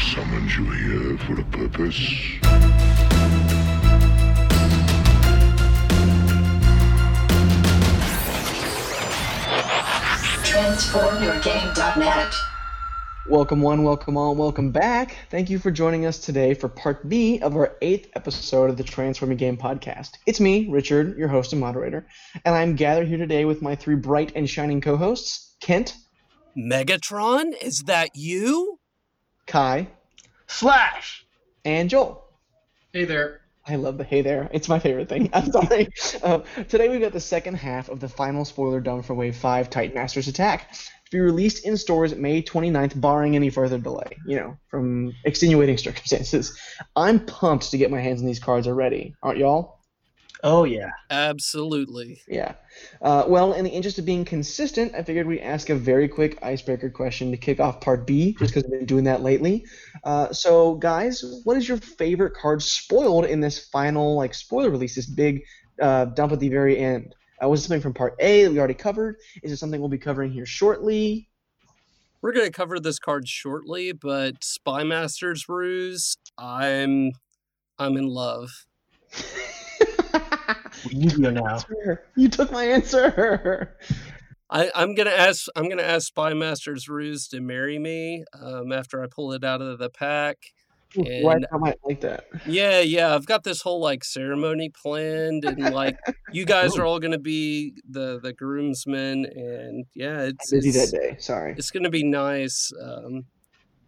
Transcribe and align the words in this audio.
summoned 0.00 0.50
you 0.52 0.64
here 0.70 1.18
for 1.18 1.38
a 1.38 1.44
purpose. 1.44 1.98
TransformYourGame.net. 10.48 12.34
Welcome 13.28 13.60
one, 13.60 13.84
welcome 13.84 14.16
all, 14.16 14.34
welcome 14.34 14.72
back. 14.72 15.18
Thank 15.30 15.50
you 15.50 15.58
for 15.58 15.70
joining 15.70 16.06
us 16.06 16.18
today 16.18 16.54
for 16.54 16.68
part 16.68 17.06
B 17.08 17.38
of 17.40 17.54
our 17.54 17.76
eighth 17.82 18.08
episode 18.14 18.70
of 18.70 18.78
the 18.78 18.82
Transforming 18.82 19.36
Game 19.36 19.58
podcast. 19.58 20.12
It's 20.26 20.40
me, 20.40 20.66
Richard, 20.70 21.18
your 21.18 21.28
host 21.28 21.52
and 21.52 21.60
moderator, 21.60 22.06
and 22.44 22.54
I'm 22.54 22.74
gathered 22.74 23.06
here 23.06 23.18
today 23.18 23.44
with 23.44 23.60
my 23.60 23.76
three 23.76 23.96
bright 23.96 24.32
and 24.34 24.48
shining 24.48 24.80
co-hosts, 24.80 25.54
Kent, 25.60 25.94
Megatron, 26.56 27.52
is 27.62 27.84
that 27.86 28.10
you? 28.14 28.79
Kai, 29.50 29.88
Slash! 30.46 31.26
and 31.64 31.90
Joel. 31.90 32.24
Hey 32.92 33.04
there. 33.04 33.40
I 33.66 33.74
love 33.74 33.98
the 33.98 34.04
hey 34.04 34.22
there. 34.22 34.48
It's 34.52 34.68
my 34.68 34.78
favorite 34.78 35.08
thing. 35.08 35.28
I'm 35.32 35.50
sorry. 35.52 35.88
uh, 36.22 36.38
today 36.68 36.88
we've 36.88 37.00
got 37.00 37.12
the 37.12 37.18
second 37.18 37.54
half 37.54 37.88
of 37.88 37.98
the 37.98 38.08
final 38.08 38.44
spoiler 38.44 38.80
dump 38.80 39.04
for 39.06 39.14
Wave 39.14 39.34
5 39.34 39.68
Titan 39.68 39.96
Masters 39.96 40.28
Attack 40.28 40.72
to 40.72 41.10
be 41.10 41.18
released 41.18 41.66
in 41.66 41.76
stores 41.76 42.14
May 42.14 42.44
29th, 42.44 43.00
barring 43.00 43.34
any 43.34 43.50
further 43.50 43.78
delay, 43.78 44.16
you 44.24 44.36
know, 44.36 44.56
from 44.68 45.12
extenuating 45.24 45.78
circumstances. 45.78 46.56
I'm 46.94 47.18
pumped 47.26 47.72
to 47.72 47.76
get 47.76 47.90
my 47.90 48.00
hands 48.00 48.20
on 48.20 48.28
these 48.28 48.38
cards 48.38 48.68
already. 48.68 49.16
Aren't 49.20 49.38
y'all? 49.38 49.79
Oh, 50.42 50.64
yeah. 50.64 50.90
Absolutely. 51.10 52.22
Yeah. 52.26 52.54
Uh, 53.02 53.24
well, 53.26 53.52
in 53.52 53.64
the 53.64 53.70
interest 53.70 53.98
of 53.98 54.04
being 54.04 54.24
consistent, 54.24 54.94
I 54.94 55.02
figured 55.02 55.26
we'd 55.26 55.40
ask 55.40 55.68
a 55.68 55.74
very 55.74 56.08
quick 56.08 56.38
icebreaker 56.42 56.88
question 56.90 57.30
to 57.30 57.36
kick 57.36 57.60
off 57.60 57.80
part 57.80 58.06
B, 58.06 58.34
just 58.38 58.54
because 58.54 58.64
I've 58.64 58.70
been 58.70 58.86
doing 58.86 59.04
that 59.04 59.22
lately. 59.22 59.66
Uh, 60.04 60.32
so, 60.32 60.74
guys, 60.76 61.22
what 61.44 61.56
is 61.56 61.68
your 61.68 61.76
favorite 61.76 62.34
card 62.34 62.62
spoiled 62.62 63.26
in 63.26 63.40
this 63.40 63.68
final, 63.68 64.16
like, 64.16 64.34
spoiler 64.34 64.70
release, 64.70 64.94
this 64.94 65.06
big 65.06 65.42
uh, 65.80 66.06
dump 66.06 66.32
at 66.32 66.40
the 66.40 66.48
very 66.48 66.78
end? 66.78 67.14
Uh, 67.42 67.48
was 67.48 67.60
it 67.60 67.68
something 67.68 67.82
from 67.82 67.94
part 67.94 68.14
A 68.20 68.44
that 68.44 68.52
we 68.52 68.58
already 68.58 68.74
covered? 68.74 69.16
Is 69.42 69.52
it 69.52 69.56
something 69.56 69.80
we'll 69.80 69.88
be 69.88 69.98
covering 69.98 70.30
here 70.30 70.46
shortly? 70.46 71.28
We're 72.22 72.32
going 72.32 72.46
to 72.46 72.52
cover 72.52 72.78
this 72.78 72.98
card 72.98 73.26
shortly, 73.26 73.92
but 73.92 74.44
Spy 74.44 74.84
Master's 74.84 75.48
Ruse, 75.48 76.16
I'm 76.36 77.12
I'm 77.78 77.96
in 77.96 78.06
love. 78.06 78.50
Yu-Gi-Oh 80.90 81.30
now. 81.30 81.58
you 82.16 82.28
took 82.28 82.50
my 82.52 82.64
answer. 82.64 83.76
I, 84.50 84.70
I'm 84.74 84.94
gonna 84.94 85.10
ask 85.10 85.46
I'm 85.54 85.68
gonna 85.68 85.82
ask 85.82 86.08
Spy 86.08 86.34
Master's 86.34 86.88
Ruse 86.88 87.28
to 87.28 87.40
marry 87.40 87.78
me 87.78 88.24
um, 88.40 88.72
after 88.72 89.02
I 89.02 89.06
pull 89.06 89.32
it 89.32 89.44
out 89.44 89.62
of 89.62 89.78
the 89.78 89.90
pack. 89.90 90.38
Why 90.96 91.34
And 91.34 91.46
I 91.52 91.56
might 91.56 91.78
like 91.84 92.00
that. 92.00 92.24
yeah, 92.46 92.80
yeah, 92.80 93.14
I've 93.14 93.26
got 93.26 93.44
this 93.44 93.62
whole 93.62 93.80
like 93.80 94.02
ceremony 94.02 94.70
planned, 94.70 95.44
and 95.44 95.72
like 95.72 95.96
you 96.32 96.44
guys 96.44 96.76
are 96.76 96.84
all 96.84 96.98
gonna 96.98 97.18
be 97.18 97.74
the 97.88 98.18
the 98.20 98.32
groomsmen, 98.32 99.24
and 99.24 99.84
yeah, 99.94 100.22
it's 100.22 100.50
Busy 100.50 100.70
it's, 100.70 100.90
that 100.90 101.00
day. 101.00 101.16
Sorry. 101.20 101.54
it's 101.56 101.70
gonna 101.70 101.90
be 101.90 102.02
nice. 102.02 102.72
Um, 102.82 103.26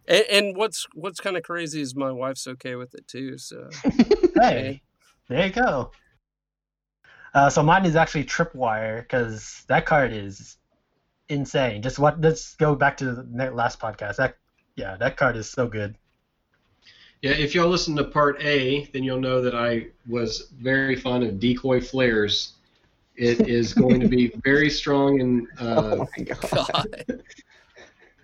and, 0.07 0.25
and 0.31 0.57
what's 0.57 0.85
what's 0.93 1.19
kind 1.19 1.35
of 1.35 1.43
crazy 1.43 1.81
is 1.81 1.93
my 1.93 2.11
wife's 2.11 2.47
okay 2.47 2.75
with 2.75 2.93
it 2.95 3.05
too. 3.07 3.37
So 3.37 3.69
Hey, 4.35 4.81
there 5.27 5.47
you 5.47 5.51
go. 5.51 5.91
Uh, 7.33 7.49
so 7.49 7.63
mine 7.63 7.85
is 7.85 7.95
actually 7.95 8.23
Tripwire 8.23 9.01
because 9.01 9.63
that 9.67 9.85
card 9.85 10.13
is 10.13 10.57
insane. 11.29 11.81
Just 11.81 11.99
what? 11.99 12.21
Let's 12.21 12.55
go 12.55 12.75
back 12.75 12.97
to 12.97 13.13
the 13.13 13.51
last 13.51 13.79
podcast. 13.79 14.17
That 14.17 14.37
yeah, 14.75 14.95
that 14.97 15.17
card 15.17 15.35
is 15.35 15.49
so 15.49 15.67
good. 15.67 15.95
Yeah, 17.21 17.31
if 17.31 17.55
y'all 17.55 17.69
listen 17.69 17.95
to 17.95 18.03
part 18.03 18.41
A, 18.43 18.85
then 18.93 19.03
you'll 19.03 19.21
know 19.21 19.41
that 19.41 19.55
I 19.55 19.87
was 20.07 20.51
very 20.59 20.95
fond 20.95 21.23
of 21.23 21.39
decoy 21.39 21.79
flares. 21.79 22.53
It 23.15 23.47
is 23.47 23.73
going 23.73 23.99
to 24.01 24.07
be 24.07 24.27
very 24.43 24.69
strong 24.69 25.21
and 25.21 25.47
oh 25.59 26.01
uh, 26.01 26.05
my 26.17 26.23
god. 26.23 26.67
God. 26.73 27.23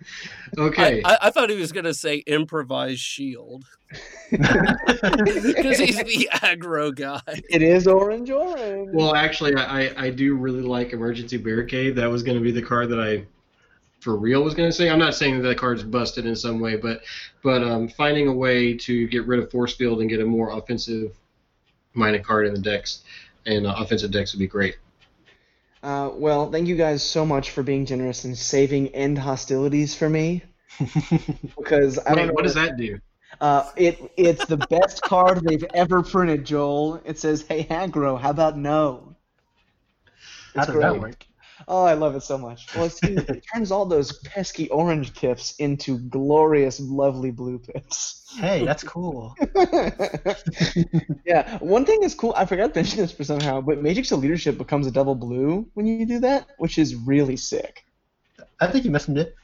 okay. 0.58 1.02
I, 1.04 1.12
I, 1.14 1.18
I 1.22 1.30
thought 1.30 1.50
he 1.50 1.56
was 1.56 1.72
gonna 1.72 1.94
say 1.94 2.16
improvised 2.18 3.00
shield 3.00 3.64
because 4.30 5.78
he's 5.78 5.96
the 6.02 6.28
aggro 6.34 6.94
guy. 6.94 7.20
It 7.50 7.62
is 7.62 7.86
orange 7.86 8.30
orange. 8.30 8.90
well, 8.92 9.14
actually, 9.14 9.54
I, 9.54 9.86
I- 9.88 9.94
I 10.06 10.10
do 10.10 10.34
really 10.36 10.62
like 10.62 10.92
emergency 10.92 11.36
barricade. 11.36 11.96
That 11.96 12.08
was 12.10 12.22
going 12.22 12.38
to 12.38 12.42
be 12.42 12.52
the 12.52 12.62
card 12.62 12.88
that 12.90 13.00
I, 13.00 13.24
for 14.00 14.16
real, 14.16 14.42
was 14.42 14.54
going 14.54 14.68
to 14.68 14.72
say. 14.72 14.88
I'm 14.88 14.98
not 14.98 15.14
saying 15.14 15.36
that 15.38 15.48
that 15.48 15.58
card's 15.58 15.82
busted 15.82 16.26
in 16.26 16.36
some 16.36 16.60
way, 16.60 16.76
but 16.76 17.02
but 17.42 17.62
um, 17.62 17.88
finding 17.88 18.28
a 18.28 18.32
way 18.32 18.74
to 18.76 19.06
get 19.08 19.26
rid 19.26 19.40
of 19.40 19.50
force 19.50 19.74
field 19.74 20.00
and 20.00 20.08
get 20.08 20.20
a 20.20 20.24
more 20.26 20.56
offensive 20.56 21.12
minded 21.94 22.22
card 22.24 22.46
in 22.46 22.54
the 22.54 22.60
decks 22.60 23.02
and 23.46 23.66
uh, 23.66 23.74
offensive 23.76 24.10
decks 24.12 24.32
would 24.32 24.38
be 24.38 24.46
great. 24.46 24.76
Uh, 25.82 26.10
well, 26.14 26.50
thank 26.50 26.68
you 26.68 26.76
guys 26.76 27.02
so 27.02 27.24
much 27.24 27.50
for 27.50 27.62
being 27.62 27.86
generous 27.86 28.24
and 28.24 28.36
saving 28.36 28.88
end 28.88 29.18
hostilities 29.18 29.94
for 29.94 30.08
me. 30.08 30.42
Because 31.56 31.98
I 32.06 32.14
don't 32.14 32.26
Wait, 32.26 32.28
know 32.28 32.32
what 32.34 32.44
does 32.44 32.54
that 32.54 32.76
do? 32.76 32.98
Uh, 33.40 33.70
it 33.76 33.98
it's 34.16 34.46
the 34.46 34.56
best 34.56 35.02
card 35.04 35.42
they've 35.44 35.64
ever 35.74 36.02
printed, 36.02 36.44
Joel. 36.44 37.00
It 37.04 37.18
says, 37.18 37.42
"Hey 37.42 37.64
aggro, 37.64 38.18
how 38.20 38.30
about 38.30 38.56
no?" 38.58 39.16
How 40.54 40.64
It's 40.64 40.66
does 40.66 40.78
that 40.78 40.96
work? 40.98 41.26
Oh, 41.68 41.84
I 41.84 41.94
love 41.94 42.14
it 42.16 42.22
so 42.22 42.38
much. 42.38 42.66
Well, 42.74 42.84
it's, 42.84 43.00
it 43.02 43.44
turns 43.52 43.70
all 43.70 43.86
those 43.86 44.18
pesky 44.20 44.68
orange 44.70 45.14
pips 45.14 45.54
into 45.58 45.98
glorious, 45.98 46.80
lovely 46.80 47.30
blue 47.30 47.58
pips. 47.58 48.24
Hey, 48.38 48.64
that's 48.64 48.82
cool. 48.82 49.34
yeah, 51.24 51.58
one 51.58 51.84
thing 51.84 52.02
is 52.02 52.14
cool. 52.14 52.34
I 52.36 52.46
forgot 52.46 52.72
to 52.74 52.78
mention 52.80 52.98
this 53.00 53.12
for 53.12 53.24
somehow, 53.24 53.60
but 53.60 53.82
Matrix 53.82 54.12
of 54.12 54.20
Leadership 54.20 54.58
becomes 54.58 54.86
a 54.86 54.90
double 54.90 55.14
blue 55.14 55.68
when 55.74 55.86
you 55.86 56.06
do 56.06 56.20
that, 56.20 56.46
which 56.58 56.78
is 56.78 56.94
really 56.94 57.36
sick. 57.36 57.84
I 58.60 58.66
think 58.68 58.84
you 58.84 58.90
mentioned 58.90 59.18
it. 59.18 59.34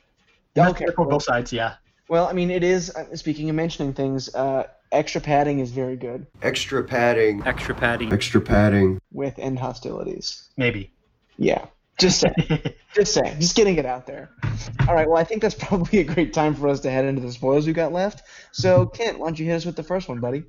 You 0.54 0.62
mentioned 0.62 0.82
Okay, 0.82 0.84
it 0.90 0.94
for 0.94 1.04
cool. 1.04 1.10
both 1.10 1.22
sides, 1.24 1.52
yeah. 1.52 1.74
Well, 2.08 2.26
I 2.26 2.32
mean, 2.32 2.50
it 2.50 2.62
is. 2.62 2.90
uh, 2.94 3.14
Speaking 3.16 3.50
of 3.50 3.56
mentioning 3.56 3.92
things, 3.92 4.32
uh, 4.34 4.64
extra 4.92 5.20
padding 5.20 5.58
is 5.58 5.70
very 5.72 5.96
good 5.96 6.26
Extra 6.42 6.82
padding. 6.84 7.42
Extra 7.46 7.74
padding. 7.74 8.12
Extra 8.12 8.40
padding. 8.40 8.98
with 9.12 9.38
end 9.38 9.58
hostilities. 9.58 10.48
Maybe. 10.56 10.92
Yeah, 11.36 11.66
just 11.98 12.20
saying. 12.20 12.60
just 12.94 13.14
saying. 13.14 13.40
Just 13.40 13.56
getting 13.56 13.76
it 13.76 13.86
out 13.86 14.06
there. 14.06 14.30
All 14.88 14.94
right. 14.94 15.08
Well, 15.08 15.18
I 15.18 15.24
think 15.24 15.42
that's 15.42 15.54
probably 15.58 16.00
a 16.00 16.04
great 16.04 16.32
time 16.32 16.54
for 16.54 16.68
us 16.68 16.80
to 16.80 16.90
head 16.90 17.04
into 17.04 17.20
the 17.20 17.32
spoilers 17.32 17.66
we 17.66 17.72
got 17.72 17.92
left. 17.92 18.22
So, 18.52 18.86
Kent, 18.86 19.18
why 19.18 19.26
don't 19.26 19.38
you 19.38 19.46
hit 19.46 19.56
us 19.56 19.64
with 19.64 19.76
the 19.76 19.82
first 19.82 20.08
one, 20.08 20.20
buddy? 20.20 20.44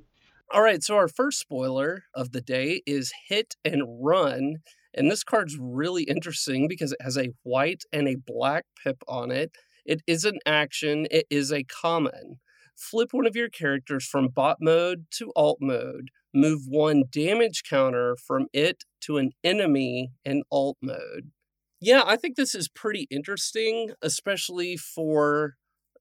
All 0.50 0.62
right, 0.62 0.82
so 0.82 0.96
our 0.96 1.08
first 1.08 1.38
spoiler 1.38 2.04
of 2.14 2.32
the 2.32 2.40
day 2.40 2.80
is 2.86 3.12
Hit 3.28 3.56
and 3.66 3.82
Run. 4.02 4.56
And 4.94 5.10
this 5.10 5.22
card's 5.22 5.58
really 5.60 6.04
interesting 6.04 6.68
because 6.68 6.92
it 6.92 7.02
has 7.02 7.18
a 7.18 7.34
white 7.42 7.84
and 7.92 8.08
a 8.08 8.16
black 8.16 8.64
pip 8.82 9.02
on 9.06 9.30
it. 9.30 9.52
It 9.84 10.00
is 10.06 10.24
an 10.24 10.38
action, 10.46 11.06
it 11.10 11.26
is 11.28 11.52
a 11.52 11.64
common. 11.64 12.40
Flip 12.74 13.12
one 13.12 13.26
of 13.26 13.36
your 13.36 13.50
characters 13.50 14.06
from 14.06 14.28
bot 14.28 14.58
mode 14.60 15.06
to 15.18 15.32
alt 15.36 15.58
mode. 15.60 16.08
Move 16.32 16.62
one 16.66 17.04
damage 17.10 17.62
counter 17.68 18.16
from 18.16 18.46
it 18.52 18.84
to 19.02 19.18
an 19.18 19.32
enemy 19.42 20.12
in 20.24 20.42
alt 20.50 20.78
mode. 20.80 21.30
Yeah, 21.80 22.02
I 22.04 22.16
think 22.16 22.36
this 22.36 22.54
is 22.54 22.68
pretty 22.68 23.06
interesting, 23.10 23.92
especially 24.02 24.76
for 24.76 25.54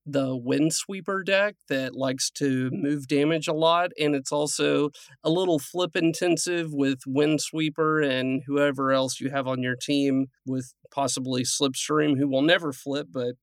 the 0.05 0.37
Windsweeper 0.37 1.23
deck 1.25 1.55
that 1.69 1.93
likes 1.93 2.31
to 2.31 2.69
move 2.71 3.07
damage 3.07 3.47
a 3.47 3.53
lot, 3.53 3.91
and 3.99 4.15
it's 4.15 4.31
also 4.31 4.89
a 5.23 5.29
little 5.29 5.59
flip 5.59 5.95
intensive 5.95 6.73
with 6.73 6.99
Windsweeper 7.05 8.01
and 8.01 8.41
whoever 8.47 8.91
else 8.91 9.19
you 9.19 9.29
have 9.29 9.47
on 9.47 9.61
your 9.61 9.75
team, 9.75 10.27
with 10.45 10.73
possibly 10.91 11.43
Slipstream, 11.43 12.17
who 12.17 12.27
will 12.27 12.41
never 12.41 12.71
flip, 12.73 13.07
but 13.11 13.35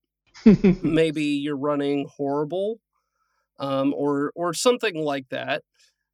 maybe 0.82 1.24
you're 1.24 1.56
running 1.56 2.08
horrible, 2.16 2.80
um, 3.58 3.94
or 3.96 4.32
or 4.34 4.52
something 4.54 4.96
like 4.96 5.28
that, 5.30 5.62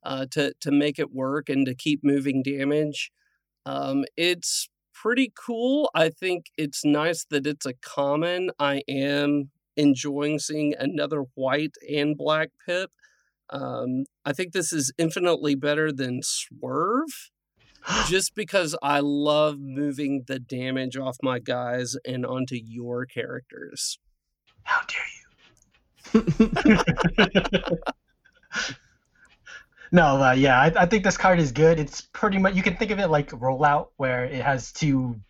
uh, 0.05 0.27
to 0.33 0.55
to 0.61 0.71
make 0.73 0.99
it 0.99 1.13
work 1.13 1.49
and 1.49 1.67
to 1.67 1.75
keep 1.75 2.01
moving 2.05 2.43
damage. 2.43 3.11
Um, 3.67 4.05
it's 4.17 4.69
pretty 5.03 5.33
cool. 5.35 5.91
I 5.95 6.09
think 6.11 6.47
it's 6.57 6.85
nice 6.85 7.25
that 7.31 7.47
it's 7.47 7.67
a 7.67 7.75
common. 7.75 8.51
I 8.59 8.83
am 8.89 9.51
enjoying 9.77 10.39
seeing 10.39 10.75
another 10.79 11.25
white 11.35 11.77
and 11.93 12.17
black 12.17 12.51
pip. 12.67 12.91
Um, 13.49 14.05
I 14.25 14.33
think 14.33 14.53
this 14.53 14.73
is 14.73 14.93
infinitely 14.99 15.55
better 15.55 15.91
than 15.91 16.21
Swerve, 16.23 17.31
just 18.09 18.35
because 18.35 18.77
I 18.83 19.01
love 19.01 19.59
moving 19.59 20.25
the 20.27 20.39
damage 20.39 20.97
off 20.97 21.17
my 21.23 21.39
guys 21.39 21.97
and 22.07 22.27
onto 22.27 22.57
your 22.57 23.07
characters. 23.07 23.99
How 24.65 24.83
dare 24.87 25.01
you? 26.15 26.35
no, 29.93 30.23
uh, 30.23 30.33
yeah, 30.33 30.61
I, 30.61 30.73
I 30.83 30.87
think 30.87 31.05
this 31.05 31.17
card 31.17 31.41
is 31.41 31.53
good. 31.53 31.79
It's 31.79 32.01
pretty 32.01 32.39
much 32.39 32.55
you 32.55 32.63
can 32.63 32.77
think 32.77 32.91
of 32.91 32.99
it 32.99 33.09
like 33.09 33.31
rollout, 33.31 33.89
where 33.97 34.25
it 34.25 34.43
has 34.43 34.73
two 34.73 35.21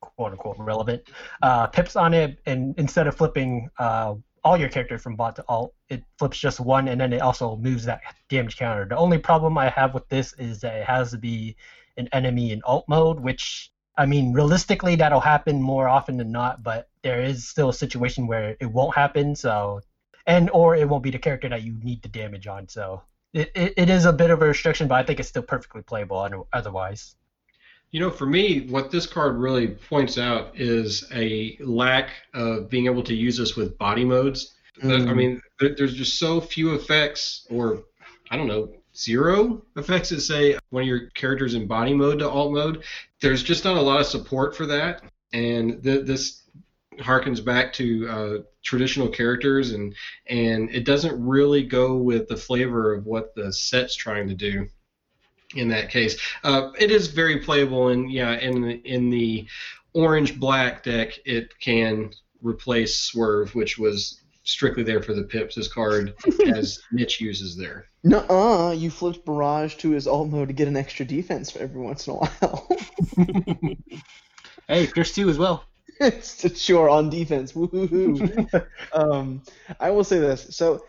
quote 0.00 0.32
unquote 0.32 0.56
relevant 0.58 1.02
uh, 1.42 1.66
pips 1.68 1.96
on 1.96 2.14
it, 2.14 2.40
and 2.46 2.74
instead 2.78 3.06
of 3.06 3.16
flipping 3.16 3.68
uh, 3.78 4.14
all 4.44 4.56
your 4.56 4.68
characters 4.68 5.02
from 5.02 5.16
bot 5.16 5.36
to 5.36 5.44
alt. 5.48 5.74
It 5.88 6.02
flips 6.18 6.38
just 6.38 6.60
one, 6.60 6.88
and 6.88 7.00
then 7.00 7.12
it 7.12 7.20
also 7.20 7.56
moves 7.56 7.84
that 7.84 8.00
damage 8.28 8.56
counter. 8.56 8.84
The 8.84 8.96
only 8.96 9.18
problem 9.18 9.56
I 9.56 9.68
have 9.70 9.94
with 9.94 10.08
this 10.08 10.32
is 10.34 10.60
that 10.60 10.74
it 10.74 10.86
has 10.86 11.10
to 11.12 11.18
be 11.18 11.56
an 11.96 12.08
enemy 12.12 12.52
in 12.52 12.62
alt 12.64 12.84
mode, 12.88 13.20
which 13.20 13.70
I 13.96 14.06
mean, 14.06 14.32
realistically, 14.32 14.96
that'll 14.96 15.20
happen 15.20 15.60
more 15.60 15.86
often 15.86 16.16
than 16.16 16.32
not, 16.32 16.62
but 16.62 16.88
there 17.02 17.20
is 17.20 17.46
still 17.46 17.68
a 17.68 17.74
situation 17.74 18.26
where 18.26 18.56
it 18.58 18.66
won't 18.66 18.94
happen. 18.94 19.36
So, 19.36 19.80
and 20.26 20.48
or 20.50 20.74
it 20.74 20.88
won't 20.88 21.02
be 21.02 21.10
the 21.10 21.18
character 21.18 21.48
that 21.50 21.62
you 21.62 21.78
need 21.82 22.02
the 22.02 22.08
damage 22.08 22.46
on. 22.46 22.68
So, 22.68 23.02
it, 23.32 23.50
it, 23.54 23.74
it 23.76 23.90
is 23.90 24.04
a 24.04 24.12
bit 24.12 24.30
of 24.30 24.42
a 24.42 24.46
restriction, 24.46 24.88
but 24.88 24.96
I 24.96 25.02
think 25.02 25.20
it's 25.20 25.28
still 25.28 25.42
perfectly 25.42 25.82
playable 25.82 26.46
otherwise. 26.52 27.16
You 27.90 28.00
know, 28.00 28.10
for 28.10 28.26
me, 28.26 28.66
what 28.68 28.90
this 28.90 29.06
card 29.06 29.36
really 29.36 29.68
points 29.68 30.16
out 30.16 30.58
is 30.58 31.06
a 31.12 31.58
lack 31.60 32.10
of 32.32 32.70
being 32.70 32.86
able 32.86 33.02
to 33.02 33.14
use 33.14 33.36
this 33.36 33.54
with 33.54 33.76
body 33.76 34.04
modes. 34.04 34.54
Mm. 34.82 35.08
I 35.08 35.12
mean, 35.12 35.42
there's 35.60 35.94
just 35.94 36.18
so 36.18 36.40
few 36.40 36.74
effects, 36.74 37.46
or 37.50 37.84
I 38.30 38.36
don't 38.38 38.46
know, 38.46 38.72
zero 38.96 39.62
effects 39.76 40.08
that 40.08 40.20
say 40.20 40.58
one 40.70 40.82
of 40.82 40.88
your 40.88 41.10
characters 41.10 41.54
in 41.54 41.66
body 41.66 41.92
mode 41.92 42.20
to 42.20 42.28
alt 42.28 42.52
mode. 42.52 42.82
There's 43.20 43.42
just 43.42 43.64
not 43.64 43.76
a 43.76 43.82
lot 43.82 44.00
of 44.00 44.06
support 44.06 44.56
for 44.56 44.64
that, 44.66 45.02
and 45.34 45.82
th- 45.82 46.06
this 46.06 46.41
harkens 47.00 47.44
back 47.44 47.72
to 47.74 48.08
uh, 48.08 48.38
traditional 48.62 49.08
characters, 49.08 49.72
and 49.72 49.94
and 50.28 50.70
it 50.70 50.84
doesn't 50.84 51.24
really 51.24 51.62
go 51.62 51.96
with 51.96 52.28
the 52.28 52.36
flavor 52.36 52.94
of 52.94 53.06
what 53.06 53.34
the 53.34 53.52
set's 53.52 53.94
trying 53.94 54.28
to 54.28 54.34
do 54.34 54.66
in 55.54 55.68
that 55.68 55.90
case. 55.90 56.18
Uh, 56.44 56.70
it 56.78 56.90
is 56.90 57.08
very 57.08 57.38
playable, 57.40 57.88
and 57.88 58.10
yeah, 58.10 58.38
in 58.38 58.62
the, 58.62 58.74
in 58.84 59.10
the 59.10 59.46
orange 59.94 60.38
black 60.38 60.82
deck, 60.82 61.18
it 61.24 61.58
can 61.58 62.10
replace 62.42 62.98
Swerve, 62.98 63.54
which 63.54 63.78
was 63.78 64.20
strictly 64.44 64.82
there 64.82 65.02
for 65.02 65.14
the 65.14 65.22
pips. 65.22 65.54
This 65.54 65.72
card, 65.72 66.14
as 66.54 66.80
Mitch 66.90 67.20
uses 67.20 67.56
there. 67.56 67.86
Nuh-uh, 68.04 68.72
you 68.72 68.90
flipped 68.90 69.24
Barrage 69.24 69.76
to 69.76 69.90
his 69.90 70.06
alt 70.08 70.28
mode 70.28 70.48
to 70.48 70.54
get 70.54 70.66
an 70.66 70.76
extra 70.76 71.04
defense 71.04 71.50
for 71.52 71.60
every 71.60 71.80
once 71.80 72.08
in 72.08 72.14
a 72.14 72.16
while. 72.16 72.68
Hey, 74.68 74.86
Pierce 74.86 75.12
too 75.12 75.28
as 75.28 75.38
well. 75.38 75.64
It's 76.44 76.60
sure 76.60 76.88
on 76.88 77.10
defense. 77.10 77.52
Woohoo! 77.52 78.66
um, 78.92 79.42
I 79.80 79.90
will 79.90 80.04
say 80.04 80.18
this. 80.18 80.54
So, 80.54 80.84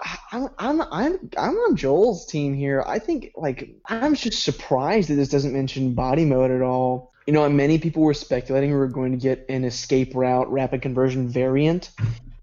I- 0.00 0.18
I'm 0.32 0.48
I'm 0.58 0.82
I'm 0.82 1.30
I'm 1.36 1.54
on 1.56 1.76
Joel's 1.76 2.26
team 2.26 2.54
here. 2.54 2.82
I 2.86 2.98
think 2.98 3.32
like 3.36 3.70
I'm 3.86 4.14
just 4.14 4.42
surprised 4.42 5.10
that 5.10 5.14
this 5.14 5.28
doesn't 5.28 5.52
mention 5.52 5.94
body 5.94 6.24
mode 6.24 6.50
at 6.50 6.62
all. 6.62 7.12
You 7.26 7.32
know, 7.32 7.48
many 7.48 7.78
people 7.78 8.02
were 8.02 8.14
speculating 8.14 8.70
we 8.70 8.76
were 8.76 8.86
going 8.88 9.12
to 9.12 9.18
get 9.18 9.46
an 9.48 9.64
escape 9.64 10.14
route 10.14 10.50
rapid 10.52 10.82
conversion 10.82 11.28
variant 11.28 11.90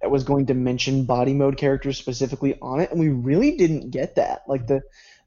that 0.02 0.10
was 0.10 0.24
going 0.24 0.48
to 0.48 0.54
mention 0.56 1.06
body 1.06 1.34
mode 1.34 1.58
characters 1.58 1.98
specifically 1.98 2.58
on 2.62 2.80
it, 2.80 2.90
and 2.92 3.00
we 3.00 3.10
really 3.10 3.56
didn't 3.58 3.92
get 3.92 4.16
that. 4.16 4.42
Like 4.48 4.66
the 4.68 4.82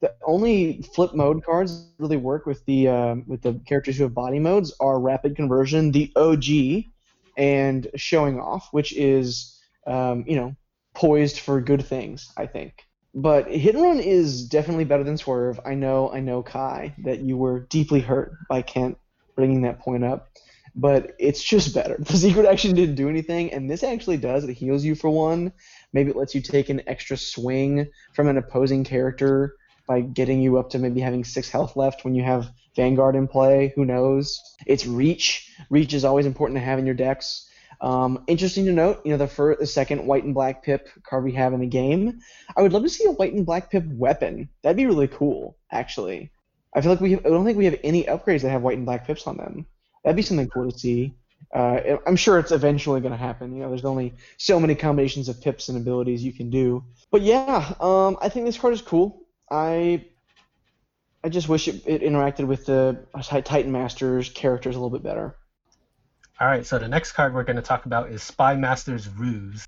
the 0.04 0.14
only 0.26 0.82
flip 0.94 1.14
mode 1.14 1.42
cards 1.42 1.88
really 1.96 2.18
work 2.18 2.44
with 2.44 2.62
the 2.66 2.88
um, 2.88 3.24
with 3.26 3.40
the 3.40 3.54
characters 3.66 3.96
who 3.96 4.02
have 4.02 4.12
body 4.12 4.38
modes 4.38 4.74
are 4.78 5.00
rapid 5.00 5.34
conversion, 5.34 5.92
the 5.92 6.12
OG, 6.14 6.90
and 7.38 7.88
showing 7.96 8.38
off, 8.38 8.68
which 8.70 8.92
is 8.94 9.58
um, 9.86 10.24
you 10.26 10.36
know 10.36 10.54
poised 10.92 11.38
for 11.38 11.58
good 11.62 11.86
things, 11.86 12.30
I 12.36 12.44
think. 12.44 12.84
But 13.14 13.50
hit 13.50 13.74
and 13.74 13.82
run 13.82 13.98
is 13.98 14.46
definitely 14.46 14.84
better 14.84 15.04
than 15.04 15.16
swerve. 15.16 15.58
I 15.64 15.74
know, 15.74 16.12
I 16.12 16.20
know, 16.20 16.42
Kai, 16.42 16.94
that 17.04 17.20
you 17.20 17.38
were 17.38 17.60
deeply 17.60 18.00
hurt 18.00 18.32
by 18.50 18.60
Kent 18.60 18.98
bringing 19.34 19.62
that 19.62 19.78
point 19.80 20.04
up, 20.04 20.28
but 20.74 21.14
it's 21.18 21.42
just 21.42 21.74
better. 21.74 21.96
The 22.04 22.18
secret 22.18 22.44
action 22.44 22.74
didn't 22.74 22.96
do 22.96 23.08
anything, 23.08 23.54
and 23.54 23.70
this 23.70 23.82
actually 23.82 24.18
does. 24.18 24.44
It 24.44 24.52
heals 24.52 24.84
you 24.84 24.96
for 24.96 25.08
one. 25.08 25.54
Maybe 25.94 26.10
it 26.10 26.16
lets 26.16 26.34
you 26.34 26.42
take 26.42 26.68
an 26.68 26.82
extra 26.86 27.16
swing 27.16 27.86
from 28.12 28.28
an 28.28 28.36
opposing 28.36 28.84
character 28.84 29.56
by 29.86 30.00
getting 30.00 30.40
you 30.40 30.58
up 30.58 30.70
to 30.70 30.78
maybe 30.78 31.00
having 31.00 31.24
six 31.24 31.50
health 31.50 31.76
left 31.76 32.04
when 32.04 32.14
you 32.14 32.22
have 32.22 32.50
Vanguard 32.76 33.16
in 33.16 33.28
play. 33.28 33.72
Who 33.76 33.84
knows? 33.84 34.40
It's 34.66 34.86
reach. 34.86 35.50
Reach 35.70 35.94
is 35.94 36.04
always 36.04 36.26
important 36.26 36.58
to 36.58 36.64
have 36.64 36.78
in 36.78 36.86
your 36.86 36.94
decks. 36.94 37.48
Um, 37.80 38.24
interesting 38.26 38.64
to 38.66 38.72
note, 38.72 39.02
you 39.04 39.10
know, 39.10 39.18
the 39.18 39.26
first, 39.26 39.60
the 39.60 39.66
second 39.66 40.06
white 40.06 40.24
and 40.24 40.34
black 40.34 40.62
pip 40.62 40.88
card 41.02 41.24
we 41.24 41.32
have 41.32 41.52
in 41.52 41.60
the 41.60 41.66
game. 41.66 42.20
I 42.56 42.62
would 42.62 42.72
love 42.72 42.82
to 42.82 42.88
see 42.88 43.04
a 43.04 43.10
white 43.10 43.34
and 43.34 43.44
black 43.44 43.70
pip 43.70 43.84
weapon. 43.86 44.48
That'd 44.62 44.76
be 44.76 44.86
really 44.86 45.08
cool, 45.08 45.56
actually. 45.70 46.30
I 46.74 46.80
feel 46.80 46.90
like 46.90 47.00
we 47.00 47.12
have, 47.12 47.26
I 47.26 47.28
don't 47.28 47.44
think 47.44 47.58
we 47.58 47.66
have 47.66 47.78
any 47.84 48.04
upgrades 48.04 48.42
that 48.42 48.50
have 48.50 48.62
white 48.62 48.76
and 48.76 48.86
black 48.86 49.06
pips 49.06 49.26
on 49.26 49.36
them. 49.36 49.66
That'd 50.02 50.16
be 50.16 50.22
something 50.22 50.48
cool 50.48 50.70
to 50.70 50.78
see. 50.78 51.14
Uh, 51.54 51.98
I'm 52.06 52.16
sure 52.16 52.38
it's 52.38 52.50
eventually 52.52 53.00
going 53.00 53.12
to 53.12 53.18
happen. 53.18 53.54
You 53.54 53.62
know, 53.62 53.68
there's 53.68 53.84
only 53.84 54.14
so 54.38 54.58
many 54.58 54.74
combinations 54.74 55.28
of 55.28 55.40
pips 55.40 55.68
and 55.68 55.78
abilities 55.78 56.24
you 56.24 56.32
can 56.32 56.50
do. 56.50 56.84
But 57.12 57.22
yeah, 57.22 57.74
um, 57.80 58.16
I 58.20 58.28
think 58.28 58.46
this 58.46 58.58
card 58.58 58.74
is 58.74 58.82
cool. 58.82 59.23
I 59.50 60.04
I 61.22 61.28
just 61.28 61.48
wish 61.48 61.68
it, 61.68 61.82
it 61.86 62.02
interacted 62.02 62.46
with 62.46 62.66
the 62.66 63.06
Titan 63.22 63.72
Masters 63.72 64.28
characters 64.30 64.76
a 64.76 64.78
little 64.78 64.90
bit 64.90 65.02
better. 65.02 65.34
All 66.40 66.48
right, 66.48 66.66
so 66.66 66.78
the 66.78 66.88
next 66.88 67.12
card 67.12 67.32
we're 67.32 67.44
going 67.44 67.56
to 67.56 67.62
talk 67.62 67.86
about 67.86 68.10
is 68.10 68.22
Spy 68.22 68.56
Master's 68.56 69.08
Ruse. 69.08 69.64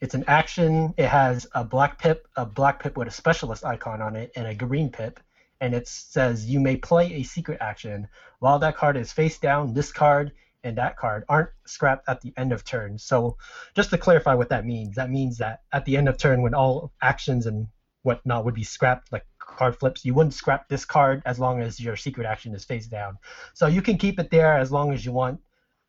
It's 0.00 0.14
an 0.14 0.24
action. 0.28 0.94
It 0.96 1.08
has 1.08 1.48
a 1.52 1.64
black 1.64 1.98
pip, 1.98 2.28
a 2.36 2.46
black 2.46 2.80
pip 2.80 2.96
with 2.96 3.08
a 3.08 3.10
specialist 3.10 3.64
icon 3.64 4.00
on 4.00 4.14
it, 4.14 4.30
and 4.36 4.46
a 4.46 4.54
green 4.54 4.88
pip. 4.90 5.18
And 5.60 5.74
it 5.74 5.88
says 5.88 6.46
you 6.46 6.60
may 6.60 6.76
play 6.76 7.14
a 7.14 7.22
secret 7.22 7.58
action. 7.60 8.08
While 8.38 8.58
that 8.60 8.76
card 8.76 8.96
is 8.96 9.12
face 9.12 9.38
down, 9.38 9.74
this 9.74 9.92
card 9.92 10.32
and 10.64 10.76
that 10.78 10.96
card 10.96 11.24
aren't 11.28 11.50
scrapped 11.64 12.08
at 12.08 12.20
the 12.20 12.32
end 12.36 12.52
of 12.52 12.64
turn. 12.64 12.98
So 12.98 13.36
just 13.74 13.90
to 13.90 13.98
clarify 13.98 14.34
what 14.34 14.48
that 14.48 14.66
means, 14.66 14.96
that 14.96 15.10
means 15.10 15.38
that 15.38 15.60
at 15.72 15.84
the 15.84 15.96
end 15.96 16.08
of 16.08 16.18
turn, 16.18 16.42
when 16.42 16.54
all 16.54 16.92
actions 17.00 17.46
and 17.46 17.68
whatnot 18.02 18.44
would 18.44 18.54
be 18.54 18.64
scrapped, 18.64 19.12
like 19.12 19.24
card 19.38 19.76
flips, 19.78 20.04
you 20.04 20.12
wouldn't 20.12 20.34
scrap 20.34 20.68
this 20.68 20.84
card 20.84 21.22
as 21.24 21.38
long 21.38 21.60
as 21.60 21.78
your 21.78 21.96
secret 21.96 22.26
action 22.26 22.54
is 22.54 22.64
face 22.64 22.86
down. 22.86 23.18
So 23.54 23.66
you 23.66 23.80
can 23.80 23.96
keep 23.96 24.18
it 24.18 24.30
there 24.30 24.58
as 24.58 24.72
long 24.72 24.92
as 24.92 25.04
you 25.04 25.12
want 25.12 25.40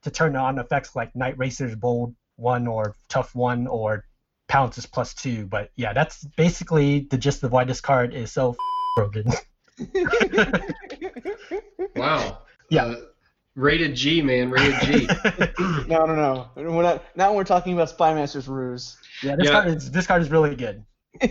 to 0.04 0.12
turn 0.12 0.36
on 0.36 0.60
effects 0.60 0.96
like 0.96 1.16
Night 1.16 1.38
Racer's 1.38 1.76
Bold 1.76 2.16
1 2.36 2.68
or 2.68 2.96
Tough 3.10 3.34
1 3.34 3.68
or 3.68 4.06
Pounce 4.48 4.78
is 4.78 4.86
plus 4.86 5.14
2. 5.16 5.48
But 5.48 5.72
yeah, 5.76 5.94
that's 5.94 6.24
basically 6.38 7.08
the 7.10 7.18
gist 7.18 7.44
of 7.44 7.52
why 7.52 7.64
this 7.64 7.82
card 7.82 8.14
is 8.14 8.32
so 8.32 8.56
broken. 8.96 9.26
Wow. 11.96 12.40
Yeah. 12.70 12.86
Uh, 12.86 12.96
rated 13.56 13.96
G, 13.96 14.22
man. 14.22 14.52
Rated 14.52 14.80
G. 14.82 15.08
No, 15.88 16.06
no, 16.06 16.16
no. 16.16 16.50
We're 16.56 16.82
not. 16.84 17.04
Now 17.16 17.34
we're 17.34 17.44
talking 17.44 17.74
about 17.74 17.90
Spy 17.90 18.14
Master's 18.14 18.48
ruse. 18.48 18.98
yeah, 19.24 19.36
this, 19.36 19.46
Yeah. 19.46 19.52
Card 19.52 19.68
is, 19.68 19.92
this 19.92 20.08
card 20.08 20.22
is 20.22 20.30
really 20.30 20.56
good. 20.56 20.86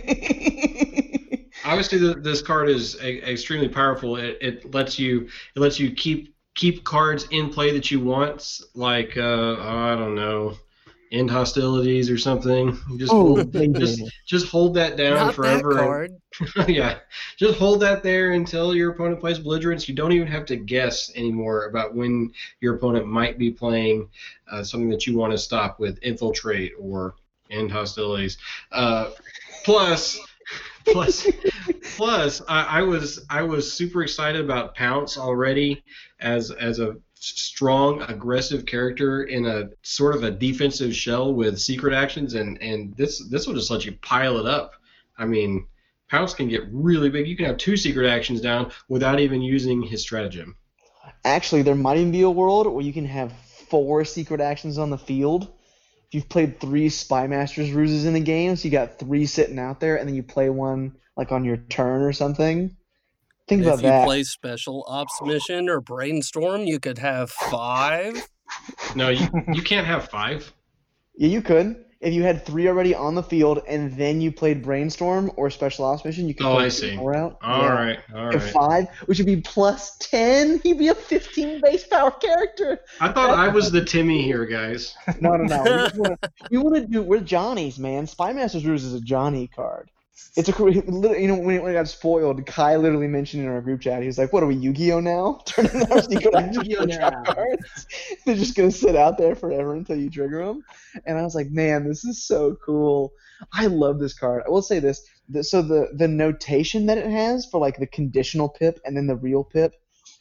Obviously, 1.65 1.99
th 1.99 2.17
this 2.21 2.41
card 2.41 2.69
is 2.69 2.95
a, 3.01 3.31
extremely 3.31 3.67
powerful. 3.69 4.15
It, 4.17 4.37
it 4.41 4.73
lets 4.73 4.99
you 4.99 5.27
it 5.55 5.59
lets 5.59 5.79
you 5.79 5.91
keep 5.91 6.35
keep 6.55 6.83
cards 6.83 7.27
in 7.31 7.49
play 7.49 7.71
that 7.71 7.91
you 7.91 7.99
want, 7.99 8.61
like 8.73 9.15
uh, 9.17 9.55
I 9.59 9.95
don't 9.95 10.15
know, 10.15 10.55
end 11.11 11.29
hostilities 11.29 12.09
or 12.09 12.17
something. 12.17 12.77
Just 12.97 13.11
oh, 13.11 13.35
hold, 13.35 13.53
just 13.75 14.03
just 14.25 14.47
hold 14.47 14.73
that 14.75 14.97
down 14.97 15.15
Not 15.15 15.35
forever. 15.35 15.73
that 15.73 15.79
and- 15.79 15.87
card. 15.87 16.11
yeah, 16.67 16.99
just 17.37 17.57
hold 17.57 17.79
that 17.81 18.03
there 18.03 18.31
until 18.33 18.75
your 18.75 18.91
opponent 18.91 19.19
plays 19.19 19.39
belligerence. 19.39 19.89
You 19.89 19.95
don't 19.95 20.11
even 20.11 20.27
have 20.27 20.45
to 20.47 20.55
guess 20.55 21.11
anymore 21.15 21.65
about 21.65 21.95
when 21.95 22.31
your 22.59 22.75
opponent 22.75 23.07
might 23.07 23.37
be 23.37 23.49
playing 23.49 24.09
uh, 24.51 24.63
something 24.63 24.89
that 24.89 25.07
you 25.07 25.17
want 25.17 25.31
to 25.31 25.37
stop 25.37 25.79
with 25.79 25.97
infiltrate 26.03 26.73
or 26.79 27.15
end 27.49 27.71
hostilities. 27.71 28.37
Uh, 28.71 29.11
plus, 29.63 30.19
plus, 30.85 31.27
plus, 31.95 32.41
I, 32.47 32.79
I 32.79 32.81
was 32.83 33.25
I 33.29 33.41
was 33.43 33.71
super 33.71 34.03
excited 34.03 34.41
about 34.41 34.75
Pounce 34.75 35.17
already 35.17 35.83
as 36.19 36.51
as 36.51 36.79
a 36.79 36.97
strong 37.27 38.01
aggressive 38.03 38.65
character 38.65 39.23
in 39.23 39.45
a 39.45 39.69
sort 39.81 40.15
of 40.15 40.23
a 40.23 40.31
defensive 40.31 40.95
shell 40.95 41.33
with 41.33 41.59
secret 41.59 41.93
actions 41.93 42.33
and 42.33 42.61
and 42.61 42.95
this 42.95 43.27
this 43.29 43.47
will 43.47 43.55
just 43.55 43.71
let 43.71 43.85
you 43.85 43.91
pile 44.01 44.37
it 44.37 44.45
up 44.45 44.73
i 45.17 45.25
mean 45.25 45.65
Pounce 46.09 46.33
can 46.33 46.47
get 46.47 46.63
really 46.71 47.09
big. 47.09 47.27
You 47.27 47.35
can 47.35 47.45
have 47.45 47.57
two 47.57 47.75
secret 47.75 48.07
actions 48.07 48.39
down 48.39 48.71
without 48.87 49.19
even 49.19 49.41
using 49.41 49.81
his 49.81 50.01
stratagem. 50.01 50.55
Actually, 51.25 51.63
there 51.63 51.75
might 51.75 51.97
even 51.97 52.11
be 52.11 52.21
a 52.21 52.29
world 52.29 52.67
where 52.67 52.83
you 52.83 52.93
can 52.93 53.05
have 53.05 53.33
four 53.69 54.05
secret 54.05 54.39
actions 54.39 54.77
on 54.77 54.89
the 54.89 54.97
field. 54.97 55.43
If 56.07 56.13
you've 56.13 56.29
played 56.29 56.61
three 56.61 56.87
Spy 56.87 57.27
Masters 57.27 57.71
ruses 57.71 58.05
in 58.05 58.15
a 58.15 58.21
game, 58.21 58.55
so 58.55 58.65
you 58.65 58.71
got 58.71 58.99
three 58.99 59.25
sitting 59.25 59.59
out 59.59 59.81
there, 59.81 59.97
and 59.97 60.07
then 60.07 60.15
you 60.15 60.23
play 60.23 60.49
one 60.49 60.95
like 61.17 61.33
on 61.33 61.43
your 61.43 61.57
turn 61.57 62.01
or 62.01 62.13
something. 62.13 62.77
Think 63.47 63.63
about 63.63 63.75
If 63.75 63.81
you 63.83 63.89
that. 63.89 64.05
play 64.05 64.23
special 64.23 64.83
ops 64.87 65.21
mission 65.21 65.69
or 65.69 65.79
brainstorm, 65.81 66.63
you 66.65 66.79
could 66.79 66.97
have 66.97 67.29
five. 67.31 68.27
No, 68.95 69.09
you, 69.09 69.27
you 69.53 69.61
can't 69.61 69.87
have 69.87 70.09
five. 70.09 70.53
Yeah, 71.15 71.29
you 71.29 71.41
could. 71.41 71.83
if 71.99 72.13
you 72.13 72.21
had 72.23 72.45
three 72.45 72.67
already 72.67 72.93
on 72.93 73.15
the 73.15 73.23
field 73.23 73.59
and 73.67 73.91
then 73.97 74.21
you 74.21 74.31
played 74.31 74.61
brainstorm 74.61 75.31
or 75.35 75.49
special 75.49 75.83
ops 75.85 76.05
mission, 76.05 76.27
you 76.27 76.35
could 76.35 76.45
Oh, 76.45 76.55
play 76.55 76.65
I 76.65 76.69
two 76.69 76.71
see. 76.91 76.95
more 76.95 77.15
out. 77.15 77.37
All 77.41 77.63
Yeah. 77.63 77.73
right, 77.73 77.99
all 78.13 78.27
At 78.27 78.35
right. 78.35 78.43
five, 78.53 78.87
which 79.07 79.17
would 79.17 79.25
be 79.25 79.37
plus 79.41 79.97
ten. 79.97 80.59
He'd 80.63 80.77
be 80.77 80.89
a 80.89 80.93
fifteen 80.95 81.59
base 81.61 81.87
power 81.87 82.11
character. 82.11 82.81
I 83.01 83.11
thought 83.11 83.31
I 83.31 83.47
was 83.47 83.71
the 83.71 83.83
Timmy 83.83 84.21
here, 84.21 84.45
guys. 84.45 84.93
No, 85.21 85.35
no, 85.37 85.45
no. 85.45 85.89
We 85.95 85.99
wanna- 86.01 86.17
We 86.51 86.57
want 86.59 86.75
to 86.75 86.85
do. 86.85 87.01
We're 87.01 87.19
Johnnies, 87.21 87.79
man. 87.79 88.05
Spy 88.07 88.31
Masters 88.33 88.65
Ruse 88.65 88.83
is 88.83 88.93
a 88.93 89.01
Johnny 89.01 89.47
card. 89.47 89.89
It's 90.35 90.49
a 90.49 90.51
you 90.51 91.27
know 91.27 91.35
when 91.35 91.55
it, 91.55 91.73
got 91.73 91.87
spoiled, 91.87 92.45
Kai 92.45 92.75
literally 92.75 93.07
mentioned 93.07 93.43
in 93.43 93.49
our 93.49 93.61
group 93.61 93.81
chat. 93.81 94.01
He 94.01 94.07
was 94.07 94.17
like, 94.17 94.33
"What 94.33 94.43
are 94.43 94.47
we, 94.47 94.55
Yu-Gi-Oh 94.55 94.99
now? 94.99 95.41
Turning 95.45 95.91
our 95.91 96.01
secret 96.01 96.33
Yu-Gi-Oh 96.53 96.83
Yu-Gi-Oh 96.83 96.85
now. 96.85 97.23
cards? 97.25 97.87
They're 98.25 98.35
just 98.35 98.55
gonna 98.55 98.71
sit 98.71 98.95
out 98.95 99.17
there 99.17 99.35
forever 99.35 99.73
until 99.73 99.97
you 99.97 100.09
trigger 100.09 100.45
them." 100.45 100.63
And 101.05 101.17
I 101.17 101.23
was 101.23 101.35
like, 101.35 101.49
"Man, 101.49 101.87
this 101.87 102.03
is 102.05 102.23
so 102.23 102.55
cool. 102.63 103.13
I 103.53 103.67
love 103.67 103.99
this 103.99 104.13
card. 104.13 104.43
I 104.45 104.49
will 104.49 104.61
say 104.61 104.79
this. 104.79 105.03
The, 105.29 105.43
so 105.43 105.61
the 105.61 105.89
the 105.93 106.07
notation 106.07 106.85
that 106.87 106.97
it 106.97 107.09
has 107.09 107.45
for 107.45 107.59
like 107.59 107.77
the 107.77 107.87
conditional 107.87 108.49
pip 108.49 108.79
and 108.85 108.95
then 108.95 109.07
the 109.07 109.15
real 109.15 109.43
pip, 109.43 109.73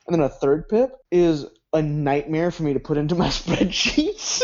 and 0.07 0.15
then 0.15 0.21
a 0.21 0.29
third 0.29 0.69
pip 0.69 0.93
is 1.11 1.47
a 1.73 1.83
nightmare 1.83 2.51
for 2.51 2.63
me 2.63 2.73
to 2.73 2.81
put 2.81 2.97
into 2.97 3.15
my 3.15 3.29
spreadsheets 3.29 4.43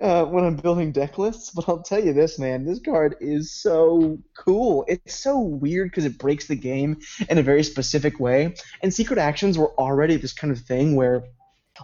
uh, 0.00 0.24
when 0.24 0.44
I'm 0.44 0.56
building 0.56 0.92
deck 0.92 1.18
lists. 1.18 1.50
But 1.50 1.68
I'll 1.68 1.82
tell 1.82 2.02
you 2.02 2.12
this, 2.12 2.38
man, 2.38 2.64
this 2.64 2.80
card 2.80 3.16
is 3.20 3.52
so 3.52 4.18
cool. 4.36 4.84
It's 4.88 5.14
so 5.14 5.38
weird 5.40 5.90
because 5.90 6.04
it 6.04 6.18
breaks 6.18 6.46
the 6.46 6.56
game 6.56 7.00
in 7.28 7.38
a 7.38 7.42
very 7.42 7.62
specific 7.62 8.20
way. 8.20 8.54
And 8.82 8.92
secret 8.92 9.18
actions 9.18 9.58
were 9.58 9.72
already 9.78 10.16
this 10.16 10.32
kind 10.32 10.52
of 10.52 10.60
thing 10.60 10.96
where, 10.96 11.24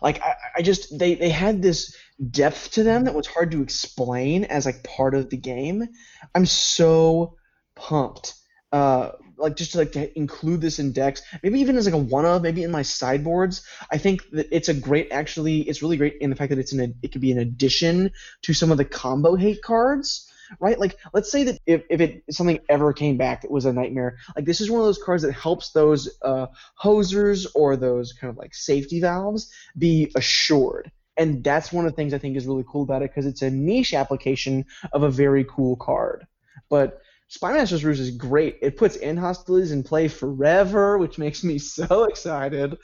like, 0.02 0.22
I, 0.22 0.34
I 0.56 0.62
just 0.62 0.98
they 0.98 1.14
they 1.14 1.30
had 1.30 1.62
this 1.62 1.96
depth 2.30 2.72
to 2.72 2.82
them 2.82 3.04
that 3.04 3.14
was 3.14 3.26
hard 3.26 3.50
to 3.52 3.62
explain 3.62 4.44
as 4.44 4.66
like 4.66 4.84
part 4.84 5.14
of 5.14 5.30
the 5.30 5.36
game. 5.36 5.88
I'm 6.34 6.46
so 6.46 7.36
pumped. 7.74 8.34
Uh, 8.72 9.12
like 9.40 9.56
just 9.56 9.72
to, 9.72 9.78
like 9.78 9.92
to 9.92 10.18
include 10.18 10.60
this 10.60 10.78
in 10.78 10.92
decks, 10.92 11.22
maybe 11.42 11.60
even 11.60 11.76
as 11.76 11.86
like 11.86 11.94
a 11.94 11.98
one 11.98 12.26
of, 12.26 12.42
maybe 12.42 12.62
in 12.62 12.70
my 12.70 12.82
sideboards. 12.82 13.62
I 13.90 13.98
think 13.98 14.28
that 14.30 14.48
it's 14.50 14.68
a 14.68 14.74
great, 14.74 15.10
actually, 15.10 15.60
it's 15.60 15.82
really 15.82 15.96
great 15.96 16.18
in 16.20 16.30
the 16.30 16.36
fact 16.36 16.50
that 16.50 16.58
it's 16.58 16.72
an, 16.72 16.94
it 17.02 17.12
could 17.12 17.20
be 17.20 17.32
an 17.32 17.38
addition 17.38 18.12
to 18.42 18.54
some 18.54 18.70
of 18.70 18.78
the 18.78 18.84
combo 18.84 19.34
hate 19.36 19.62
cards, 19.62 20.30
right? 20.58 20.78
Like, 20.78 20.96
let's 21.12 21.30
say 21.30 21.44
that 21.44 21.58
if, 21.66 21.84
if 21.90 22.00
it 22.00 22.24
something 22.30 22.60
ever 22.68 22.92
came 22.92 23.16
back 23.16 23.42
that 23.42 23.50
was 23.50 23.64
a 23.64 23.72
nightmare, 23.72 24.18
like 24.36 24.44
this 24.44 24.60
is 24.60 24.70
one 24.70 24.80
of 24.80 24.86
those 24.86 25.02
cards 25.02 25.22
that 25.22 25.32
helps 25.32 25.70
those 25.70 26.08
uh, 26.22 26.46
hosers 26.82 27.46
or 27.54 27.76
those 27.76 28.12
kind 28.12 28.30
of 28.30 28.36
like 28.36 28.54
safety 28.54 29.00
valves 29.00 29.52
be 29.76 30.12
assured. 30.16 30.90
And 31.16 31.44
that's 31.44 31.72
one 31.72 31.84
of 31.84 31.92
the 31.92 31.96
things 31.96 32.14
I 32.14 32.18
think 32.18 32.36
is 32.36 32.46
really 32.46 32.64
cool 32.66 32.82
about 32.82 33.02
it 33.02 33.10
because 33.10 33.26
it's 33.26 33.42
a 33.42 33.50
niche 33.50 33.92
application 33.92 34.64
of 34.92 35.02
a 35.02 35.10
very 35.10 35.44
cool 35.44 35.76
card. 35.76 36.26
But 36.70 37.02
Spy 37.30 37.52
Master's 37.52 37.84
Ruse 37.84 38.00
is 38.00 38.10
great. 38.10 38.58
It 38.60 38.76
puts 38.76 38.96
end 38.96 39.20
hostilities 39.20 39.70
in 39.70 39.84
play 39.84 40.08
forever, 40.08 40.98
which 40.98 41.16
makes 41.16 41.44
me 41.44 41.58
so 41.76 42.04
excited. 42.04 42.76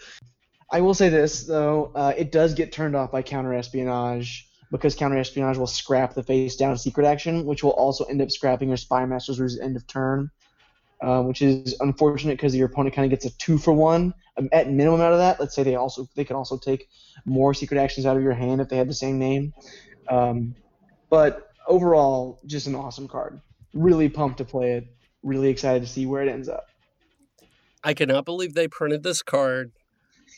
I 0.71 0.81
will 0.81 0.95
say 0.95 1.09
this 1.09 1.43
though, 1.43 1.91
uh, 1.97 2.15
it 2.17 2.31
does 2.31 2.55
get 2.55 2.71
turned 2.71 2.95
off 2.95 3.11
by 3.11 3.23
counter 3.23 3.53
espionage 3.55 4.49
because 4.71 4.95
counter 4.95 5.19
espionage 5.19 5.59
will 5.59 5.67
scrap 5.67 6.15
the 6.15 6.23
face 6.23 6.55
down 6.55 6.79
secret 6.79 7.07
action, 7.07 7.45
which 7.45 7.65
will 7.65 7.73
also 7.73 8.05
end 8.05 8.23
up 8.23 8.31
scrapping 8.31 8.69
your 8.69 8.77
Spy 8.77 9.05
Master's 9.05 9.41
Ruse 9.41 9.59
at 9.59 9.65
end 9.65 9.77
of 9.77 9.85
turn, 9.89 10.31
uh, 11.01 11.23
which 11.23 11.43
is 11.43 11.75
unfortunate 11.81 12.35
because 12.35 12.55
your 12.55 12.67
opponent 12.67 12.95
kind 12.95 13.05
of 13.05 13.11
gets 13.11 13.27
a 13.27 13.37
two 13.39 13.59
for 13.59 13.73
one 13.73 14.15
um, 14.37 14.49
at 14.53 14.71
minimum 14.71 15.01
out 15.01 15.13
of 15.13 15.19
that. 15.19 15.41
Let's 15.41 15.57
say 15.57 15.65
they 15.65 15.75
also 15.75 16.09
they 16.15 16.25
can 16.25 16.37
also 16.37 16.57
take 16.57 16.89
more 17.25 17.53
secret 17.53 17.81
actions 17.81 18.07
out 18.07 18.17
of 18.17 18.23
your 18.23 18.35
hand 18.35 18.61
if 18.61 18.69
they 18.69 18.77
have 18.77 18.89
the 18.89 18.95
same 18.95 19.19
name. 19.19 19.55
Um, 20.09 20.55
but 21.11 21.51
overall, 21.67 22.39
just 22.47 22.69
an 22.69 22.77
awesome 22.77 23.09
card. 23.09 23.41
Really 23.75 24.09
pumped 24.09 24.39
to 24.39 24.45
play 24.45 24.73
it. 24.73 24.87
Really 25.23 25.49
excited 25.49 25.83
to 25.83 25.89
see 25.89 26.07
where 26.07 26.23
it 26.23 26.29
ends 26.29 26.49
up. 26.49 26.67
I 27.85 27.95
cannot 27.95 28.25
believe 28.25 28.55
they 28.55 28.69
printed 28.69 29.03
this 29.03 29.23
card. 29.23 29.73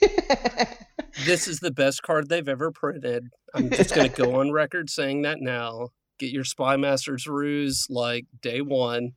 This 1.25 1.49
is 1.49 1.59
the 1.61 1.73
best 1.73 2.03
card 2.03 2.29
they've 2.29 2.49
ever 2.49 2.71
printed. 2.71 3.31
I'm 3.53 3.71
just 3.71 3.95
going 3.95 4.11
to 4.11 4.23
go 4.23 4.41
on 4.41 4.53
record 4.53 4.89
saying 4.89 5.23
that 5.23 5.41
now. 5.41 5.89
Get 6.19 6.31
your 6.31 6.45
Spy 6.45 6.77
Master's 6.77 7.27
Ruse 7.27 7.87
like 7.91 8.27
day 8.41 8.61
one. 8.61 9.13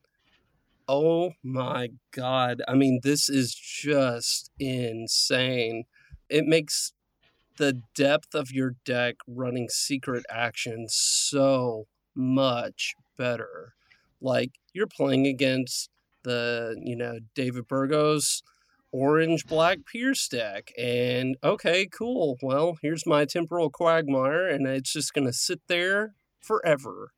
Oh 0.88 1.32
my 1.44 1.90
God. 2.10 2.62
I 2.66 2.74
mean, 2.74 3.00
this 3.02 3.28
is 3.28 3.54
just 3.54 4.50
insane. 4.58 5.84
It 6.28 6.44
makes 6.44 6.92
the 7.56 7.80
depth 7.94 8.34
of 8.34 8.50
your 8.50 8.74
deck 8.84 9.16
running 9.26 9.68
secret 9.68 10.24
actions 10.28 10.94
so 10.96 11.86
much 12.16 12.94
better. 13.16 13.74
Like, 14.22 14.52
you're 14.72 14.86
playing 14.86 15.26
against 15.26 15.90
the, 16.22 16.76
you 16.82 16.96
know, 16.96 17.18
David 17.34 17.68
Burgos 17.68 18.42
orange 18.92 19.46
black 19.46 19.78
Pierce 19.86 20.28
deck. 20.28 20.70
And 20.78 21.36
okay, 21.42 21.86
cool. 21.86 22.38
Well, 22.42 22.78
here's 22.82 23.06
my 23.06 23.24
temporal 23.24 23.70
quagmire, 23.70 24.46
and 24.46 24.66
it's 24.66 24.92
just 24.92 25.14
going 25.14 25.26
to 25.26 25.32
sit 25.32 25.60
there 25.66 26.14
forever 26.40 27.12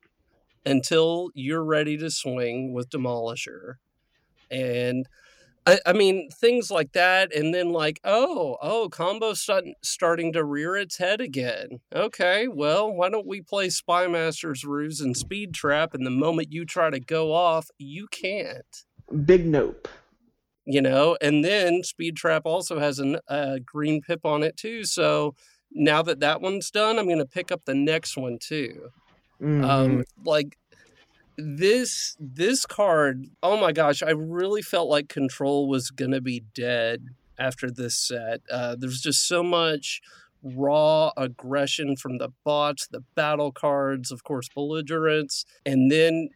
until 0.64 1.30
you're 1.34 1.64
ready 1.64 1.96
to 1.98 2.10
swing 2.10 2.72
with 2.72 2.90
Demolisher. 2.90 3.74
And 4.50 5.06
I, 5.66 5.80
I 5.86 5.92
mean, 5.94 6.28
things 6.30 6.70
like 6.70 6.92
that. 6.92 7.34
And 7.34 7.54
then, 7.54 7.72
like, 7.72 7.98
oh, 8.04 8.58
oh, 8.60 8.88
combo 8.90 9.32
start, 9.34 9.64
starting 9.82 10.32
to 10.34 10.44
rear 10.44 10.76
its 10.76 10.98
head 10.98 11.20
again. 11.22 11.80
Okay, 11.94 12.48
well, 12.48 12.92
why 12.92 13.08
don't 13.08 13.26
we 13.26 13.40
play 13.40 13.70
Spy 13.70 14.06
Master's 14.06 14.64
Ruse 14.64 15.00
and 15.00 15.16
Speed 15.16 15.54
Trap? 15.54 15.94
And 15.94 16.04
the 16.06 16.10
moment 16.10 16.52
you 16.52 16.64
try 16.66 16.90
to 16.90 17.00
go 17.00 17.32
off, 17.32 17.70
you 17.78 18.06
can't 18.08 18.84
Big 19.24 19.44
nope. 19.46 19.86
you 20.66 20.80
know 20.80 21.14
and 21.20 21.44
then 21.44 21.82
speed 21.82 22.16
trap 22.16 22.42
also 22.46 22.78
has 22.78 22.98
a 22.98 23.20
uh, 23.28 23.58
green 23.64 24.00
pip 24.00 24.24
on 24.24 24.42
it 24.42 24.56
too 24.56 24.82
so 24.84 25.34
now 25.70 26.00
that 26.00 26.20
that 26.20 26.40
one's 26.40 26.70
done 26.70 26.98
i'm 26.98 27.04
going 27.04 27.18
to 27.18 27.26
pick 27.26 27.52
up 27.52 27.60
the 27.66 27.74
next 27.74 28.16
one 28.16 28.38
too 28.40 28.88
Mhm. 29.42 29.64
um 29.64 30.04
like 30.24 30.56
this 31.36 32.16
this 32.20 32.64
card 32.66 33.26
oh 33.42 33.56
my 33.56 33.72
gosh 33.72 34.02
i 34.02 34.10
really 34.10 34.62
felt 34.62 34.88
like 34.88 35.08
control 35.08 35.68
was 35.68 35.90
to 36.12 36.20
be 36.20 36.40
dead 36.54 37.08
after 37.38 37.70
this 37.70 37.96
set. 37.96 38.40
Uh 38.50 38.76
there's 38.78 39.00
just 39.00 39.26
so 39.26 39.42
much 39.42 40.00
raw 40.42 41.10
aggression 41.16 41.96
from 41.96 42.18
the 42.18 42.28
bots 42.44 42.86
the 42.86 43.02
battle 43.14 43.50
cards 43.50 44.12
of 44.12 44.22
course 44.22 44.48
belligerence 44.54 45.44
and 45.66 45.90
then 45.90 46.28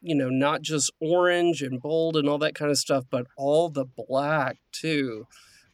you 0.00 0.14
know 0.14 0.30
not 0.30 0.62
just 0.62 0.90
orange 1.00 1.60
and 1.60 1.82
bold 1.82 2.16
and 2.16 2.28
all 2.28 2.38
that 2.38 2.54
kind 2.54 2.70
of 2.70 2.78
stuff 2.78 3.04
but 3.10 3.26
all 3.36 3.68
the 3.68 3.84
black 3.84 4.56
too. 4.72 5.26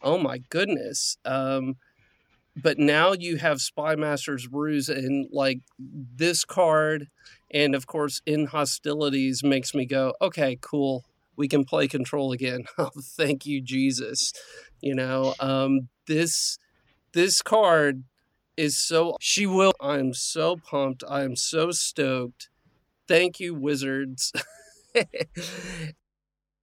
Oh 0.03 0.19
my 0.19 0.39
goodness 0.39 1.17
um 1.25 1.77
but 2.57 2.79
now 2.79 3.13
you 3.13 3.37
have 3.37 3.61
spy 3.61 3.97
master's 3.97 4.49
ruse 4.51 4.89
and 4.89 5.27
like 5.33 5.61
this 5.79 6.45
card 6.45 7.09
and 7.51 7.75
of 7.75 7.87
course 7.87 8.21
end 8.27 8.49
hostilities 8.49 9.43
makes 9.43 9.75
me 9.75 9.87
go 9.87 10.15
okay 10.21 10.59
cool. 10.61 11.05
We 11.37 11.49
can 11.49 11.65
play 11.65 11.89
control 11.89 12.33
again. 12.33 12.65
Oh 12.79 12.91
thank 13.01 13.45
you 13.47 13.61
jesus. 13.61 14.33
You 14.81 14.95
know 14.95 15.35
um 15.41 15.89
this 16.07 16.59
this 17.13 17.43
card 17.43 18.05
is 18.57 18.79
so 18.79 19.17
she 19.21 19.47
will 19.47 19.73
i'm 19.81 20.15
so 20.15 20.57
pumped. 20.57 21.03
I'm 21.09 21.35
so 21.37 21.71
stoked. 21.73 22.49
Thank 23.09 23.41
you 23.41 23.55
wizards. 23.55 24.33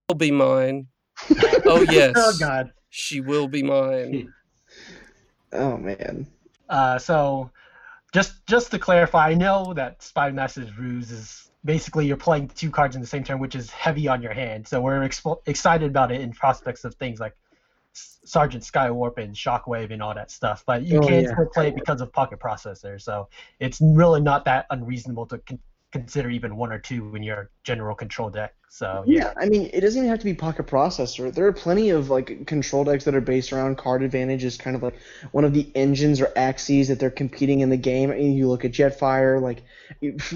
Will 0.10 0.16
be 0.18 0.32
mine. 0.32 0.88
Oh 1.66 1.82
yes. 1.82 2.14
Oh 2.18 2.34
God. 2.40 2.72
she 2.90 3.22
will 3.22 3.48
be 3.48 3.62
mine 3.62 4.34
oh 5.54 5.78
man. 5.78 6.28
Uh, 6.70 6.98
so, 6.98 7.52
just 8.14 8.46
just 8.48 8.72
to 8.72 8.80
clarify, 8.80 9.30
I 9.30 9.34
know 9.34 9.74
that 9.74 10.02
Spy 10.02 10.32
Master's 10.32 10.78
Ruse 10.78 11.12
is 11.12 11.52
basically 11.64 12.06
you're 12.08 12.18
playing 12.18 12.48
two 12.50 12.72
cards 12.72 12.96
in 12.96 13.02
the 13.02 13.08
same 13.08 13.24
turn, 13.24 13.40
which 13.40 13.56
is 13.56 13.70
heavy 13.70 14.08
on 14.08 14.22
your 14.22 14.34
hand. 14.34 14.68
So 14.68 14.82
we're 14.82 15.02
expo- 15.02 15.42
excited 15.46 15.90
about 15.90 16.12
it 16.12 16.22
in 16.22 16.32
prospects 16.34 16.84
of 16.84 16.96
things 16.96 17.20
like 17.20 17.34
S- 17.96 18.20
Sergeant 18.26 18.64
Skywarp 18.64 19.18
and 19.18 19.36
Shockwave 19.36 19.92
and 19.92 20.02
all 20.02 20.16
that 20.16 20.32
stuff. 20.32 20.64
But 20.66 20.84
you 20.84 21.00
Oh, 21.00 21.08
can 21.08 21.22
yeah. 21.22 21.32
still 21.32 21.48
play 21.54 21.68
it 21.68 21.76
because 21.76 22.02
of 22.02 22.12
Pocket 22.12 22.40
Processor. 22.40 23.02
So 23.02 23.28
it's 23.60 23.80
really 23.82 24.22
not 24.22 24.46
that 24.46 24.66
unreasonable 24.70 25.28
to 25.28 25.38
con- 25.40 25.60
consider 25.92 26.30
even 26.30 26.56
one 26.56 26.72
or 26.72 26.80
two 26.80 27.16
in 27.16 27.24
your 27.24 27.50
general 27.64 27.96
control 27.96 28.30
deck. 28.30 28.54
So 28.70 29.04
yeah. 29.06 29.20
Yeah, 29.20 29.34
I 29.38 29.50
mean, 29.50 29.70
it 29.74 29.82
doesn't 29.82 30.00
even 30.00 30.10
have 30.10 30.20
to 30.20 30.26
be 30.26 30.34
pocket 30.34 30.68
processor. 30.68 31.34
There 31.34 31.46
are 31.46 31.54
plenty 31.54 31.90
of 31.90 32.10
like 32.10 32.48
control 32.48 32.86
decks 32.86 33.04
that 33.04 33.16
are 33.16 33.22
based 33.22 33.52
around 33.52 33.78
card 33.78 34.02
advantage 34.02 34.46
as 34.46 34.58
kind 34.58 34.76
of 34.76 34.84
like 34.84 34.98
one 35.32 35.44
of 35.44 35.54
the 35.54 35.70
engines 35.76 36.22
or 36.22 36.32
axes 36.38 36.88
that 36.88 37.00
they're 37.00 37.10
competing 37.10 37.60
in 37.60 37.70
the 37.70 37.78
game. 37.78 38.12
I 38.12 38.16
mean, 38.16 38.34
you 38.34 38.48
look 38.48 38.64
at 38.64 38.72
Jetfire, 38.72 39.42
like 39.42 39.64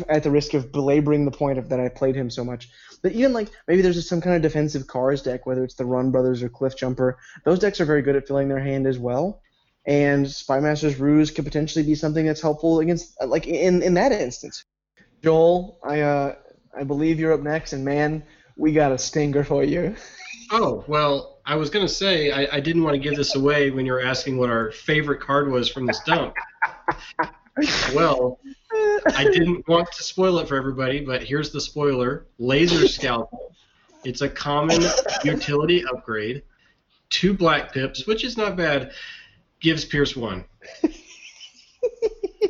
at 0.09 0.23
the 0.23 0.31
risk 0.31 0.53
of 0.53 0.71
belaboring 0.73 1.23
the 1.23 1.31
point 1.31 1.57
of 1.57 1.69
that 1.69 1.79
I 1.79 1.87
played 1.87 2.15
him 2.15 2.29
so 2.29 2.43
much. 2.43 2.69
But 3.01 3.13
even 3.13 3.31
like 3.31 3.49
maybe 3.67 3.81
there's 3.81 3.95
just 3.95 4.09
some 4.09 4.21
kind 4.21 4.35
of 4.35 4.41
defensive 4.41 4.87
cars 4.87 5.21
deck, 5.21 5.45
whether 5.45 5.63
it's 5.63 5.75
the 5.75 5.85
Run 5.85 6.11
Brothers 6.11 6.43
or 6.43 6.49
Cliffjumper. 6.49 7.13
Those 7.45 7.59
decks 7.59 7.79
are 7.79 7.85
very 7.85 8.01
good 8.01 8.17
at 8.17 8.27
filling 8.27 8.49
their 8.49 8.59
hand 8.59 8.85
as 8.87 8.99
well. 8.99 9.41
And 9.85 10.29
Spy 10.29 10.59
Master's 10.59 10.99
Ruse 10.99 11.31
could 11.31 11.45
potentially 11.45 11.85
be 11.85 11.95
something 11.95 12.25
that's 12.25 12.41
helpful 12.41 12.79
against, 12.79 13.15
like 13.23 13.47
in 13.47 13.83
in 13.83 13.93
that 13.93 14.11
instance. 14.11 14.65
Joel, 15.25 15.79
I 15.81 16.01
uh, 16.01 16.35
I 16.77 16.83
believe 16.83 17.19
you're 17.19 17.33
up 17.33 17.41
next, 17.41 17.73
and 17.73 17.83
man, 17.83 18.21
we 18.57 18.71
got 18.71 18.91
a 18.91 18.97
stinger 18.99 19.43
for 19.43 19.63
you. 19.63 19.95
Oh 20.51 20.85
well, 20.87 21.39
I 21.47 21.55
was 21.55 21.71
gonna 21.71 21.89
say 21.89 22.29
I, 22.29 22.57
I 22.57 22.59
didn't 22.59 22.83
want 22.83 22.93
to 22.93 22.99
give 22.99 23.15
this 23.15 23.35
away 23.35 23.71
when 23.71 23.87
you 23.87 23.93
were 23.93 24.03
asking 24.03 24.37
what 24.37 24.51
our 24.51 24.71
favorite 24.71 25.19
card 25.19 25.49
was 25.49 25.67
from 25.67 25.87
this 25.87 25.99
dump. 26.05 26.35
well, 27.95 28.39
I 29.15 29.23
didn't 29.23 29.67
want 29.67 29.91
to 29.93 30.03
spoil 30.03 30.37
it 30.37 30.47
for 30.47 30.57
everybody, 30.57 30.99
but 30.99 31.23
here's 31.23 31.51
the 31.51 31.59
spoiler: 31.59 32.27
Laser 32.37 32.87
Scalpel. 32.87 33.55
It's 34.03 34.21
a 34.21 34.29
common 34.29 34.79
utility 35.23 35.83
upgrade. 35.91 36.43
Two 37.09 37.33
black 37.33 37.73
pips, 37.73 38.05
which 38.05 38.23
is 38.23 38.37
not 38.37 38.55
bad. 38.55 38.91
Gives 39.59 39.85
Pierce 39.85 40.15
one. 40.15 40.45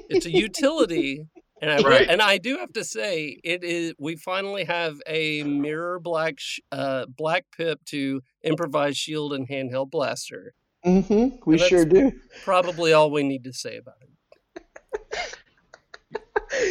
It's 0.09 0.25
a 0.25 0.31
utility, 0.31 1.25
and 1.61 1.71
I 1.71 1.81
Right. 1.81 2.07
and 2.09 2.21
I 2.21 2.37
do 2.37 2.57
have 2.57 2.73
to 2.73 2.83
say 2.83 3.39
it 3.43 3.63
is. 3.63 3.93
We 3.97 4.15
finally 4.15 4.65
have 4.65 5.01
a 5.07 5.43
mirror 5.43 5.99
black 5.99 6.35
sh- 6.39 6.59
uh, 6.71 7.05
black 7.07 7.45
pip 7.55 7.79
to 7.85 8.21
improvise 8.43 8.97
shield 8.97 9.33
and 9.33 9.47
handheld 9.47 9.89
blaster. 9.91 10.53
Mm-hmm. 10.85 11.37
We 11.45 11.55
that's- 11.57 11.69
sure 11.69 11.85
do. 11.85 12.11
Probably 12.43 12.93
all 12.93 13.09
we 13.11 13.23
need 13.23 13.43
to 13.45 13.53
say 13.53 13.77
about 13.77 13.95
it. 14.01 14.11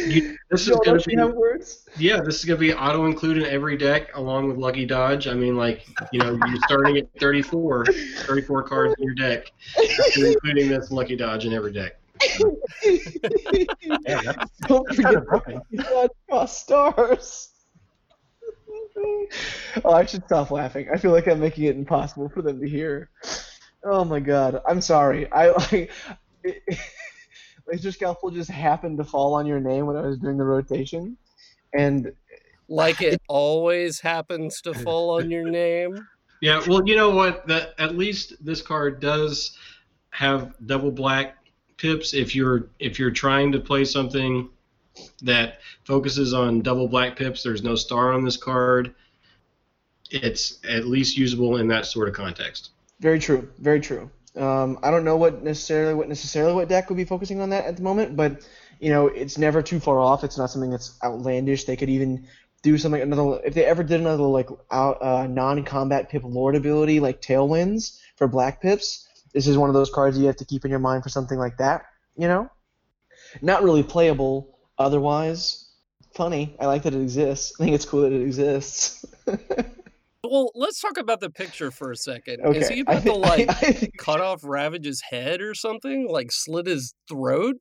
You, 0.07 0.35
this 0.49 0.67
is 0.67 0.75
gonna 0.83 0.99
be 0.99 1.15
have 1.15 1.33
words? 1.33 1.87
yeah. 1.97 2.19
This 2.21 2.39
is 2.39 2.45
gonna 2.45 2.57
be 2.59 2.73
auto 2.73 3.05
included 3.05 3.43
in 3.43 3.49
every 3.49 3.77
deck 3.77 4.09
along 4.15 4.47
with 4.47 4.57
Lucky 4.57 4.83
Dodge. 4.85 5.27
I 5.27 5.33
mean, 5.35 5.55
like 5.57 5.85
you 6.11 6.19
know, 6.19 6.31
you're 6.47 6.57
starting 6.65 6.97
at 6.97 7.07
34, 7.19 7.85
34 8.25 8.63
cards 8.63 8.95
in 8.97 9.03
your 9.05 9.13
deck, 9.15 9.51
including 10.17 10.69
this 10.69 10.89
Lucky 10.89 11.15
Dodge 11.15 11.45
in 11.45 11.53
every 11.53 11.71
deck. 11.71 11.99
Yeah, 14.05 14.21
that's, 14.23 14.51
Don't 14.67 14.85
that's 14.87 14.99
kind 14.99 15.15
forget 15.15 15.15
of 15.15 15.25
broken. 15.25 15.61
God 15.77 16.09
cross 16.29 16.61
stars. 16.61 17.49
oh, 19.83 19.91
I 19.93 20.05
should 20.05 20.23
stop 20.25 20.51
laughing. 20.51 20.87
I 20.93 20.97
feel 20.97 21.11
like 21.11 21.27
I'm 21.27 21.39
making 21.39 21.65
it 21.65 21.75
impossible 21.75 22.29
for 22.29 22.41
them 22.41 22.59
to 22.61 22.69
hear. 22.69 23.09
Oh 23.83 24.03
my 24.03 24.19
god, 24.19 24.61
I'm 24.67 24.81
sorry. 24.81 25.31
I 25.31 25.49
like 25.51 25.91
Laser 27.67 27.91
Scalpel 27.91 28.31
just 28.31 28.49
happened 28.49 28.97
to 28.97 29.03
fall 29.03 29.33
on 29.33 29.45
your 29.45 29.59
name 29.59 29.85
when 29.85 29.95
I 29.97 30.01
was 30.01 30.17
doing 30.19 30.37
the 30.37 30.43
rotation, 30.43 31.17
and 31.73 32.11
Like 32.67 33.01
it 33.01 33.21
always 33.27 33.99
happens 33.99 34.61
to 34.61 34.73
fall 34.73 35.11
on 35.19 35.29
your 35.31 35.49
name. 35.49 36.07
Yeah, 36.41 36.61
well, 36.67 36.81
you 36.85 36.95
know 36.95 37.09
what? 37.11 37.47
That 37.47 37.73
at 37.79 37.95
least 37.97 38.43
this 38.43 38.61
card 38.61 38.99
does 38.99 39.57
have 40.11 40.53
double 40.65 40.91
black 40.91 41.37
pips. 41.77 42.13
If 42.13 42.35
you're 42.35 42.67
if 42.79 42.99
you're 42.99 43.11
trying 43.11 43.51
to 43.53 43.59
play 43.59 43.85
something 43.85 44.49
that 45.23 45.59
focuses 45.83 46.33
on 46.33 46.61
double 46.61 46.87
black 46.87 47.15
pips, 47.15 47.43
there's 47.43 47.63
no 47.63 47.75
star 47.75 48.13
on 48.13 48.23
this 48.23 48.37
card. 48.37 48.95
It's 50.11 50.59
at 50.67 50.85
least 50.85 51.17
usable 51.17 51.57
in 51.57 51.67
that 51.69 51.85
sort 51.85 52.07
of 52.07 52.13
context. 52.13 52.69
very 52.99 53.19
true, 53.19 53.49
very 53.59 53.79
true. 53.79 54.09
Um, 54.37 54.79
I 54.83 54.91
don't 54.91 55.05
know 55.05 55.17
what 55.17 55.43
necessarily 55.43 55.93
what 55.93 56.09
necessarily 56.09 56.53
what 56.53 56.67
deck 56.67 56.89
would 56.89 56.97
be 56.97 57.05
focusing 57.05 57.41
on 57.41 57.49
that 57.49 57.65
at 57.65 57.77
the 57.77 57.83
moment, 57.83 58.15
but 58.15 58.47
you 58.79 58.89
know 58.89 59.07
it's 59.07 59.37
never 59.37 59.61
too 59.61 59.79
far 59.79 59.99
off. 59.99 60.23
It's 60.23 60.37
not 60.37 60.49
something 60.49 60.71
that's 60.71 60.97
outlandish. 61.03 61.63
They 61.63 61.75
could 61.75 61.89
even 61.89 62.27
do 62.61 62.77
something 62.77 63.01
another 63.01 63.41
if 63.45 63.53
they 63.53 63.63
ever 63.63 63.83
did 63.83 64.01
another 64.01 64.23
like 64.23 64.49
out, 64.71 65.01
uh, 65.01 65.27
non-combat 65.27 66.09
pip 66.09 66.23
lord 66.25 66.55
ability 66.55 66.99
like 66.99 67.21
tailwinds 67.21 67.99
for 68.17 68.27
black 68.27 68.61
pips. 68.61 69.07
This 69.35 69.45
is 69.47 69.57
one 69.57 69.69
of 69.69 69.75
those 69.75 69.91
cards 69.91 70.17
you 70.17 70.25
have 70.25 70.37
to 70.37 70.45
keep 70.45 70.65
in 70.65 70.71
your 70.71 70.79
mind 70.79 71.03
for 71.03 71.09
something 71.09 71.37
like 71.37 71.57
that. 71.57 71.83
You 72.17 72.27
know, 72.27 72.49
not 73.41 73.61
really 73.63 73.83
playable 73.83 74.57
otherwise. 74.79 75.69
Funny. 76.15 76.55
I 76.59 76.65
like 76.65 76.83
that 76.83 76.95
it 76.95 77.01
exists. 77.01 77.53
I 77.59 77.65
think 77.65 77.75
it's 77.75 77.85
cool 77.85 78.01
that 78.01 78.13
it 78.13 78.21
exists. 78.21 79.05
Well, 80.27 80.51
let's 80.55 80.81
talk 80.81 80.97
about 80.97 81.19
the 81.19 81.29
picture 81.29 81.71
for 81.71 81.91
a 81.91 81.95
second. 81.95 82.41
okay. 82.41 82.59
Is 82.59 82.67
he 82.67 82.79
I 82.87 82.93
about 82.93 83.03
to 83.03 83.13
like 83.13 83.47
I 83.47 83.71
think 83.71 83.95
cut 83.99 84.21
off 84.21 84.41
Ravage's 84.43 85.01
head 85.01 85.41
or 85.41 85.53
something? 85.53 86.07
Like 86.09 86.31
slit 86.31 86.65
his 86.65 86.95
throat? 87.07 87.57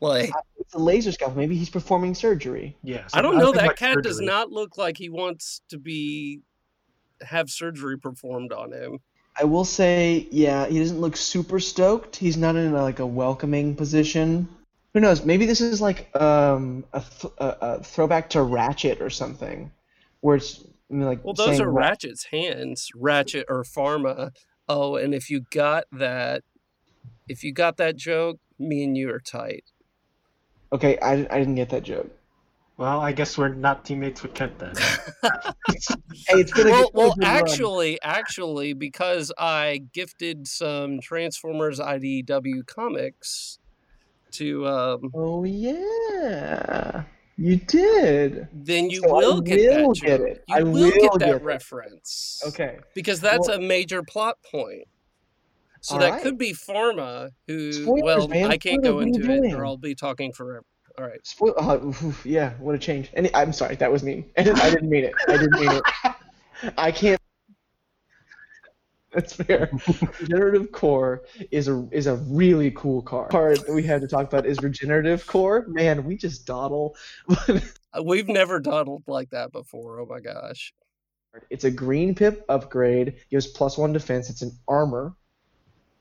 Like 0.00 0.30
it's 0.58 0.74
a 0.74 0.78
laser 0.78 1.12
scalpel. 1.12 1.38
Maybe 1.38 1.56
he's 1.56 1.70
performing 1.70 2.14
surgery. 2.14 2.76
Yes. 2.82 3.10
I 3.14 3.22
don't 3.22 3.36
was 3.36 3.40
know. 3.40 3.46
thinking 3.52 3.62
That 3.62 3.68
like 3.68 3.76
cat 3.76 4.02
does 4.02 4.20
not 4.20 4.50
look 4.50 4.76
like 4.76 4.98
he 4.98 5.08
wants 5.08 5.62
to 5.70 5.78
be 5.78 6.40
have 7.22 7.48
surgery 7.48 7.98
performed 7.98 8.52
on 8.52 8.72
him. 8.72 8.98
I 9.40 9.44
will 9.44 9.64
say, 9.64 10.28
yeah, 10.30 10.66
he 10.66 10.78
doesn't 10.78 11.00
look 11.00 11.16
super 11.16 11.58
stoked. 11.58 12.16
He's 12.16 12.36
not 12.36 12.56
in 12.56 12.72
a, 12.74 12.82
like 12.82 13.00
a 13.00 13.06
welcoming 13.06 13.74
position. 13.74 14.48
Who 14.92 15.00
knows? 15.00 15.24
Maybe 15.24 15.44
this 15.46 15.60
is 15.60 15.80
like 15.80 16.14
um, 16.20 16.84
a, 16.92 17.00
th- 17.00 17.32
a, 17.38 17.56
a 17.60 17.82
throwback 17.82 18.30
to 18.30 18.42
Ratchet 18.42 19.00
or 19.00 19.10
something, 19.10 19.72
where 20.20 20.36
it's 20.36 20.62
I 20.90 20.94
mean, 20.94 21.06
like 21.06 21.24
Well, 21.24 21.34
those 21.34 21.58
are 21.60 21.68
Ra- 21.68 21.82
Ratchet's 21.82 22.26
hands, 22.26 22.90
Ratchet 22.94 23.46
or 23.48 23.64
Pharma. 23.64 24.30
Oh, 24.68 24.96
and 24.96 25.14
if 25.14 25.30
you 25.30 25.44
got 25.50 25.84
that, 25.90 26.42
if 27.28 27.42
you 27.42 27.52
got 27.52 27.76
that 27.78 27.96
joke, 27.96 28.38
me 28.58 28.84
and 28.84 28.96
you 28.96 29.10
are 29.10 29.20
tight. 29.20 29.64
Okay, 30.72 30.98
I, 30.98 31.12
I 31.12 31.38
didn't 31.38 31.56
get 31.56 31.70
that 31.70 31.82
joke. 31.82 32.10
Well, 32.76 32.98
I 33.00 33.12
guess 33.12 33.38
we're 33.38 33.54
not 33.54 33.84
teammates 33.84 34.22
with 34.22 34.34
Kent 34.34 34.58
then. 34.58 34.74
Hey, 36.28 36.40
it's 36.40 36.52
been 36.52 36.66
well, 36.68 36.82
good, 36.84 36.90
well, 36.94 37.14
good 37.14 37.24
run. 37.24 37.36
actually, 37.36 38.02
actually, 38.02 38.72
because 38.72 39.32
I 39.38 39.82
gifted 39.92 40.46
some 40.46 41.00
Transformers 41.00 41.78
IDW 41.80 42.66
comics 42.66 43.58
to, 44.32 44.66
um, 44.66 45.10
Oh 45.14 45.44
yeah, 45.44 47.04
you 47.36 47.56
did. 47.56 48.48
then 48.52 48.90
you 48.90 49.00
So 49.02 49.08
I 49.10 49.12
will 49.12 49.40
get 49.40 49.58
will 49.82 49.88
that 49.94 50.00
get 50.00 50.20
it. 50.20 50.44
You 50.48 50.54
I 50.56 50.62
will, 50.62 50.72
will 50.72 50.90
get 50.90 51.12
that 51.12 51.18
get 51.20 51.28
it. 51.36 51.42
reference. 51.42 52.42
Okay. 52.46 52.78
because 52.94 53.20
that's 53.20 53.48
Well- 53.48 53.58
a 53.58 53.60
major 53.60 54.02
plot 54.02 54.38
point. 54.50 54.84
So 55.80 55.94
All 55.96 56.00
that 56.00 56.10
right. 56.12 56.22
could 56.22 56.38
be 56.38 56.54
Pharma, 56.54 57.30
who 57.46 57.70
Spoilers, 57.72 58.02
well, 58.02 58.28
man. 58.28 58.50
I 58.50 58.56
can't 58.56 58.82
Spoilers, 58.82 58.84
go 58.84 58.94
what 58.94 59.04
are 59.04 59.06
you 59.08 59.14
into 59.14 59.32
it, 59.32 59.40
doing? 59.42 59.54
or 59.54 59.66
I'll 59.66 59.76
be 59.76 59.94
talking 59.94 60.32
forever. 60.32 60.64
All 60.98 61.06
right. 61.06 61.26
Spoil- 61.26 61.54
uh, 61.56 62.12
yeah, 62.24 62.52
what 62.58 62.74
a 62.74 62.78
change. 62.78 63.10
And 63.14 63.28
I'm 63.34 63.52
sorry, 63.52 63.76
that 63.76 63.90
was 63.90 64.02
me. 64.02 64.26
I 64.38 64.42
didn't, 64.42 64.88
mean 64.88 65.04
it. 65.04 65.14
I 65.28 65.36
didn't 65.36 65.60
mean 65.60 65.72
it. 65.72 65.82
I 66.78 66.92
can't. 66.92 67.20
That's 69.12 69.32
fair. 69.32 69.70
Regenerative 70.20 70.72
Core 70.72 71.22
is 71.50 71.68
a 71.68 71.86
is 71.92 72.06
a 72.06 72.16
really 72.16 72.72
cool 72.72 73.00
card. 73.02 73.30
Card 73.30 73.58
that 73.58 73.72
we 73.72 73.82
had 73.82 74.00
to 74.00 74.08
talk 74.08 74.26
about 74.26 74.44
is 74.44 74.60
Regenerative 74.60 75.26
Core. 75.26 75.64
Man, 75.68 76.04
we 76.04 76.16
just 76.16 76.46
dawdle. 76.46 76.96
Uh, 77.96 78.02
We've 78.02 78.26
never 78.26 78.58
dawdled 78.58 79.04
like 79.06 79.30
that 79.30 79.52
before. 79.52 80.00
Oh 80.00 80.06
my 80.06 80.18
gosh. 80.18 80.74
It's 81.48 81.62
a 81.62 81.70
green 81.70 82.16
pip 82.16 82.44
upgrade. 82.48 83.14
Gives 83.30 83.46
plus 83.46 83.78
one 83.78 83.92
defense. 83.92 84.30
It's 84.30 84.42
an 84.42 84.50
armor. 84.66 85.14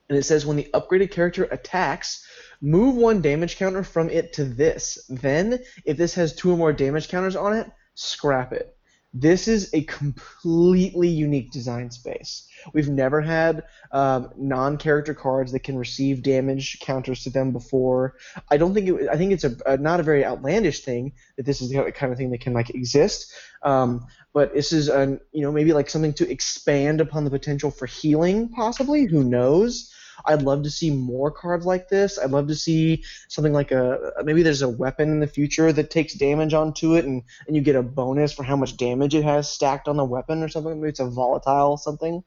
And 0.10 0.18
it 0.18 0.24
says 0.24 0.44
when 0.44 0.58
the 0.58 0.70
upgraded 0.74 1.12
character 1.12 1.44
attacks, 1.46 2.26
move 2.64 2.96
one 2.96 3.22
damage 3.22 3.58
counter 3.58 3.84
from 3.84 4.10
it 4.10 4.34
to 4.34 4.46
this. 4.46 4.98
Then, 5.10 5.60
if 5.86 5.98
this 5.98 6.16
has 6.16 6.34
two 6.34 6.52
or 6.52 6.58
more 6.58 6.74
damage 6.74 7.10
counters 7.10 7.36
on 7.36 7.54
it, 7.54 7.70
scrap 7.94 8.54
it. 8.54 8.76
This 9.14 9.48
is 9.48 9.72
a 9.74 9.84
completely 9.84 11.08
unique 11.08 11.52
design 11.52 11.92
space. 11.92 12.48
We've 12.74 12.90
never 12.90 13.22
had 13.22 13.64
um, 13.92 14.32
non-character 14.38 15.14
cards 15.14 15.52
that 15.52 15.60
can 15.60 15.78
receive 15.78 16.24
damage 16.24 16.80
counters 16.80 17.24
to 17.24 17.30
them 17.30 17.52
before. 17.52 18.16
I 18.50 18.58
don't 18.58 18.74
think 18.74 18.90
it. 18.90 19.10
I 19.10 19.18
think 19.18 19.34
it's 19.34 19.44
a, 19.44 19.56
a 19.68 19.78
not 19.78 20.00
a 20.00 20.04
very 20.04 20.26
outlandish 20.26 20.80
thing 20.80 21.14
that 21.38 21.46
this 21.46 21.62
is 21.62 21.70
the 21.70 21.92
kind 21.92 22.12
of 22.12 22.18
thing 22.18 22.32
that 22.32 22.42
can 22.42 22.54
like 22.54 22.72
exist. 22.72 23.32
Um, 23.62 24.08
but 24.34 24.56
this 24.56 24.74
is 24.74 24.90
an 24.90 25.20
you 25.32 25.42
know 25.42 25.52
maybe 25.52 25.74
like 25.74 25.92
something 25.92 26.14
to 26.14 26.32
expand 26.32 27.00
upon 27.00 27.24
the 27.24 27.30
potential 27.30 27.70
for 27.70 27.86
healing 27.86 28.50
possibly 28.50 29.06
who 29.06 29.24
knows 29.24 29.93
i'd 30.26 30.42
love 30.42 30.64
to 30.64 30.70
see 30.70 30.90
more 30.90 31.32
cards 31.32 31.66
like 31.66 31.90
this 31.90 32.18
i'd 32.20 32.32
love 32.32 32.48
to 32.48 32.56
see 32.56 33.04
something 33.30 33.54
like 33.54 33.72
a 33.72 34.12
maybe 34.24 34.44
there's 34.44 34.62
a 34.62 34.70
weapon 34.70 35.10
in 35.10 35.20
the 35.20 35.28
future 35.28 35.72
that 35.72 35.90
takes 35.90 36.14
damage 36.14 36.54
onto 36.54 36.96
it 36.96 37.06
and, 37.06 37.24
and 37.48 37.56
you 37.56 37.62
get 37.62 37.76
a 37.76 37.84
bonus 37.84 38.34
for 38.34 38.44
how 38.44 38.56
much 38.56 38.78
damage 38.78 39.16
it 39.16 39.24
has 39.24 39.50
stacked 39.50 39.88
on 39.88 39.98
the 39.98 40.06
weapon 40.06 40.44
or 40.44 40.50
something 40.50 40.80
maybe 40.80 40.90
it's 40.90 41.00
a 41.00 41.10
volatile 41.10 41.78
something 41.78 42.24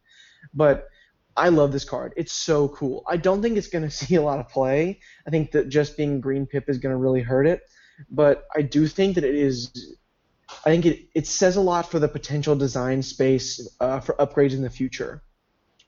but 0.54 0.88
I 1.38 1.50
love 1.50 1.70
this 1.70 1.84
card. 1.84 2.14
It's 2.16 2.32
so 2.32 2.68
cool. 2.68 3.04
I 3.06 3.18
don't 3.18 3.42
think 3.42 3.58
it's 3.58 3.68
going 3.68 3.84
to 3.88 3.90
see 3.90 4.14
a 4.14 4.22
lot 4.22 4.40
of 4.40 4.48
play. 4.48 5.00
I 5.26 5.30
think 5.30 5.52
that 5.52 5.68
just 5.68 5.96
being 5.96 6.20
green 6.20 6.46
pip 6.46 6.68
is 6.68 6.78
going 6.78 6.94
to 6.94 6.96
really 6.96 7.20
hurt 7.20 7.46
it. 7.46 7.60
But 8.10 8.46
I 8.54 8.62
do 8.62 8.86
think 8.86 9.14
that 9.14 9.24
it 9.24 9.34
is 9.34 9.96
I 10.64 10.70
think 10.70 10.86
it, 10.86 11.08
it 11.14 11.26
says 11.26 11.56
a 11.56 11.60
lot 11.60 11.90
for 11.90 11.98
the 11.98 12.08
potential 12.08 12.54
design 12.56 13.02
space 13.02 13.68
uh, 13.80 14.00
for 14.00 14.14
upgrades 14.14 14.52
in 14.52 14.62
the 14.62 14.70
future, 14.70 15.22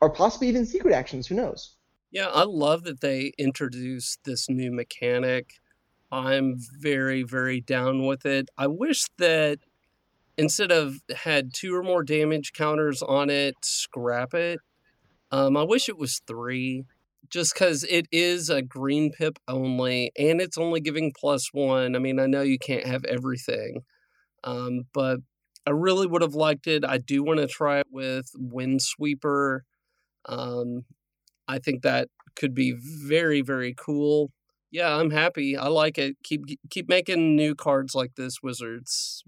or 0.00 0.10
possibly 0.10 0.48
even 0.48 0.66
secret 0.66 0.94
actions. 0.94 1.26
Who 1.26 1.36
knows? 1.36 1.76
Yeah, 2.10 2.28
I 2.28 2.44
love 2.44 2.84
that 2.84 3.00
they 3.00 3.32
introduced 3.38 4.20
this 4.24 4.48
new 4.48 4.72
mechanic. 4.72 5.54
I'm 6.10 6.56
very, 6.58 7.22
very 7.22 7.60
down 7.60 8.06
with 8.06 8.24
it. 8.26 8.48
I 8.56 8.66
wish 8.66 9.04
that 9.18 9.58
instead 10.38 10.72
of 10.72 11.00
had 11.16 11.54
two 11.54 11.74
or 11.74 11.82
more 11.82 12.04
damage 12.04 12.52
counters 12.54 13.02
on 13.02 13.30
it, 13.30 13.56
scrap 13.62 14.34
it. 14.34 14.60
Um, 15.32 15.56
I 15.56 15.64
wish 15.64 15.88
it 15.88 15.98
was 15.98 16.20
three. 16.26 16.84
just 17.30 17.54
because 17.54 17.84
it 17.84 18.06
is 18.12 18.50
a 18.50 18.62
green 18.62 19.12
pip 19.12 19.38
only, 19.48 20.12
and 20.18 20.40
it's 20.40 20.58
only 20.58 20.80
giving 20.80 21.12
plus 21.18 21.48
one. 21.52 21.96
I 21.96 22.00
mean, 22.00 22.20
I 22.20 22.26
know 22.26 22.42
you 22.42 22.58
can't 22.58 22.86
have 22.86 23.04
everything, 23.06 23.84
um, 24.44 24.82
but 24.94 25.20
I 25.66 25.70
really 25.70 26.06
would 26.06 26.22
have 26.22 26.34
liked 26.34 26.66
it. 26.68 26.84
I 26.84 26.98
do 26.98 27.22
want 27.24 27.40
to 27.40 27.46
try 27.48 27.80
it 27.80 27.88
with 27.90 28.30
Windsweeper. 28.36 29.60
Um, 30.26 30.84
I 31.48 31.58
think 31.58 31.82
that 31.82 32.08
could 32.36 32.54
be 32.54 32.72
very, 32.72 33.40
very 33.40 33.74
cool. 33.76 34.30
Yeah, 34.70 34.94
I'm 34.94 35.10
happy. 35.10 35.56
I 35.56 35.68
like 35.68 35.98
it. 35.98 36.16
Keep 36.22 36.44
keep 36.70 36.88
making 36.88 37.34
new 37.34 37.54
cards 37.54 37.94
like 37.94 38.14
this, 38.16 38.42
Wizards. 38.42 39.24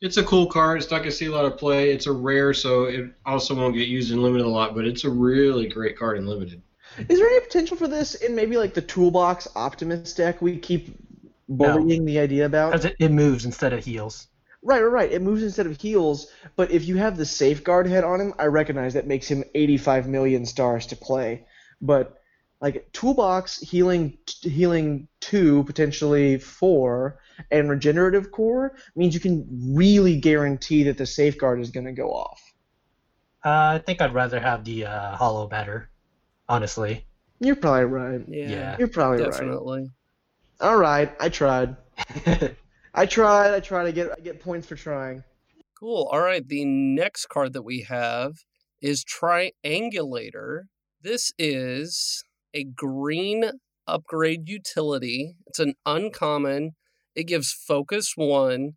It's 0.00 0.16
a 0.16 0.24
cool 0.24 0.46
card. 0.46 0.82
It's 0.82 0.90
not 0.90 0.98
going 0.98 1.10
to 1.10 1.16
see 1.16 1.26
a 1.26 1.30
lot 1.30 1.44
of 1.44 1.56
play. 1.56 1.92
It's 1.92 2.06
a 2.06 2.12
rare, 2.12 2.52
so 2.52 2.84
it 2.84 3.12
also 3.24 3.54
won't 3.54 3.76
get 3.76 3.86
used 3.86 4.10
in 4.10 4.20
limited 4.20 4.46
a 4.46 4.48
lot. 4.48 4.74
But 4.74 4.86
it's 4.86 5.04
a 5.04 5.10
really 5.10 5.68
great 5.68 5.96
card 5.96 6.18
in 6.18 6.26
limited. 6.26 6.62
Is 7.08 7.18
there 7.18 7.28
any 7.28 7.40
potential 7.40 7.76
for 7.76 7.86
this 7.86 8.16
in 8.16 8.34
maybe 8.34 8.56
like 8.56 8.74
the 8.74 8.82
toolbox 8.82 9.48
Optimus 9.54 10.14
deck 10.14 10.42
we 10.42 10.58
keep 10.58 10.96
bullying 11.48 12.04
the 12.04 12.18
idea 12.18 12.46
about? 12.46 12.72
Because 12.72 12.86
it, 12.86 12.96
it 12.98 13.10
moves 13.10 13.44
instead 13.44 13.72
of 13.72 13.84
heals. 13.84 14.28
Right, 14.62 14.80
right, 14.80 14.92
right. 14.92 15.12
It 15.12 15.22
moves 15.22 15.42
instead 15.42 15.66
of 15.66 15.80
heals, 15.80 16.28
but 16.54 16.70
if 16.70 16.86
you 16.86 16.96
have 16.96 17.16
the 17.16 17.26
safeguard 17.26 17.88
head 17.88 18.04
on 18.04 18.20
him, 18.20 18.34
I 18.38 18.46
recognize 18.46 18.94
that 18.94 19.08
makes 19.08 19.28
him 19.28 19.42
85 19.54 20.06
million 20.06 20.46
stars 20.46 20.86
to 20.86 20.96
play. 20.96 21.46
But 21.80 22.16
like 22.60 22.92
toolbox 22.92 23.58
healing 23.58 24.18
healing 24.40 25.08
2 25.20 25.64
potentially 25.64 26.38
4 26.38 27.18
and 27.50 27.68
regenerative 27.68 28.30
core 28.30 28.76
means 28.94 29.14
you 29.14 29.20
can 29.20 29.74
really 29.74 30.16
guarantee 30.20 30.84
that 30.84 30.96
the 30.96 31.06
safeguard 31.06 31.60
is 31.60 31.70
going 31.70 31.86
to 31.86 31.92
go 31.92 32.12
off. 32.12 32.40
Uh, 33.44 33.74
I 33.74 33.82
think 33.84 34.00
I'd 34.00 34.14
rather 34.14 34.38
have 34.38 34.64
the 34.64 34.86
uh, 34.86 35.16
hollow 35.16 35.48
better, 35.48 35.90
honestly. 36.48 37.04
You're 37.40 37.56
probably 37.56 37.86
right. 37.86 38.20
Yeah, 38.28 38.48
Yeah. 38.48 38.76
You're 38.78 38.86
probably 38.86 39.22
right. 39.22 39.32
definitely. 39.32 39.90
All 40.60 40.76
right, 40.76 41.12
I 41.18 41.28
tried. 41.28 41.76
I 42.94 43.06
tried. 43.06 43.54
I 43.54 43.60
tried. 43.60 43.86
I 43.86 43.90
get 43.90 44.10
I 44.16 44.20
get 44.20 44.40
points 44.40 44.66
for 44.66 44.76
trying. 44.76 45.24
Cool. 45.78 46.08
All 46.12 46.20
right. 46.20 46.46
The 46.46 46.64
next 46.64 47.26
card 47.26 47.52
that 47.54 47.62
we 47.62 47.82
have 47.88 48.34
is 48.80 49.04
Triangulator. 49.04 50.64
This 51.00 51.32
is 51.38 52.24
a 52.54 52.64
green 52.64 53.52
upgrade 53.86 54.48
utility. 54.48 55.34
It's 55.46 55.58
an 55.58 55.74
uncommon. 55.86 56.72
It 57.14 57.24
gives 57.24 57.52
focus 57.52 58.12
one. 58.16 58.72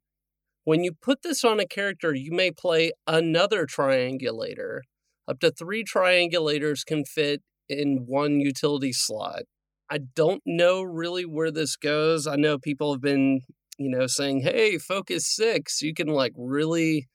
When 0.63 0.84
you 0.84 0.93
put 0.93 1.21
this 1.21 1.43
on 1.43 1.60
a 1.60 1.67
character, 1.67 2.13
you 2.13 2.32
may 2.32 2.51
play 2.51 2.91
another 3.06 3.67
triangulator. 3.67 4.80
Up 5.28 5.39
to 5.41 5.51
three 5.51 5.84
triangulators 5.84 6.86
can 6.86 7.06
fit 7.06 7.41
in 7.69 8.06
one 8.08 8.39
utility 8.39 8.91
slot. 8.91 9.43
I 9.89 9.99
don't 10.15 10.41
know 10.45 10.82
really 10.82 11.25
where 11.25 11.51
this 11.51 11.75
goes. 11.75 12.25
I 12.25 12.36
know 12.36 12.58
people 12.58 12.91
have 12.93 13.01
been, 13.01 13.41
you 13.77 13.89
know, 13.89 14.07
saying, 14.07 14.41
"Hey, 14.41 14.77
focus 14.77 15.27
6, 15.35 15.81
you 15.81 15.93
can 15.93 16.07
like 16.07 16.33
really 16.38 17.07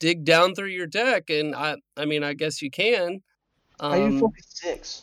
dig 0.00 0.24
down 0.24 0.54
through 0.54 0.68
your 0.68 0.86
deck." 0.86 1.30
And 1.30 1.54
I 1.54 1.76
I 1.96 2.04
mean, 2.06 2.22
I 2.24 2.34
guess 2.34 2.62
you 2.62 2.70
can. 2.70 3.22
How 3.88 3.96
you 3.96 4.12
Um, 4.12 4.18
focus 4.18 4.46
six? 4.48 5.02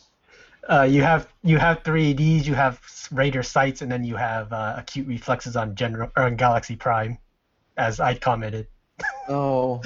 uh, 0.69 0.83
you 0.83 1.01
have 1.01 1.27
you 1.43 1.57
have 1.57 1.83
three 1.83 2.11
ADs, 2.11 2.47
you 2.47 2.53
have 2.55 2.79
Raider 3.11 3.43
sights, 3.43 3.81
and 3.81 3.91
then 3.91 4.03
you 4.03 4.15
have 4.15 4.51
uh, 4.53 4.75
acute 4.77 5.07
reflexes 5.07 5.55
on 5.55 5.75
General 5.75 6.09
or 6.15 6.23
on 6.23 6.35
Galaxy 6.35 6.75
Prime, 6.75 7.17
as 7.77 7.99
I 7.99 8.15
commented. 8.15 8.67
Oh, 9.27 9.81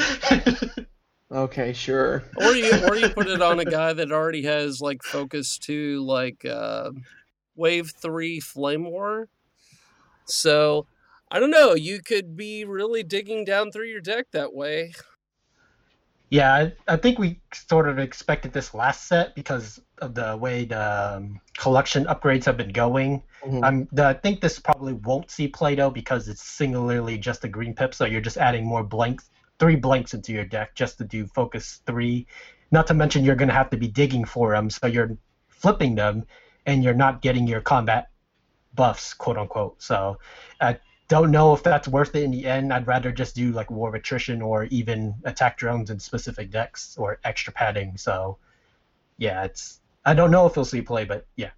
okay, 1.31 1.73
sure. 1.73 2.23
or 2.35 2.55
you 2.55 2.71
or 2.87 2.95
you 2.95 3.09
put 3.09 3.27
it 3.27 3.41
on 3.41 3.59
a 3.59 3.65
guy 3.65 3.93
that 3.93 4.11
already 4.11 4.43
has 4.43 4.81
like 4.81 5.03
focus 5.03 5.57
two, 5.57 6.03
like 6.05 6.45
uh, 6.45 6.91
wave 7.55 7.91
three 8.01 8.39
flame 8.39 8.85
war. 8.85 9.29
So 10.25 10.87
I 11.31 11.39
don't 11.39 11.51
know. 11.51 11.73
You 11.73 12.01
could 12.01 12.35
be 12.37 12.65
really 12.65 13.03
digging 13.03 13.45
down 13.45 13.71
through 13.71 13.87
your 13.87 14.01
deck 14.01 14.27
that 14.31 14.53
way. 14.53 14.93
Yeah, 16.29 16.53
I, 16.53 16.73
I 16.87 16.97
think 16.97 17.19
we 17.19 17.39
sort 17.53 17.87
of 17.87 17.99
expected 17.99 18.51
this 18.51 18.73
last 18.73 19.07
set 19.07 19.35
because 19.35 19.79
of 19.99 20.15
the 20.15 20.35
way 20.35 20.65
the 20.65 21.15
um, 21.17 21.39
collection 21.57 22.05
upgrades 22.05 22.45
have 22.45 22.57
been 22.57 22.71
going. 22.71 23.23
Mhm. 23.45 23.63
I'm, 23.63 23.87
the, 23.91 24.05
I 24.05 24.13
think 24.13 24.41
this 24.41 24.59
probably 24.59 24.93
won't 24.93 25.29
see 25.29 25.47
play 25.47 25.75
though 25.75 25.91
because 25.91 26.27
it's 26.27 26.43
singularly 26.43 27.17
just 27.17 27.43
a 27.43 27.47
green 27.47 27.73
pip, 27.75 27.93
so 27.93 28.05
you're 28.05 28.21
just 28.21 28.37
adding 28.37 28.65
more 28.65 28.83
blanks, 28.83 29.29
three 29.59 29.75
blanks 29.75 30.13
into 30.13 30.33
your 30.33 30.45
deck 30.45 30.73
just 30.75 30.97
to 30.97 31.03
do 31.03 31.27
focus 31.27 31.81
three. 31.85 32.27
Not 32.71 32.87
to 32.87 32.93
mention 32.93 33.23
you're 33.23 33.35
going 33.35 33.49
to 33.49 33.53
have 33.53 33.69
to 33.69 33.77
be 33.77 33.87
digging 33.87 34.25
for 34.25 34.51
them, 34.53 34.69
so 34.69 34.87
you're 34.87 35.15
flipping 35.47 35.95
them, 35.95 36.25
and 36.65 36.83
you're 36.83 36.95
not 36.95 37.21
getting 37.21 37.47
your 37.47 37.61
combat 37.61 38.09
buffs, 38.73 39.13
quote 39.13 39.37
unquote. 39.37 39.81
So 39.81 40.17
I 40.59 40.79
don't 41.07 41.31
know 41.31 41.53
if 41.53 41.63
that's 41.63 41.87
worth 41.87 42.15
it 42.15 42.23
in 42.23 42.31
the 42.31 42.45
end. 42.45 42.73
I'd 42.73 42.87
rather 42.87 43.11
just 43.11 43.35
do 43.35 43.51
like 43.51 43.69
war 43.69 43.89
of 43.89 43.95
attrition 43.95 44.41
or 44.41 44.65
even 44.65 45.15
attack 45.23 45.57
drones 45.57 45.89
in 45.89 45.99
specific 45.99 46.51
decks 46.51 46.95
or 46.97 47.19
extra 47.23 47.53
padding. 47.53 47.97
So 47.97 48.37
yeah, 49.17 49.43
it's 49.43 49.79
I 50.03 50.13
don't 50.13 50.31
know 50.31 50.45
if 50.45 50.55
we'll 50.55 50.65
see 50.65 50.81
play, 50.81 51.05
but 51.05 51.25
yeah. 51.35 51.51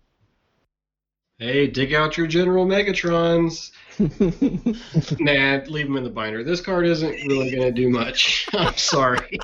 Hey, 1.40 1.68
dig 1.68 1.94
out 1.94 2.18
your 2.18 2.26
General 2.26 2.66
Megatrons. 2.66 3.72
Nah, 5.20 5.62
leave 5.68 5.88
them 5.88 5.98
in 5.98 6.04
the 6.04 6.10
binder. 6.10 6.44
This 6.44 6.62
card 6.62 6.88
isn't 6.88 7.10
really 7.28 7.52
going 7.52 7.62
to 7.62 7.72
do 7.72 7.90
much. 7.90 8.48
I'm 8.54 8.76
sorry. 8.76 9.40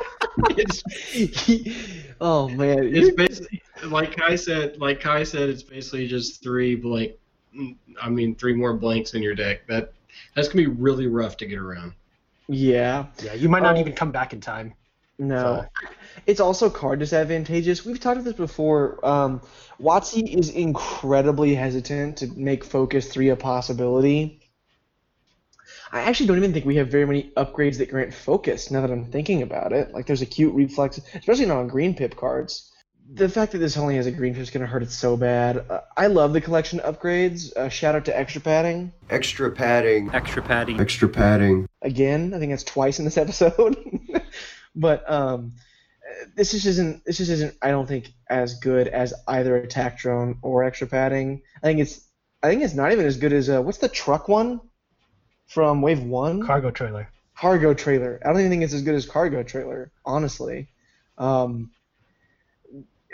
It's 0.49 0.83
oh 2.21 2.49
man, 2.49 2.95
it's 2.95 3.15
basically 3.15 3.61
like 3.85 4.15
Kai 4.15 4.35
said. 4.35 4.79
Like 4.79 4.99
Kai 4.99 5.23
said, 5.23 5.49
it's 5.49 5.63
basically 5.63 6.07
just 6.07 6.41
three 6.41 6.75
blank. 6.75 7.13
I 8.01 8.09
mean, 8.09 8.35
three 8.35 8.53
more 8.53 8.73
blanks 8.73 9.13
in 9.13 9.21
your 9.21 9.35
deck. 9.35 9.67
That 9.67 9.93
that's 10.35 10.47
gonna 10.47 10.63
be 10.63 10.67
really 10.67 11.07
rough 11.07 11.37
to 11.37 11.45
get 11.45 11.59
around. 11.59 11.93
yeah. 12.47 13.05
Yeah, 13.23 13.33
you 13.33 13.49
might 13.49 13.63
not 13.63 13.75
Um, 13.75 13.81
even 13.81 13.93
come 13.93 14.11
back 14.11 14.33
in 14.33 14.41
time. 14.41 14.73
No. 15.19 15.65
It's 16.25 16.39
also 16.39 16.69
card 16.69 16.99
disadvantageous. 16.99 17.85
We've 17.85 17.99
talked 17.99 18.17
about 18.17 18.25
this 18.25 18.33
before. 18.33 18.99
Um, 19.05 19.41
WotC 19.79 20.35
is 20.37 20.49
incredibly 20.49 21.55
hesitant 21.55 22.17
to 22.17 22.27
make 22.35 22.63
Focus 22.63 23.07
3 23.11 23.29
a 23.29 23.35
possibility. 23.35 24.39
I 25.91 26.01
actually 26.01 26.27
don't 26.27 26.37
even 26.37 26.51
think 26.53 26.65
we 26.65 26.75
have 26.77 26.89
very 26.89 27.05
many 27.05 27.31
upgrades 27.37 27.77
that 27.77 27.89
grant 27.89 28.13
Focus 28.13 28.71
now 28.71 28.81
that 28.81 28.91
I'm 28.91 29.05
thinking 29.05 29.43
about 29.43 29.71
it. 29.71 29.93
Like, 29.93 30.07
there's 30.07 30.21
acute 30.23 30.53
reflex, 30.53 30.99
especially 31.13 31.45
not 31.45 31.57
on 31.57 31.67
green 31.67 31.95
pip 31.95 32.15
cards. 32.15 32.71
The 33.11 33.29
fact 33.29 33.51
that 33.51 33.57
this 33.59 33.77
only 33.77 33.95
has 33.97 34.07
a 34.07 34.11
green 34.11 34.33
pip 34.33 34.41
is 34.43 34.49
going 34.49 34.61
to 34.61 34.67
hurt 34.67 34.81
it 34.81 34.91
so 34.91 35.17
bad. 35.17 35.65
Uh, 35.69 35.81
I 35.95 36.07
love 36.07 36.33
the 36.33 36.41
collection 36.41 36.79
upgrades. 36.79 37.55
Uh, 37.55 37.69
shout 37.69 37.95
out 37.95 38.05
to 38.05 38.17
Extra 38.17 38.41
Padding. 38.41 38.91
Extra 39.09 39.51
padding. 39.51 40.09
Extra 40.13 40.41
padding. 40.41 40.79
Extra 40.79 41.09
padding. 41.09 41.67
again. 41.81 42.33
I 42.33 42.39
think 42.39 42.51
that's 42.51 42.63
twice 42.63 42.99
in 42.99 43.05
this 43.05 43.17
episode. 43.25 43.77
but 44.75 45.09
um, 45.11 45.53
this 46.35 46.51
just 46.51 46.65
isn't. 46.65 47.03
This 47.05 47.17
just 47.17 47.29
isn't. 47.31 47.55
I 47.61 47.69
don't 47.69 47.87
think 47.87 48.13
as 48.29 48.55
good 48.59 48.87
as 48.87 49.13
either 49.27 49.57
attack 49.57 49.99
drone 49.99 50.37
or 50.41 50.63
extra 50.63 50.87
padding. 50.87 51.41
I 51.61 51.67
think 51.67 51.79
it's. 51.81 51.99
I 52.41 52.49
think 52.49 52.61
it's 52.63 52.73
not 52.73 52.91
even 52.91 53.05
as 53.05 53.17
good 53.17 53.33
as 53.33 53.49
uh, 53.49 53.61
what's 53.61 53.77
the 53.77 53.89
truck 53.89 54.27
one 54.27 54.59
from 55.47 55.81
Wave 55.81 56.01
One? 56.03 56.41
Cargo 56.45 56.71
trailer. 56.71 57.09
cargo 57.37 57.73
trailer. 57.73 58.19
I 58.23 58.29
don't 58.29 58.39
even 58.39 58.49
think 58.51 58.63
it's 58.63 58.73
as 58.73 58.81
good 58.81 58.95
as 58.95 59.05
cargo 59.05 59.43
trailer, 59.43 59.91
honestly. 60.05 60.69
Um, 61.17 61.71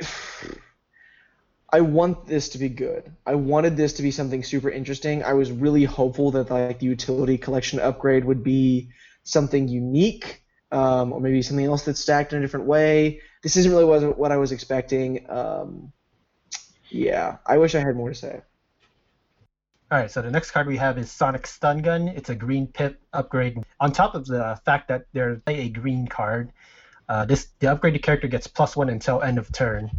I 1.71 1.81
want 1.81 2.25
this 2.25 2.49
to 2.49 2.57
be 2.57 2.69
good. 2.69 3.11
I 3.27 3.35
wanted 3.35 3.77
this 3.77 3.93
to 3.93 4.01
be 4.01 4.09
something 4.09 4.43
super 4.43 4.69
interesting. 4.69 5.23
I 5.23 5.33
was 5.33 5.51
really 5.51 5.83
hopeful 5.83 6.31
that 6.31 6.49
like 6.49 6.79
the 6.79 6.87
utility 6.87 7.37
collection 7.37 7.79
upgrade 7.79 8.25
would 8.25 8.43
be 8.43 8.89
something 9.23 9.67
unique, 9.67 10.43
um, 10.71 11.13
or 11.13 11.21
maybe 11.21 11.41
something 11.43 11.65
else 11.65 11.83
that's 11.83 11.99
stacked 11.99 12.33
in 12.33 12.39
a 12.39 12.41
different 12.41 12.65
way. 12.65 13.21
This 13.43 13.55
isn't 13.57 13.71
really 13.71 13.85
what, 13.85 14.17
what 14.17 14.31
I 14.31 14.37
was 14.37 14.51
expecting. 14.51 15.29
Um, 15.29 15.91
yeah, 16.89 17.37
I 17.45 17.57
wish 17.57 17.75
I 17.75 17.79
had 17.79 17.95
more 17.95 18.09
to 18.09 18.15
say. 18.15 18.41
All 19.91 19.97
right, 19.97 20.11
so 20.11 20.21
the 20.21 20.29
next 20.29 20.51
card 20.51 20.67
we 20.67 20.77
have 20.77 20.99
is 20.99 21.11
Sonic 21.11 21.47
Stun 21.47 21.81
Gun. 21.81 22.09
It's 22.09 22.29
a 22.29 22.35
green 22.35 22.67
pip 22.67 23.01
upgrade. 23.11 23.57
On 23.79 23.91
top 23.91 24.13
of 24.13 24.25
the 24.25 24.59
fact 24.63 24.87
that 24.89 25.05
there's 25.13 25.41
a 25.47 25.69
green 25.69 26.07
card, 26.07 26.51
uh, 27.09 27.25
this 27.25 27.47
the 27.59 27.67
upgraded 27.67 28.03
character 28.03 28.27
gets 28.27 28.47
plus 28.47 28.77
one 28.77 28.89
until 28.89 29.21
end 29.21 29.37
of 29.37 29.51
turn. 29.51 29.89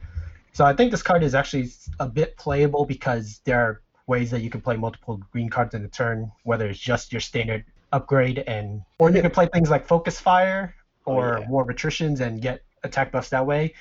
So 0.52 0.64
I 0.64 0.72
think 0.72 0.90
this 0.90 1.02
card 1.02 1.22
is 1.22 1.34
actually 1.34 1.70
a 1.98 2.08
bit 2.08 2.36
playable 2.36 2.84
because 2.84 3.40
there 3.44 3.60
are 3.60 3.82
ways 4.06 4.30
that 4.30 4.40
you 4.40 4.50
can 4.50 4.60
play 4.60 4.76
multiple 4.76 5.20
green 5.32 5.48
cards 5.48 5.74
in 5.74 5.84
a 5.84 5.88
turn, 5.88 6.32
whether 6.44 6.68
it's 6.68 6.78
just 6.78 7.12
your 7.12 7.20
standard 7.20 7.64
upgrade 7.92 8.38
and 8.38 8.82
or 8.98 9.10
you 9.10 9.20
can 9.20 9.30
play 9.30 9.46
things 9.46 9.70
like 9.70 9.86
Focus 9.86 10.18
Fire 10.20 10.74
or 11.04 11.38
Oh, 11.38 11.40
yeah. 11.40 11.48
War 11.48 11.62
of 11.62 11.68
Attritions 11.68 12.20
and 12.20 12.40
get 12.40 12.62
attack 12.84 13.12
buffs 13.12 13.30
that 13.30 13.46
way 13.46 13.74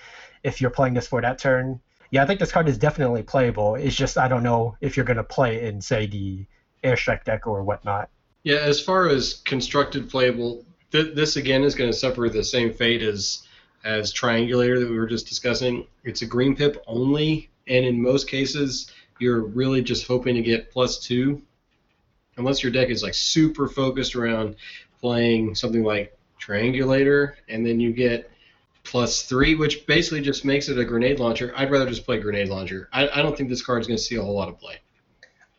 if 0.44 0.60
you're 0.62 0.72
playing 0.72 0.94
this 0.94 1.08
for 1.08 1.22
that 1.22 1.38
turn. 1.38 1.80
Yeah, 2.12 2.24
I 2.24 2.26
think 2.26 2.40
this 2.40 2.52
card 2.52 2.68
is 2.68 2.78
definitely 2.78 3.24
playable. 3.24 3.76
It's 3.76 3.96
just 3.96 4.18
I 4.18 4.28
don't 4.28 4.44
know 4.44 4.76
if 4.82 4.98
you're 4.98 5.06
gonna 5.06 5.24
play 5.24 5.68
in 5.68 5.82
say 5.82 6.08
the 6.08 6.46
airstrike 6.84 7.24
deck 7.24 7.46
or 7.46 7.64
whatnot. 7.64 8.10
Yeah, 8.44 8.58
as 8.58 8.80
far 8.80 9.08
as 9.08 9.42
constructed 9.46 10.10
playable, 10.10 10.66
th- 10.92 11.16
this 11.16 11.36
again 11.36 11.64
is 11.64 11.76
going 11.76 11.90
to 11.92 11.98
suffer 11.98 12.30
the 12.30 12.44
same 12.44 12.74
fate 12.74 13.02
as 13.02 13.48
as 13.84 14.14
Triangulator 14.14 14.80
that 14.80 14.90
we 14.90 14.98
were 14.98 15.08
just 15.08 15.28
discussing. 15.28 15.88
It's 16.04 16.22
a 16.22 16.26
green 16.26 16.56
pip 16.56 16.84
only. 16.86 17.50
and 17.68 17.86
in 17.86 18.02
most 18.02 18.28
cases, 18.28 18.92
you're 19.20 19.42
really 19.42 19.82
just 19.82 20.08
hoping 20.08 20.36
to 20.36 20.42
get 20.42 20.72
plus 20.72 21.00
two, 21.00 21.42
unless 22.38 22.64
your 22.64 22.72
deck 22.72 22.90
is 22.90 23.04
like 23.04 23.14
super 23.14 23.68
focused 23.68 24.16
around 24.16 24.56
playing 25.00 25.56
something 25.56 25.84
like 25.84 26.18
Triangulator, 26.42 27.34
and 27.48 27.66
then 27.66 27.80
you 27.80 27.94
get 27.94 28.32
plus 28.84 29.24
three, 29.24 29.56
which 29.56 29.86
basically 29.86 30.22
just 30.22 30.46
makes 30.46 30.68
it 30.68 30.80
a 30.80 30.86
grenade 30.86 31.20
launcher. 31.20 31.54
I'd 31.56 31.70
rather 31.70 31.88
just 31.88 32.06
play 32.06 32.18
grenade 32.18 32.50
launcher. 32.50 32.90
I, 32.92 33.08
I 33.10 33.22
don't 33.22 33.38
think 33.38 33.50
this 33.50 33.62
card 33.62 33.82
is 33.82 33.88
going 33.88 33.98
to 33.98 34.04
see 34.04 34.16
a 34.16 34.22
whole 34.22 34.36
lot 34.36 34.50
of 34.50 34.60
play. 34.60 34.78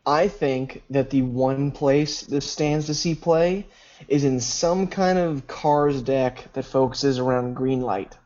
I 0.05 0.27
think 0.27 0.83
that 0.89 1.11
the 1.11 1.21
one 1.21 1.71
place 1.71 2.21
this 2.21 2.49
stands 2.49 2.87
to 2.87 2.93
see 2.93 3.15
play 3.15 3.67
is 4.07 4.23
in 4.23 4.39
some 4.39 4.87
kind 4.87 5.17
of 5.19 5.47
cars 5.47 6.01
deck 6.01 6.51
that 6.53 6.63
focuses 6.65 7.19
around 7.19 7.53
green 7.55 7.81
light. 7.81 8.17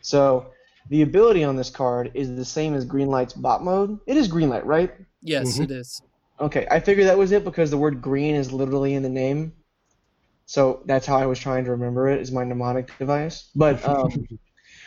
So 0.00 0.52
the 0.90 1.02
ability 1.02 1.44
on 1.44 1.56
this 1.56 1.70
card 1.70 2.12
is 2.14 2.34
the 2.36 2.44
same 2.44 2.74
as 2.74 2.84
green 2.84 3.08
light's 3.08 3.34
bot 3.34 3.62
mode. 3.64 3.98
It 4.06 4.16
is 4.16 4.28
green 4.28 4.48
light, 4.48 4.66
right? 4.66 4.92
Yes, 5.22 5.44
Mhm. 5.44 5.64
it 5.64 5.70
is. 5.70 6.02
Okay, 6.40 6.66
I 6.70 6.80
figured 6.80 7.06
that 7.08 7.18
was 7.18 7.32
it 7.32 7.44
because 7.44 7.70
the 7.70 7.78
word 7.78 8.00
green 8.02 8.34
is 8.34 8.52
literally 8.52 8.94
in 8.94 9.02
the 9.02 9.08
name. 9.08 9.54
So 10.46 10.82
that's 10.86 11.06
how 11.06 11.16
I 11.18 11.26
was 11.26 11.38
trying 11.38 11.64
to 11.64 11.72
remember 11.72 12.08
it, 12.08 12.20
is 12.20 12.32
my 12.32 12.44
mnemonic 12.44 12.96
device. 12.98 13.50
But 13.54 13.84
um, 13.88 14.26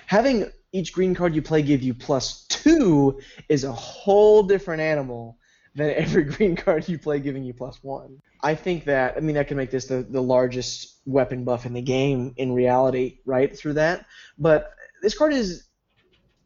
having 0.07 0.51
each 0.73 0.93
green 0.93 1.15
card 1.15 1.35
you 1.35 1.41
play 1.41 1.61
give 1.61 1.83
you 1.83 1.93
plus 1.93 2.45
two 2.47 3.19
is 3.49 3.63
a 3.63 3.71
whole 3.71 4.43
different 4.43 4.81
animal 4.81 5.37
than 5.75 5.89
every 5.95 6.23
green 6.23 6.55
card 6.55 6.87
you 6.87 6.97
play 6.97 7.19
giving 7.19 7.43
you 7.43 7.53
plus 7.53 7.81
one. 7.83 8.21
I 8.41 8.55
think 8.55 8.85
that, 8.85 9.17
I 9.17 9.19
mean, 9.19 9.35
that 9.35 9.47
can 9.47 9.57
make 9.57 9.71
this 9.71 9.85
the, 9.85 10.03
the 10.03 10.21
largest 10.21 10.97
weapon 11.05 11.43
buff 11.43 11.65
in 11.65 11.73
the 11.73 11.81
game 11.81 12.33
in 12.37 12.53
reality, 12.53 13.19
right, 13.25 13.55
through 13.55 13.73
that. 13.73 14.05
But 14.37 14.73
this 15.01 15.17
card 15.17 15.33
is 15.33 15.67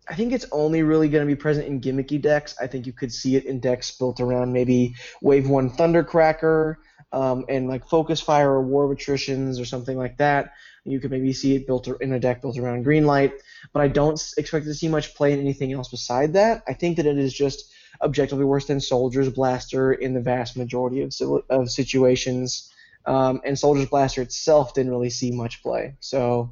I 0.07 0.15
think 0.15 0.33
it's 0.33 0.45
only 0.51 0.83
really 0.83 1.09
going 1.09 1.27
to 1.27 1.33
be 1.33 1.39
present 1.39 1.67
in 1.67 1.81
gimmicky 1.81 2.21
decks. 2.21 2.55
I 2.61 2.67
think 2.67 2.85
you 2.85 2.93
could 2.93 3.11
see 3.11 3.35
it 3.35 3.45
in 3.45 3.59
decks 3.59 3.97
built 3.97 4.19
around 4.19 4.53
maybe 4.53 4.95
Wave 5.21 5.49
One 5.49 5.69
Thundercracker 5.69 6.75
um, 7.11 7.45
and 7.49 7.67
like 7.67 7.87
Focus 7.87 8.21
Fire 8.21 8.51
or 8.51 8.61
War 8.61 8.85
of 8.85 8.95
Attritions 8.95 9.59
or 9.59 9.65
something 9.65 9.97
like 9.97 10.17
that. 10.17 10.53
You 10.83 10.99
could 10.99 11.09
maybe 11.09 11.33
see 11.33 11.55
it 11.55 11.65
built 11.65 11.87
in 11.99 12.13
a 12.13 12.19
deck 12.19 12.41
built 12.41 12.59
around 12.59 12.85
Greenlight, 12.85 13.33
but 13.73 13.81
I 13.81 13.87
don't 13.87 14.21
expect 14.37 14.65
to 14.65 14.73
see 14.75 14.87
much 14.87 15.15
play 15.15 15.33
in 15.33 15.39
anything 15.39 15.73
else 15.73 15.89
beside 15.89 16.33
that. 16.33 16.61
I 16.67 16.73
think 16.73 16.97
that 16.97 17.07
it 17.07 17.17
is 17.17 17.33
just 17.33 17.73
objectively 18.01 18.45
worse 18.45 18.65
than 18.65 18.79
Soldier's 18.79 19.29
Blaster 19.29 19.93
in 19.93 20.13
the 20.13 20.21
vast 20.21 20.57
majority 20.57 21.01
of, 21.01 21.13
of 21.49 21.69
situations. 21.69 22.71
Um, 23.05 23.41
and 23.45 23.57
Soldier's 23.57 23.89
Blaster 23.89 24.21
itself 24.21 24.73
didn't 24.73 24.91
really 24.91 25.09
see 25.09 25.31
much 25.31 25.61
play. 25.61 25.95
So 25.99 26.51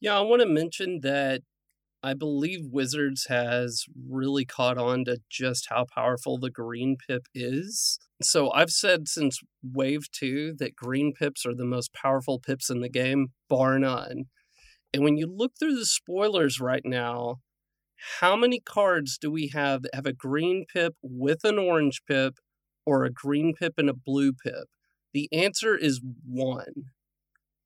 Yeah, 0.00 0.18
I 0.18 0.20
want 0.22 0.42
to 0.42 0.48
mention 0.48 1.00
that 1.02 1.42
I 2.02 2.14
believe 2.14 2.66
Wizards 2.72 3.26
has 3.28 3.84
really 4.08 4.44
caught 4.44 4.76
on 4.76 5.04
to 5.04 5.18
just 5.30 5.68
how 5.70 5.84
powerful 5.84 6.36
the 6.36 6.50
green 6.50 6.96
pip 6.96 7.26
is. 7.32 8.00
So 8.20 8.50
I've 8.52 8.70
said 8.70 9.06
since 9.06 9.40
Wave 9.62 10.10
2 10.10 10.54
that 10.58 10.74
green 10.74 11.12
pips 11.12 11.46
are 11.46 11.54
the 11.54 11.64
most 11.64 11.92
powerful 11.92 12.40
pips 12.40 12.68
in 12.70 12.80
the 12.80 12.88
game, 12.88 13.28
bar 13.48 13.78
none. 13.78 14.24
And 14.92 15.04
when 15.04 15.16
you 15.16 15.26
look 15.26 15.52
through 15.58 15.76
the 15.76 15.86
spoilers 15.86 16.60
right 16.60 16.84
now, 16.84 17.36
how 18.20 18.36
many 18.36 18.60
cards 18.60 19.18
do 19.18 19.30
we 19.30 19.48
have 19.48 19.82
that 19.82 19.94
have 19.94 20.06
a 20.06 20.12
green 20.12 20.64
pip 20.72 20.94
with 21.02 21.44
an 21.44 21.58
orange 21.58 22.02
pip 22.06 22.38
or 22.84 23.04
a 23.04 23.12
green 23.12 23.54
pip 23.54 23.74
and 23.78 23.88
a 23.88 23.94
blue 23.94 24.32
pip? 24.32 24.68
The 25.12 25.28
answer 25.32 25.76
is 25.76 26.00
one 26.26 26.90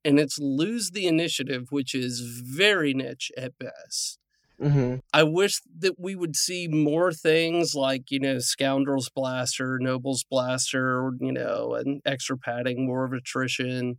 and 0.07 0.21
it's 0.21 0.39
lose 0.39 0.93
the 0.93 1.07
initiative, 1.07 1.67
which 1.71 1.93
is 1.93 2.21
very 2.21 2.95
niche 2.95 3.33
at 3.37 3.59
best. 3.59 4.21
Mm-hmm. 4.61 4.97
I 5.13 5.25
wish 5.25 5.61
that 5.81 5.99
we 5.99 6.15
would 6.15 6.37
see 6.37 6.69
more 6.69 7.13
things 7.13 7.75
like, 7.75 8.11
you 8.11 8.21
know, 8.21 8.39
Scoundrels 8.39 9.11
Blaster, 9.15 9.79
Nobles 9.81 10.25
Blaster, 10.31 11.11
you 11.21 11.33
know, 11.33 11.75
and 11.75 12.01
extra 12.07 12.39
padding, 12.39 12.87
war 12.87 13.05
of 13.05 13.13
attrition, 13.13 13.99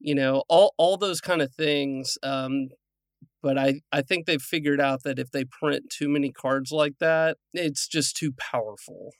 you 0.00 0.16
know, 0.16 0.42
all, 0.48 0.74
all 0.76 0.96
those 0.96 1.20
kind 1.20 1.40
of 1.40 1.54
things. 1.54 2.18
Um, 2.22 2.70
but 3.44 3.58
I, 3.58 3.82
I 3.92 4.00
think 4.00 4.24
they've 4.24 4.40
figured 4.40 4.80
out 4.80 5.02
that 5.02 5.18
if 5.18 5.30
they 5.30 5.44
print 5.44 5.90
too 5.90 6.08
many 6.08 6.32
cards 6.32 6.72
like 6.72 6.94
that, 6.98 7.36
it's 7.52 7.86
just 7.86 8.16
too 8.16 8.32
powerful. 8.32 9.12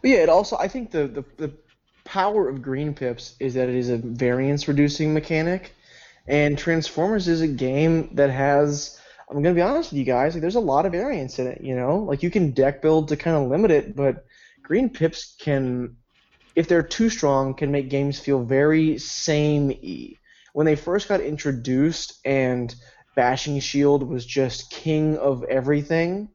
But 0.00 0.10
yeah, 0.10 0.18
it 0.18 0.28
also 0.28 0.56
I 0.56 0.68
think 0.68 0.92
the, 0.92 1.08
the 1.08 1.24
the 1.36 1.52
power 2.04 2.48
of 2.48 2.62
green 2.62 2.94
pips 2.94 3.34
is 3.40 3.54
that 3.54 3.68
it 3.68 3.74
is 3.74 3.90
a 3.90 3.96
variance 3.96 4.68
reducing 4.68 5.12
mechanic, 5.12 5.74
and 6.28 6.56
Transformers 6.56 7.26
is 7.26 7.40
a 7.40 7.48
game 7.48 8.14
that 8.14 8.30
has. 8.30 9.00
I'm 9.28 9.42
gonna 9.42 9.54
be 9.54 9.62
honest 9.62 9.90
with 9.90 9.98
you 9.98 10.04
guys. 10.04 10.34
Like, 10.34 10.42
there's 10.42 10.54
a 10.54 10.60
lot 10.60 10.86
of 10.86 10.92
variance 10.92 11.40
in 11.40 11.48
it. 11.48 11.60
You 11.60 11.74
know, 11.74 11.98
like 11.98 12.22
you 12.22 12.30
can 12.30 12.52
deck 12.52 12.82
build 12.82 13.08
to 13.08 13.16
kind 13.16 13.36
of 13.36 13.50
limit 13.50 13.72
it, 13.72 13.96
but 13.96 14.26
green 14.62 14.88
pips 14.88 15.34
can, 15.40 15.96
if 16.54 16.68
they're 16.68 16.84
too 16.84 17.10
strong, 17.10 17.54
can 17.54 17.72
make 17.72 17.90
games 17.90 18.20
feel 18.20 18.44
very 18.44 18.96
samey. 18.98 20.20
When 20.52 20.66
they 20.66 20.76
first 20.76 21.08
got 21.08 21.20
introduced 21.20 22.20
and 22.24 22.72
Bashing 23.14 23.60
Shield 23.60 24.02
was 24.02 24.26
just 24.26 24.70
king 24.70 25.16
of 25.18 25.44
everything, 25.44 26.28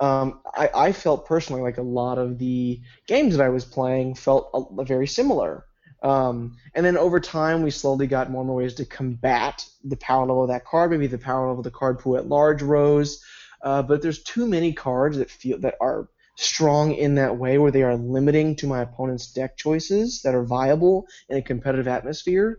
um, 0.00 0.40
I, 0.54 0.70
I 0.74 0.92
felt 0.92 1.26
personally 1.26 1.60
like 1.62 1.76
a 1.76 1.82
lot 1.82 2.16
of 2.18 2.38
the 2.38 2.80
games 3.06 3.36
that 3.36 3.44
I 3.44 3.50
was 3.50 3.66
playing 3.66 4.14
felt 4.14 4.50
a, 4.54 4.84
very 4.84 5.06
similar. 5.06 5.66
Um, 6.02 6.56
and 6.74 6.86
then 6.86 6.96
over 6.96 7.20
time, 7.20 7.62
we 7.62 7.70
slowly 7.70 8.06
got 8.06 8.30
more 8.30 8.40
and 8.40 8.48
more 8.48 8.56
ways 8.56 8.74
to 8.74 8.86
combat 8.86 9.66
the 9.84 9.98
power 9.98 10.24
level 10.24 10.44
of 10.44 10.48
that 10.48 10.64
card. 10.64 10.90
Maybe 10.90 11.06
the 11.06 11.18
power 11.18 11.48
level 11.48 11.58
of 11.58 11.64
the 11.64 11.70
card 11.70 11.98
pool 11.98 12.16
at 12.16 12.26
large 12.26 12.62
rose, 12.62 13.22
uh, 13.62 13.82
but 13.82 14.00
there's 14.00 14.22
too 14.22 14.46
many 14.46 14.72
cards 14.72 15.18
that 15.18 15.30
feel 15.30 15.58
that 15.58 15.74
are 15.82 16.08
strong 16.36 16.94
in 16.94 17.16
that 17.16 17.36
way, 17.36 17.58
where 17.58 17.70
they 17.70 17.82
are 17.82 17.96
limiting 17.96 18.56
to 18.56 18.66
my 18.66 18.80
opponent's 18.80 19.30
deck 19.30 19.58
choices 19.58 20.22
that 20.22 20.34
are 20.34 20.44
viable 20.44 21.06
in 21.28 21.36
a 21.36 21.42
competitive 21.42 21.86
atmosphere. 21.86 22.58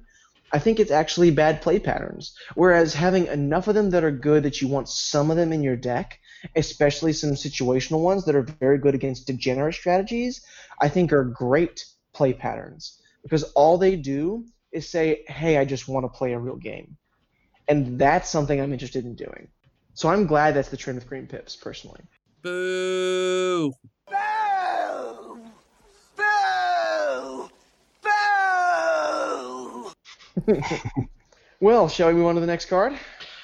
I 0.54 0.60
think 0.60 0.80
it's 0.80 0.92
actually 0.92 1.32
bad 1.32 1.62
play 1.62 1.80
patterns. 1.80 2.36
Whereas 2.56 2.94
having 2.94 3.28
enough 3.28 3.68
of 3.68 3.76
them 3.76 3.92
that 3.92 4.04
are 4.04 4.12
good 4.12 4.44
that 4.44 4.62
you 4.62 4.68
want 4.68 4.90
some 4.90 5.32
of 5.32 5.38
them 5.38 5.54
in 5.54 5.64
your 5.64 5.78
deck 5.78 6.20
especially 6.56 7.14
some 7.14 7.32
situational 7.32 8.02
ones 8.02 8.26
that 8.26 8.36
are 8.36 8.42
very 8.42 8.78
good 8.78 8.96
against 8.96 9.28
degenerate 9.28 9.76
strategies, 9.76 10.42
I 10.80 10.90
think 10.90 11.14
are 11.14 11.24
great 11.24 11.86
play 12.14 12.34
patterns 12.34 13.00
because 13.24 13.44
all 13.54 13.78
they 13.78 13.96
do 13.96 14.46
is 14.72 14.90
say, 14.90 15.24
"Hey, 15.28 15.58
I 15.58 15.66
just 15.66 15.88
want 15.88 16.06
to 16.06 16.18
play 16.18 16.34
a 16.34 16.40
real 16.40 16.56
game," 16.56 16.98
and 17.68 18.00
that's 18.00 18.30
something 18.30 18.60
I'm 18.60 18.74
interested 18.74 19.06
in 19.06 19.16
doing. 19.16 19.48
So 19.94 20.10
I'm 20.10 20.26
glad 20.26 20.56
that's 20.56 20.70
the 20.70 20.78
trend 20.78 20.98
with 21.00 21.08
green 21.08 21.28
pips, 21.28 21.56
personally. 21.56 22.02
Boo! 22.42 23.74
Well, 31.62 31.88
shall 31.88 32.08
we 32.08 32.16
move 32.16 32.26
on 32.26 32.34
to 32.36 32.42
the 32.42 32.48
next 32.48 32.66
card? 32.66 32.98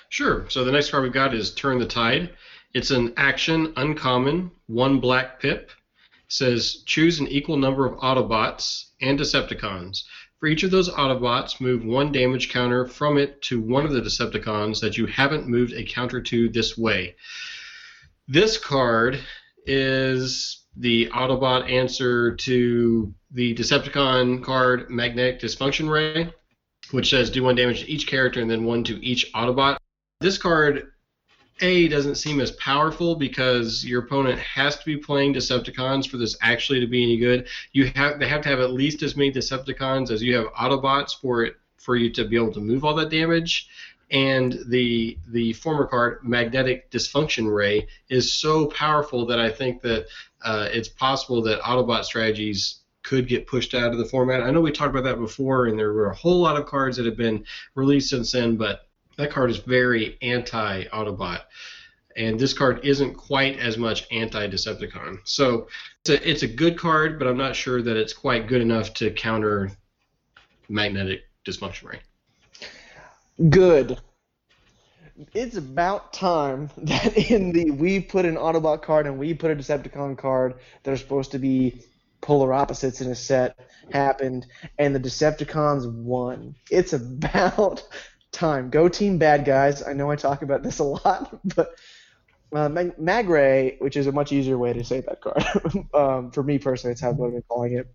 Sure. 0.09 0.49
So 0.49 0.63
the 0.63 0.71
next 0.71 0.89
card 0.89 1.03
we've 1.03 1.13
got 1.13 1.35
is 1.35 1.53
Turn 1.53 1.77
the 1.77 1.85
Tide. 1.85 2.31
It's 2.73 2.89
an 2.89 3.13
action 3.15 3.73
uncommon, 3.77 4.49
one 4.65 4.99
black 4.99 5.39
pip. 5.39 5.69
It 5.69 6.33
says 6.33 6.81
choose 6.87 7.19
an 7.19 7.27
equal 7.27 7.57
number 7.57 7.85
of 7.85 7.99
Autobots 7.99 8.85
and 9.01 9.19
Decepticons. 9.19 10.03
For 10.39 10.47
each 10.47 10.63
of 10.63 10.71
those 10.71 10.89
Autobots, 10.89 11.61
move 11.61 11.85
one 11.85 12.11
damage 12.11 12.49
counter 12.49 12.87
from 12.87 13.19
it 13.19 13.39
to 13.43 13.61
one 13.61 13.85
of 13.85 13.91
the 13.91 14.01
Decepticons 14.01 14.81
that 14.81 14.97
you 14.97 15.05
haven't 15.05 15.47
moved 15.47 15.73
a 15.73 15.83
counter 15.83 16.19
to 16.19 16.49
this 16.49 16.75
way. 16.75 17.15
This 18.27 18.57
card 18.57 19.19
is 19.67 20.65
the 20.75 21.07
Autobot 21.09 21.69
answer 21.71 22.35
to 22.35 23.13
the 23.29 23.53
Decepticon 23.53 24.43
card 24.43 24.89
Magnetic 24.89 25.39
Dysfunction 25.39 25.87
Ray, 25.87 26.33
which 26.91 27.09
says 27.09 27.29
do 27.29 27.43
one 27.43 27.55
damage 27.55 27.81
to 27.81 27.91
each 27.91 28.07
character 28.07 28.41
and 28.41 28.49
then 28.49 28.63
one 28.63 28.83
to 28.85 29.03
each 29.05 29.31
Autobot. 29.33 29.77
This 30.19 30.37
card 30.37 30.91
a 31.61 31.87
doesn't 31.87 32.15
seem 32.15 32.39
as 32.39 32.51
powerful 32.51 33.15
because 33.15 33.83
your 33.83 34.03
opponent 34.03 34.39
has 34.39 34.77
to 34.77 34.85
be 34.85 34.97
playing 34.97 35.33
Decepticons 35.33 36.07
for 36.07 36.17
this 36.17 36.37
actually 36.41 36.79
to 36.79 36.87
be 36.87 37.03
any 37.03 37.17
good. 37.17 37.47
You 37.71 37.87
have 37.95 38.19
they 38.19 38.27
have 38.27 38.41
to 38.41 38.49
have 38.49 38.59
at 38.59 38.73
least 38.73 39.01
as 39.03 39.15
many 39.15 39.31
Decepticons 39.31 40.11
as 40.11 40.21
you 40.21 40.35
have 40.35 40.47
Autobots 40.53 41.19
for 41.19 41.43
it 41.43 41.55
for 41.77 41.95
you 41.95 42.11
to 42.11 42.25
be 42.25 42.35
able 42.35 42.53
to 42.53 42.59
move 42.59 42.83
all 42.85 42.95
that 42.95 43.09
damage. 43.09 43.69
And 44.11 44.59
the 44.67 45.17
the 45.29 45.53
former 45.53 45.85
card 45.85 46.19
Magnetic 46.23 46.89
Dysfunction 46.91 47.53
Ray 47.53 47.87
is 48.09 48.31
so 48.31 48.67
powerful 48.67 49.25
that 49.25 49.39
I 49.39 49.49
think 49.49 49.81
that 49.81 50.05
uh, 50.43 50.69
it's 50.71 50.87
possible 50.87 51.41
that 51.43 51.59
Autobot 51.61 52.05
strategies 52.05 52.81
could 53.07 53.27
get 53.27 53.47
pushed 53.47 53.73
out 53.73 53.93
of 53.93 53.97
the 53.97 54.05
format. 54.05 54.43
I 54.43 54.51
know 54.51 54.59
we 54.59 54.71
talked 54.71 54.89
about 54.89 55.05
that 55.05 55.17
before, 55.17 55.67
and 55.67 55.79
there 55.79 55.93
were 55.93 56.09
a 56.09 56.15
whole 56.15 56.41
lot 56.41 56.57
of 56.57 56.65
cards 56.65 56.97
that 56.97 57.05
have 57.05 57.15
been 57.15 57.45
released 57.73 58.09
since 58.09 58.33
then, 58.33 58.57
but 58.57 58.81
that 59.15 59.31
card 59.31 59.49
is 59.49 59.57
very 59.57 60.17
anti 60.21 60.83
Autobot, 60.85 61.43
and 62.17 62.37
this 62.37 62.53
card 62.53 62.81
isn't 62.83 63.13
quite 63.13 63.59
as 63.59 63.77
much 63.77 64.05
anti 64.11 64.47
Decepticon. 64.47 65.19
So 65.23 65.69
it's 66.01 66.09
a, 66.09 66.29
it's 66.29 66.43
a 66.43 66.47
good 66.47 66.77
card, 66.77 67.17
but 67.17 67.29
I'm 67.29 67.37
not 67.37 67.55
sure 67.55 67.81
that 67.81 67.95
it's 67.95 68.11
quite 68.11 68.47
good 68.47 68.61
enough 68.61 68.93
to 68.95 69.09
counter 69.11 69.71
Magnetic 70.67 71.21
Dysfunction 71.45 71.89
Ray. 71.89 71.99
Good. 73.49 74.01
it's 75.33 75.55
about 75.55 76.11
time 76.11 76.71
that 76.77 77.15
in 77.15 77.53
the 77.53 77.71
we 77.71 78.01
put 78.01 78.25
an 78.25 78.35
Autobot 78.35 78.81
card 78.81 79.07
and 79.07 79.17
we 79.17 79.33
put 79.33 79.49
a 79.49 79.55
Decepticon 79.55 80.17
card 80.17 80.55
that 80.83 80.91
are 80.91 80.97
supposed 80.97 81.31
to 81.31 81.39
be 81.39 81.85
polar 82.21 82.53
opposites 82.53 83.01
in 83.01 83.09
a 83.11 83.15
set 83.15 83.57
happened, 83.91 84.45
and 84.77 84.93
the 84.95 84.99
Decepticons 84.99 85.91
won. 85.91 86.55
It's 86.69 86.93
about 86.93 87.83
time. 88.31 88.69
Go 88.69 88.89
team 88.89 89.17
bad 89.17 89.45
guys. 89.45 89.83
I 89.83 89.93
know 89.93 90.11
I 90.11 90.15
talk 90.15 90.41
about 90.41 90.63
this 90.63 90.79
a 90.79 90.83
lot, 90.83 91.39
but 91.55 91.69
uh, 92.53 92.69
Mag- 92.69 92.97
Magray, 92.97 93.79
which 93.81 93.97
is 93.97 94.07
a 94.07 94.11
much 94.11 94.31
easier 94.31 94.57
way 94.57 94.73
to 94.73 94.83
say 94.83 95.01
that 95.01 95.21
card, 95.21 95.43
um, 95.93 96.31
for 96.31 96.43
me 96.43 96.57
personally, 96.59 96.93
it's 96.93 97.01
how 97.01 97.11
I've 97.11 97.17
been 97.17 97.43
calling 97.47 97.73
it, 97.73 97.87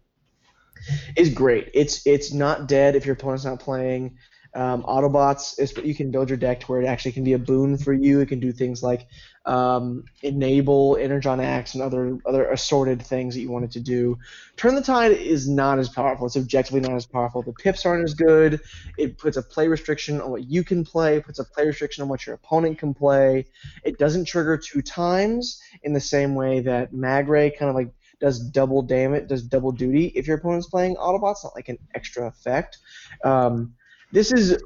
is 1.17 1.31
great. 1.31 1.71
It's 1.75 2.07
it's 2.07 2.33
not 2.33 2.67
dead 2.69 2.97
if 2.97 3.07
your 3.07 3.15
opponent's 3.15 3.45
not 3.45 3.61
playing. 3.61 4.17
Um, 4.55 4.83
Autobots, 4.83 5.59
is, 5.59 5.75
you 5.79 5.95
can 5.95 6.11
build 6.11 6.29
your 6.29 6.37
deck 6.37 6.61
to 6.61 6.67
where 6.67 6.83
it 6.83 6.87
actually 6.87 7.13
can 7.13 7.25
be 7.25 7.33
a 7.33 7.39
boon 7.39 7.79
for 7.79 7.93
you. 7.93 8.21
It 8.21 8.29
can 8.29 8.39
do 8.39 8.53
things 8.53 8.83
like 8.83 9.07
um, 9.45 10.05
enable 10.23 10.97
Energon 11.01 11.41
Axe 11.41 11.75
and 11.75 11.83
other 11.83 12.19
other 12.27 12.49
assorted 12.51 13.03
things 13.03 13.35
that 13.35 13.41
you 13.41 13.51
want 13.51 13.65
it 13.65 13.71
to 13.73 13.81
do. 13.81 14.19
Turn 14.57 14.75
the 14.75 14.83
Tide 14.83 15.13
is 15.13 15.49
not 15.49 15.79
as 15.79 15.89
powerful. 15.89 16.27
It's 16.27 16.37
objectively 16.37 16.81
not 16.81 16.95
as 16.95 17.07
powerful. 17.07 17.43
The 17.43 17.53
pips 17.53 17.87
aren't 17.87 18.05
as 18.05 18.15
good. 18.15 18.61
It 18.99 19.19
puts 19.19 19.37
a 19.37 19.43
play 19.43 19.69
restriction 19.69 20.21
on 20.21 20.31
what 20.31 20.45
you 20.45 20.63
can 20.63 20.85
play. 20.85 21.17
It 21.17 21.25
Puts 21.25 21.39
a 21.39 21.45
play 21.45 21.67
restriction 21.67 22.03
on 22.03 22.09
what 22.09 22.27
your 22.27 22.35
opponent 22.35 22.79
can 22.79 22.95
play. 22.95 23.47
It 23.85 23.99
doesn't 23.99 24.27
trigger 24.27 24.59
two 24.59 24.83
times 24.83 25.61
in 25.83 25.93
the 25.93 26.01
same 26.01 26.35
way 26.35 26.61
that 26.61 26.93
Magray 26.93 27.57
kind 27.57 27.69
of 27.69 27.75
like 27.75 27.91
does 28.21 28.39
double 28.39 28.83
damage, 28.83 29.29
does 29.29 29.43
double 29.43 29.73
duty 29.73 30.07
if 30.15 30.27
your 30.27 30.37
opponent's 30.37 30.69
playing 30.69 30.97
Autobots, 30.97 31.43
not 31.43 31.55
like 31.57 31.69
an 31.69 31.79
extra 31.95 32.27
effect. 32.29 32.79
Um, 33.25 33.75
this 34.13 34.33
is 34.33 34.63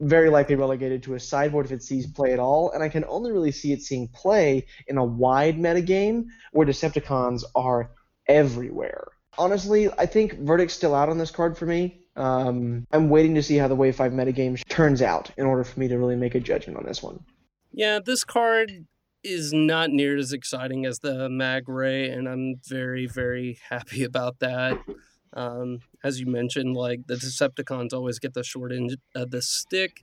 very 0.00 0.30
likely 0.30 0.54
relegated 0.54 1.02
to 1.02 1.14
a 1.14 1.20
sideboard 1.20 1.66
if 1.66 1.72
it 1.72 1.82
sees 1.82 2.06
play 2.06 2.32
at 2.32 2.38
all, 2.38 2.70
and 2.70 2.82
I 2.82 2.88
can 2.88 3.04
only 3.06 3.32
really 3.32 3.52
see 3.52 3.72
it 3.72 3.82
seeing 3.82 4.08
play 4.08 4.66
in 4.86 4.96
a 4.96 5.04
wide 5.04 5.58
metagame 5.58 6.26
where 6.52 6.66
Decepticons 6.66 7.44
are 7.54 7.90
everywhere. 8.26 9.08
Honestly, 9.38 9.90
I 9.98 10.06
think 10.06 10.38
verdict's 10.40 10.74
still 10.74 10.94
out 10.94 11.08
on 11.08 11.18
this 11.18 11.30
card 11.30 11.56
for 11.56 11.66
me. 11.66 12.00
Um, 12.16 12.86
I'm 12.92 13.08
waiting 13.08 13.34
to 13.36 13.42
see 13.42 13.56
how 13.56 13.68
the 13.68 13.76
Wave 13.76 13.96
5 13.96 14.12
metagame 14.12 14.60
turns 14.68 15.02
out 15.02 15.30
in 15.36 15.46
order 15.46 15.64
for 15.64 15.78
me 15.78 15.88
to 15.88 15.98
really 15.98 16.16
make 16.16 16.34
a 16.34 16.40
judgment 16.40 16.78
on 16.78 16.84
this 16.84 17.02
one. 17.02 17.20
Yeah, 17.72 18.00
this 18.04 18.24
card 18.24 18.86
is 19.22 19.52
not 19.52 19.90
near 19.90 20.16
as 20.16 20.32
exciting 20.32 20.86
as 20.86 20.98
the 20.98 21.28
Mag 21.28 21.68
Ray, 21.68 22.08
and 22.08 22.28
I'm 22.28 22.56
very, 22.66 23.06
very 23.06 23.58
happy 23.68 24.02
about 24.04 24.40
that. 24.40 24.78
Um, 25.32 25.80
as 26.02 26.20
you 26.20 26.26
mentioned, 26.26 26.76
like 26.76 27.06
the 27.06 27.14
Decepticons 27.14 27.92
always 27.92 28.18
get 28.18 28.34
the 28.34 28.42
short 28.42 28.72
end 28.72 28.96
of 29.14 29.30
the 29.30 29.42
stick, 29.42 30.02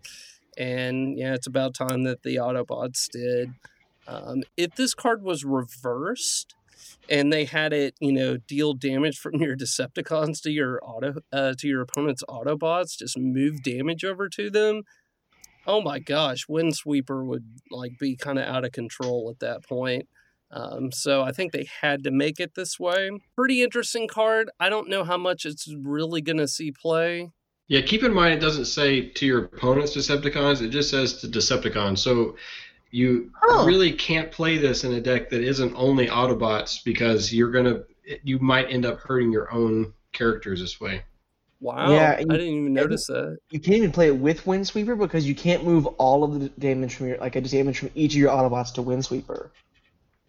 and 0.58 1.18
yeah, 1.18 1.34
it's 1.34 1.48
about 1.48 1.74
time 1.74 2.04
that 2.04 2.24
the 2.24 2.38
Autobots 2.38 3.10
did. 3.10 3.54
Um, 4.08 4.44
if 4.56 4.76
this 4.76 4.94
card 4.94 5.22
was 5.22 5.44
reversed 5.44 6.56
and 7.10 7.32
they 7.32 7.46
had 7.46 7.74
it, 7.74 7.96
you 8.00 8.14
know, 8.14 8.38
deal 8.38 8.74
damage 8.74 9.18
from 9.18 9.36
your 9.36 9.56
Decepticons 9.58 10.42
to 10.44 10.52
your 10.52 10.80
auto 10.84 11.16
uh, 11.32 11.54
to 11.58 11.68
your 11.68 11.82
opponent's 11.82 12.24
Autobots, 12.30 12.98
just 12.98 13.18
move 13.18 13.64
damage 13.64 14.06
over 14.06 14.30
to 14.30 14.50
them. 14.50 14.84
Oh 15.66 15.82
my 15.82 16.00
gosh, 16.00 16.46
Windsweeper 16.48 17.26
would 17.26 17.46
like 17.70 18.00
be 18.00 18.16
kind 18.16 18.40
of 18.40 18.46
out 18.46 18.64
of 18.64 18.72
control 18.72 19.30
at 19.30 19.40
that 19.40 19.68
point. 19.68 20.08
Um, 20.52 20.92
so 20.92 21.24
I 21.24 21.32
think 21.32 21.52
they 21.52 21.68
had 21.82 22.04
to 22.06 22.12
make 22.12 22.40
it 22.40 22.56
this 22.56 22.80
way. 22.80 23.10
Pretty 23.36 23.62
interesting 23.64 24.08
card. 24.08 24.50
I 24.60 24.70
don't 24.70 24.90
know 24.90 25.04
how 25.04 25.18
much 25.18 25.46
it's 25.46 25.68
really 25.82 26.22
going 26.22 26.38
to 26.38 26.48
see 26.48 26.72
play. 26.72 27.32
Yeah, 27.68 27.82
keep 27.82 28.04
in 28.04 28.14
mind 28.14 28.34
it 28.34 28.40
doesn't 28.40 28.66
say 28.66 29.10
to 29.10 29.26
your 29.26 29.46
opponent's 29.46 29.96
Decepticons, 29.96 30.62
it 30.62 30.70
just 30.70 30.90
says 30.90 31.18
to 31.22 31.28
Decepticons. 31.28 31.98
So 31.98 32.38
you 32.92 33.30
Huh. 33.42 33.66
really 33.66 33.92
can't 33.92 34.32
play 34.32 34.58
this 34.58 34.86
in 34.86 34.94
a 34.94 35.02
deck 35.02 35.30
that 35.32 35.42
isn't 35.42 35.74
only 35.76 36.08
Autobots 36.08 36.82
because 36.86 37.34
you're 37.34 37.52
going 37.52 37.66
to, 37.66 37.84
you 38.24 38.40
might 38.40 38.72
end 38.72 38.86
up 38.86 39.00
hurting 39.00 39.34
your 39.34 39.52
own 39.54 39.92
characters 40.14 40.62
this 40.62 40.80
way. 40.80 41.02
Wow. 41.60 41.92
Yeah, 41.92 42.12
I 42.12 42.22
and- 42.22 42.30
didn't 42.30 42.48
even 42.48 42.74
notice 42.74 43.08
that. 43.08 43.38
You 43.50 43.60
can't 43.60 43.76
even 43.78 43.92
play 43.92 44.08
it 44.08 44.16
with 44.18 44.46
Windsweeper 44.46 44.98
because 44.98 45.28
you 45.28 45.36
can't 45.36 45.66
move 45.66 45.88
all 45.88 46.24
of 46.24 46.40
the 46.40 46.48
damage 46.50 46.94
from 46.96 47.08
your 47.10 47.18
like 47.18 47.36
a 47.36 47.42
damage 47.42 47.80
from 47.80 47.90
each 47.96 48.14
of 48.14 48.20
your 48.20 48.32
Autobots 48.32 48.74
to 48.76 48.82
Windsweeper. 48.82 49.50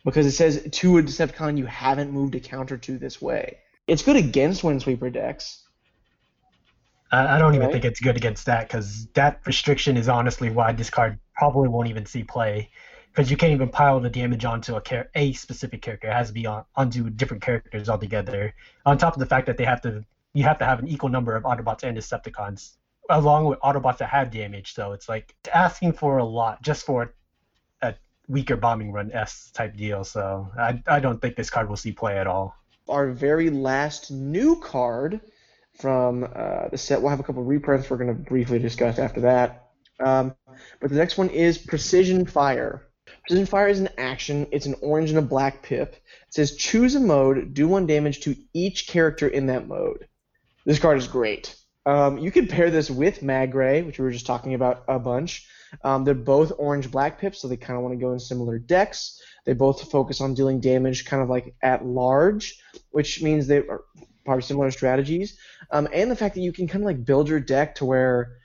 Because 0.05 0.27
it 0.27 0.33
says 0.33 0.67
to 0.71 0.99
a 0.99 1.03
Decepticon 1.03 1.59
you 1.59 1.67
haven't 1.67 2.13
moved 2.13 2.35
a 2.35 2.41
counter 2.41 2.79
to 2.79 2.99
this 2.99 3.21
way. 3.21 3.59
It's 3.87 4.03
good 4.03 4.17
against 4.17 4.63
Windsweeper 4.63 5.13
decks. 5.13 5.65
I, 7.11 7.37
I 7.37 7.39
don't 7.39 7.55
even 7.55 7.67
Right. 7.67 7.73
think 7.73 7.85
it's 7.85 8.01
good 8.01 8.17
against 8.17 8.47
that 8.47 8.69
because 8.69 9.07
that 9.15 9.41
restriction 9.47 9.97
is 9.97 10.09
honestly 10.09 10.51
why 10.51 10.73
this 10.73 10.91
card 10.91 11.19
probably 11.35 11.69
won't 11.69 11.89
even 11.89 12.07
see 12.07 12.23
play. 12.23 12.71
Because 13.09 13.31
you 13.31 13.37
can't 13.37 13.53
even 13.53 13.71
pile 13.71 13.99
the 14.01 14.11
damage 14.11 14.45
onto 14.45 14.77
a 14.77 14.83
char- 14.83 15.09
a 15.15 15.33
specific 15.33 15.83
character. 15.83 16.09
It 16.09 16.13
has 16.13 16.29
to 16.29 16.35
be 16.35 16.47
on 16.47 16.65
onto 16.77 17.11
different 17.11 17.43
characters 17.43 17.89
altogether. 17.89 18.55
On 18.87 18.97
top 18.99 19.15
of 19.15 19.21
the 19.21 19.27
fact 19.27 19.47
that 19.47 19.57
they 19.57 19.65
have 19.65 19.81
to, 19.83 20.05
you 20.35 20.45
have 20.45 20.59
to 20.59 20.65
have 20.65 20.79
an 20.79 20.89
equal 20.89 21.09
number 21.09 21.35
of 21.35 21.43
Autobots 21.45 21.83
and 21.83 21.97
Decepticons, 21.97 22.77
along 23.11 23.47
with 23.47 23.59
Autobots 23.61 23.99
that 23.99 24.11
have 24.11 24.31
damage. 24.31 24.75
So 24.75 24.93
it's 24.93 25.09
like 25.09 25.35
asking 25.53 25.95
for 25.95 26.19
a 26.19 26.25
lot 26.25 26.63
just 26.63 26.85
for 26.87 27.03
a 27.03 27.09
weaker 28.29 28.57
bombing 28.57 28.93
run 28.93 29.11
s 29.13 29.51
type 29.53 29.77
deal. 29.77 30.05
So 30.05 30.51
I 30.59 30.83
I 30.87 31.01
don't 31.01 31.21
think 31.21 31.37
this 31.37 31.51
card 31.51 31.69
will 31.69 31.77
see 31.77 31.93
play 31.93 32.19
at 32.19 32.27
all. 32.27 32.55
Our 32.89 33.11
very 33.11 33.51
last 33.51 34.11
new 34.11 34.61
card 34.61 35.21
from 35.79 36.25
uh, 36.35 36.69
the 36.69 36.79
set. 36.79 37.01
We'll 37.01 37.11
have 37.11 37.21
a 37.21 37.23
couple 37.23 37.43
reprints 37.45 37.89
we're 37.89 37.99
going 37.99 38.09
to 38.09 38.23
briefly 38.23 38.59
discuss 38.59 38.99
after 38.99 39.21
that. 39.23 39.69
Um, 40.01 40.35
but 40.81 40.91
the 40.91 40.97
next 40.97 41.19
one 41.19 41.29
is 41.31 41.59
Precision 41.59 42.27
Fire. 42.27 42.89
Precision 43.23 43.47
Fire 43.47 43.69
is 43.69 43.81
an 43.81 43.89
action. 43.99 44.47
It's 44.53 44.67
an 44.67 44.77
orange 44.81 45.11
and 45.11 45.19
a 45.19 45.23
black 45.23 45.63
pip. 45.63 45.95
It 45.95 46.35
says 46.35 46.57
choose 46.57 46.95
a 46.95 47.01
mode, 47.01 47.55
do 47.55 47.69
one 47.69 47.87
damage 47.87 48.21
to 48.21 48.37
each 48.53 48.87
character 48.87 49.29
in 49.29 49.47
that 49.47 49.67
mode. 49.67 50.09
This 50.65 50.79
card 50.79 50.99
is 50.99 51.09
great. 51.09 51.55
Um, 51.87 52.19
you 52.19 52.31
can 52.31 52.47
pair 52.47 52.71
this 52.71 52.91
with 52.91 53.21
Magray, 53.21 53.85
which 53.85 53.99
we 53.99 54.05
were 54.05 54.11
just 54.11 54.27
talking 54.27 54.55
about 54.55 54.85
a 54.89 54.99
bunch. 54.99 55.49
Um, 55.85 56.05
they're 56.05 56.15
both 56.15 56.53
orange 56.59 56.91
black 56.91 57.21
pips, 57.21 57.41
so 57.41 57.49
they 57.49 57.57
kind 57.57 57.77
of 57.77 57.83
want 57.83 57.99
to 57.99 58.01
go 58.05 58.13
in 58.13 58.21
similar 58.21 58.59
decks. 58.59 59.21
They 59.45 59.53
both 59.53 59.91
focus 59.91 60.21
on 60.21 60.35
dealing 60.35 60.61
damage 60.61 61.05
kind 61.05 61.23
of 61.23 61.29
like 61.29 61.55
at 61.63 61.85
large, 61.85 62.61
which 62.91 63.23
means 63.23 63.47
they 63.47 63.59
are 63.59 63.85
probably 64.25 64.43
similar 64.43 64.71
strategies. 64.71 65.39
Um, 65.71 65.89
and 65.93 66.11
the 66.11 66.17
fact 66.17 66.35
that 66.35 66.43
you 66.43 66.53
can 66.53 66.69
kind 66.69 66.83
of 66.83 66.87
like 66.87 67.05
build 67.05 67.29
your 67.29 67.41
deck 67.41 67.77
to 67.77 67.85
where 67.85 68.37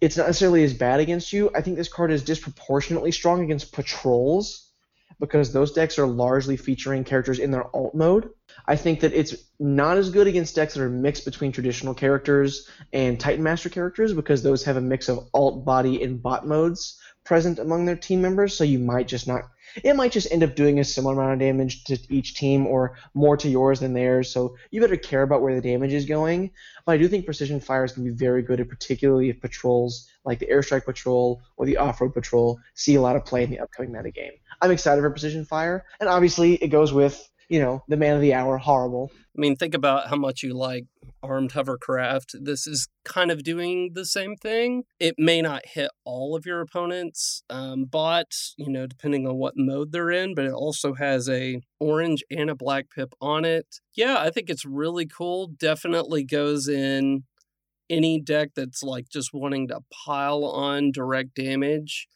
it's 0.00 0.16
not 0.16 0.26
necessarily 0.26 0.64
as 0.64 0.74
bad 0.74 1.00
against 1.00 1.32
you. 1.32 1.50
I 1.54 1.60
think 1.60 1.76
this 1.76 1.88
card 1.88 2.10
is 2.10 2.22
disproportionately 2.22 3.12
strong 3.12 3.42
against 3.42 3.72
patrols 3.72 4.70
because 5.20 5.52
those 5.52 5.72
decks 5.72 5.98
are 5.98 6.06
largely 6.06 6.56
featuring 6.56 7.04
characters 7.04 7.38
in 7.38 7.50
their 7.50 7.64
alt 7.74 7.94
mode. 7.94 8.30
I 8.66 8.76
think 8.76 9.00
that 9.00 9.12
it's 9.12 9.34
not 9.58 9.96
as 9.96 10.10
good 10.10 10.26
against 10.26 10.54
decks 10.54 10.74
that 10.74 10.82
are 10.82 10.88
mixed 10.88 11.24
between 11.24 11.52
traditional 11.52 11.94
characters 11.94 12.68
and 12.92 13.20
Titan 13.20 13.42
Master 13.42 13.68
characters 13.68 14.12
because 14.12 14.42
those 14.42 14.64
have 14.64 14.76
a 14.76 14.80
mix 14.80 15.08
of 15.08 15.28
alt, 15.34 15.64
body, 15.64 16.02
and 16.02 16.22
bot 16.22 16.46
modes 16.46 16.98
present 17.24 17.58
among 17.58 17.84
their 17.84 17.96
team 17.96 18.20
members. 18.22 18.56
So 18.56 18.64
you 18.64 18.78
might 18.78 19.08
just 19.08 19.26
not. 19.26 19.42
It 19.82 19.96
might 19.96 20.12
just 20.12 20.30
end 20.30 20.44
up 20.44 20.54
doing 20.54 20.78
a 20.78 20.84
similar 20.84 21.14
amount 21.14 21.32
of 21.32 21.38
damage 21.40 21.84
to 21.84 21.98
each 22.08 22.34
team 22.34 22.64
or 22.66 22.96
more 23.12 23.36
to 23.38 23.48
yours 23.48 23.80
than 23.80 23.92
theirs. 23.92 24.30
So 24.30 24.56
you 24.70 24.80
better 24.80 24.96
care 24.96 25.22
about 25.22 25.42
where 25.42 25.54
the 25.54 25.68
damage 25.68 25.92
is 25.92 26.04
going. 26.04 26.52
But 26.86 26.92
I 26.92 26.98
do 26.98 27.08
think 27.08 27.24
Precision 27.24 27.58
Fire 27.60 27.84
is 27.84 27.92
going 27.92 28.06
to 28.06 28.12
be 28.12 28.16
very 28.16 28.42
good, 28.42 28.66
particularly 28.68 29.30
if 29.30 29.40
patrols 29.40 30.08
like 30.24 30.38
the 30.38 30.46
Airstrike 30.46 30.84
Patrol 30.84 31.42
or 31.56 31.66
the 31.66 31.78
Off-Road 31.78 32.14
Patrol 32.14 32.60
see 32.74 32.94
a 32.94 33.00
lot 33.00 33.16
of 33.16 33.24
play 33.24 33.42
in 33.42 33.50
the 33.50 33.58
upcoming 33.58 33.90
metagame. 33.90 34.38
I'm 34.60 34.70
excited 34.70 35.00
for 35.02 35.10
Precision 35.10 35.44
Fire, 35.44 35.84
and 35.98 36.08
obviously 36.08 36.54
it 36.54 36.68
goes 36.68 36.92
with 36.92 37.28
you 37.48 37.60
know 37.60 37.82
the 37.88 37.96
man 37.96 38.14
of 38.14 38.20
the 38.20 38.34
hour, 38.34 38.58
Horri-Bull. 38.58 39.10
I 39.14 39.40
mean, 39.40 39.56
think 39.56 39.74
about 39.74 40.08
how 40.08 40.16
much 40.16 40.42
you 40.42 40.54
like 40.54 40.84
armed 41.22 41.52
hovercraft. 41.52 42.36
This 42.40 42.66
is 42.66 42.88
kind 43.04 43.30
of 43.30 43.42
doing 43.42 43.90
the 43.94 44.04
same 44.04 44.36
thing. 44.36 44.84
It 45.00 45.14
may 45.18 45.42
not 45.42 45.62
hit 45.64 45.90
all 46.04 46.36
of 46.36 46.46
your 46.46 46.60
opponents' 46.60 47.42
um, 47.48 47.84
bots, 47.84 48.54
you 48.58 48.70
know, 48.70 48.86
depending 48.86 49.26
on 49.26 49.36
what 49.36 49.54
mode 49.56 49.92
they're 49.92 50.10
in, 50.10 50.34
but 50.34 50.44
it 50.44 50.52
also 50.52 50.94
has 50.94 51.28
a 51.28 51.60
orange 51.80 52.22
and 52.30 52.50
a 52.50 52.54
black 52.54 52.86
pip 52.94 53.14
on 53.20 53.44
it. 53.44 53.66
Yeah, 53.94 54.18
I 54.18 54.30
think 54.30 54.50
it's 54.50 54.64
really 54.64 55.06
cool. 55.06 55.48
Definitely 55.48 56.24
goes 56.24 56.68
in 56.68 57.24
any 57.90 58.20
deck 58.20 58.50
that's 58.54 58.82
like 58.82 59.08
just 59.08 59.30
wanting 59.32 59.68
to 59.68 59.80
pile 60.06 60.44
on 60.44 60.92
direct 60.92 61.34
damage 61.34 62.06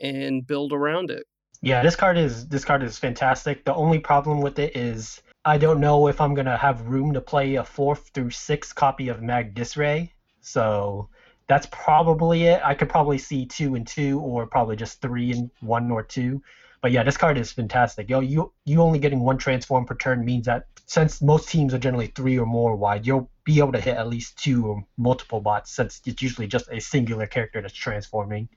and 0.00 0.46
build 0.46 0.72
around 0.72 1.10
it. 1.10 1.24
Yeah, 1.60 1.82
this 1.82 1.96
card 1.96 2.16
is 2.16 2.48
this 2.48 2.64
card 2.64 2.82
is 2.82 2.98
fantastic. 2.98 3.64
The 3.64 3.74
only 3.74 3.98
problem 3.98 4.40
with 4.40 4.58
it 4.58 4.76
is 4.76 5.20
I 5.44 5.58
don't 5.58 5.80
know 5.80 6.06
if 6.06 6.20
I'm 6.20 6.34
gonna 6.34 6.56
have 6.56 6.86
room 6.86 7.12
to 7.14 7.20
play 7.20 7.56
a 7.56 7.64
fourth 7.64 8.10
through 8.14 8.30
sixth 8.30 8.74
copy 8.74 9.08
of 9.08 9.22
Mag 9.22 9.54
Disray. 9.54 10.12
So 10.40 11.08
that's 11.48 11.66
probably 11.72 12.44
it. 12.44 12.60
I 12.64 12.74
could 12.74 12.88
probably 12.88 13.18
see 13.18 13.46
two 13.46 13.74
and 13.74 13.86
two, 13.86 14.20
or 14.20 14.46
probably 14.46 14.76
just 14.76 15.00
three 15.00 15.32
and 15.32 15.50
one 15.60 15.90
or 15.90 16.02
two. 16.02 16.42
But 16.80 16.92
yeah, 16.92 17.02
this 17.02 17.16
card 17.16 17.36
is 17.38 17.50
fantastic. 17.50 18.08
Yo, 18.08 18.20
you 18.20 18.52
you 18.64 18.80
only 18.80 19.00
getting 19.00 19.20
one 19.20 19.38
transform 19.38 19.84
per 19.84 19.96
turn 19.96 20.24
means 20.24 20.46
that 20.46 20.66
since 20.86 21.20
most 21.20 21.48
teams 21.48 21.74
are 21.74 21.78
generally 21.78 22.06
three 22.08 22.38
or 22.38 22.46
more 22.46 22.76
wide, 22.76 23.04
you'll 23.06 23.30
be 23.44 23.58
able 23.58 23.72
to 23.72 23.80
hit 23.80 23.96
at 23.96 24.08
least 24.08 24.38
two 24.38 24.66
or 24.66 24.84
multiple 24.96 25.40
bots 25.40 25.72
since 25.72 26.00
it's 26.06 26.22
usually 26.22 26.46
just 26.46 26.68
a 26.70 26.80
singular 26.80 27.26
character 27.26 27.60
that's 27.60 27.74
transforming. 27.74 28.48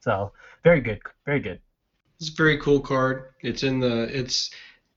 So 0.00 0.32
very 0.64 0.80
good, 0.80 1.00
very 1.24 1.40
good. 1.40 1.60
It's 2.20 2.28
a 2.28 2.34
very 2.34 2.58
cool 2.58 2.80
card. 2.80 3.30
It's 3.40 3.62
in 3.62 3.80
the 3.80 4.02
it's 4.16 4.50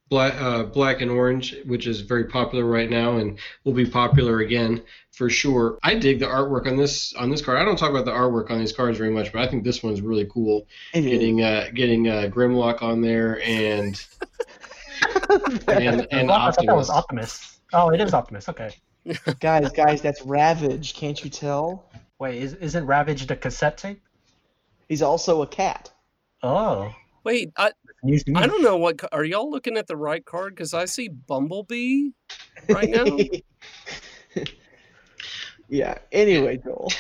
black 0.10 0.40
uh, 0.40 0.64
black 0.64 1.02
and 1.02 1.10
orange, 1.10 1.56
which 1.66 1.88
is 1.88 2.02
very 2.02 2.26
popular 2.26 2.66
right 2.66 2.90
now 2.90 3.18
and 3.18 3.40
will 3.64 3.74
be 3.74 3.86
popular 3.86 4.40
again 4.40 4.84
for 5.12 5.30
sure. 5.30 5.80
I 5.84 5.96
dig 5.96 6.20
the 6.20 6.26
artwork 6.26 6.68
on 6.68 6.76
this 6.76 7.14
on 7.14 7.30
this 7.30 7.42
card. 7.42 7.60
I 7.60 7.66
don't 7.66 7.78
talk 7.78 7.92
about 7.92 8.06
the 8.06 8.12
artwork 8.12 8.52
on 8.52 8.60
these 8.60 8.74
cards 8.74 8.98
very 8.98 9.10
much, 9.10 9.32
but 9.32 9.42
I 9.42 9.48
think 9.48 9.64
this 9.64 9.82
one's 9.82 10.02
really 10.02 10.26
cool. 10.26 10.68
It 10.94 11.06
is. 11.06 11.12
Getting 11.12 11.42
uh, 11.42 11.70
getting 11.74 12.10
uh, 12.10 12.30
Grimlock 12.30 12.84
on 12.84 13.02
there 13.02 13.42
and 13.44 14.06
and 15.68 16.08
and 16.12 16.32
I 16.32 16.52
thought 16.52 16.66
that 16.66 16.76
was 16.76 16.90
Optimus. 16.90 16.90
Optimus. 16.90 17.60
Oh, 17.74 17.90
it 17.90 18.02
is 18.02 18.14
Optimus. 18.14 18.50
Okay. 18.50 18.76
guys, 19.40 19.72
guys, 19.72 20.02
that's 20.02 20.22
Ravage. 20.22 20.94
Can't 20.94 21.22
you 21.24 21.30
tell? 21.30 21.90
Wait, 22.20 22.42
is, 22.42 22.54
isn't 22.56 22.86
Ravage 22.86 23.28
the 23.28 23.36
cassette 23.36 23.78
tape? 23.78 24.02
He's 24.88 25.02
also 25.02 25.42
a 25.42 25.48
cat. 25.48 25.92
Oh, 26.42 26.94
Wait, 27.24 27.52
I, 27.58 27.72
news 28.04 28.24
to. 28.26 28.34
I 28.36 28.48
don't 28.48 28.62
know 28.62 28.78
what. 28.78 29.00
Are 29.14 29.24
y'all 29.24 29.50
looking 29.50 29.78
at 29.78 29.88
the 29.88 29.96
right 29.96 30.24
card? 30.24 30.56
Because 30.56 30.74
I 30.74 30.86
see 30.86 31.08
Bumblebee 31.08 32.10
right 32.70 32.90
now. 32.90 33.18
yeah. 35.70 35.98
Anyway, 36.12 36.58
Joel. 36.58 36.92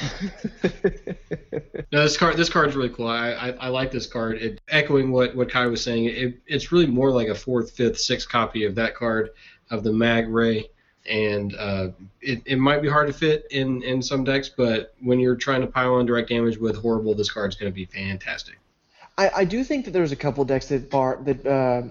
No, 1.93 2.01
this 2.01 2.17
card 2.17 2.38
this 2.38 2.49
card's 2.49 2.76
really 2.76 2.89
cool. 2.89 3.07
I, 3.07 3.34
I, 3.34 3.49
I 3.51 3.67
like 3.67 3.91
this 3.91 4.07
card. 4.07 4.41
It, 4.41 4.61
echoing 4.67 5.11
what, 5.11 5.36
what 5.36 5.51
Kai 5.51 5.67
was 5.67 5.84
saying, 5.84 6.05
it, 6.05 6.39
it's 6.47 6.71
really 6.71 6.88
more 6.88 7.11
like 7.11 7.28
a 7.28 7.36
fourth, 7.36 7.69
fifth, 7.69 7.99
sixth 7.99 8.28
copy 8.28 8.63
of 8.65 8.74
that 8.76 8.95
card 8.95 9.30
of 9.69 9.84
the 9.84 9.93
Mag 9.93 10.28
Ray. 10.28 10.69
And 11.07 11.53
uh, 11.55 11.89
it, 12.19 12.41
it 12.45 12.57
might 12.57 12.82
be 12.82 12.89
hard 12.89 13.07
to 13.07 13.13
fit 13.13 13.45
in, 13.51 13.84
in 13.84 14.01
some 14.01 14.24
decks, 14.24 14.49
but 14.49 14.95
when 15.01 15.19
you're 15.19 15.36
trying 15.36 15.61
to 15.61 15.67
pile 15.67 15.93
on 15.93 16.07
direct 16.07 16.30
damage 16.30 16.57
with 16.57 16.82
Horri-Bull, 16.82 17.13
this 17.13 17.32
card's 17.32 17.55
going 17.55 17.71
to 17.71 17.76
be 17.76 17.86
fantastic. 17.86 18.57
I, 19.18 19.32
I 19.38 19.45
do 19.45 19.64
think 19.64 19.86
that 19.86 19.91
there's 19.91 20.11
a 20.11 20.16
couple 20.18 20.43
decks 20.45 20.68
that 20.68 20.89
bar 20.89 21.20
that 21.24 21.45
uh, 21.45 21.84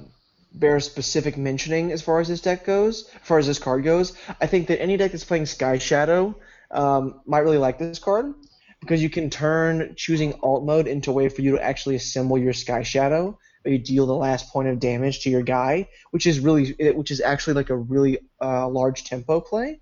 bear 0.55 0.81
specific 0.81 1.37
mentioning 1.37 1.93
as 1.93 2.03
far 2.03 2.21
as 2.21 2.29
this 2.29 2.41
deck 2.41 2.65
goes, 2.65 3.09
as 3.15 3.21
far 3.23 3.39
as 3.39 3.47
this 3.47 3.59
card 3.59 3.85
goes. 3.85 4.17
I 4.41 4.47
think 4.47 4.69
that 4.69 4.81
any 4.81 4.97
deck 4.97 5.13
that's 5.13 5.25
playing 5.25 5.47
Sky 5.47 5.79
Shadow 5.79 6.35
um, 6.71 7.21
might 7.27 7.41
really 7.41 7.59
like 7.59 7.79
this 7.79 7.99
card 7.99 8.35
because 8.81 9.03
you 9.03 9.11
can 9.11 9.31
turn 9.31 9.95
choosing 9.97 10.35
alt 10.43 10.65
mode 10.65 10.89
into 10.89 11.11
a 11.11 11.15
way 11.15 11.29
for 11.29 11.43
you 11.43 11.53
to 11.53 11.63
actually 11.63 11.95
assemble 11.95 12.37
your 12.37 12.53
Sky 12.53 12.83
Shadow, 12.83 13.39
where 13.63 13.73
you 13.73 13.79
deal 13.79 14.07
the 14.07 14.15
last 14.15 14.49
point 14.51 14.69
of 14.69 14.81
damage 14.81 15.21
to 15.21 15.31
your 15.31 15.43
guy, 15.43 15.89
which 16.11 16.27
is 16.27 16.41
really 16.41 16.75
which 16.93 17.13
is 17.13 17.21
actually 17.21 17.55
like 17.55 17.71
a 17.71 17.77
really 17.77 18.19
uh, 18.41 18.69
large 18.69 19.05
tempo 19.05 19.41
play. 19.41 19.81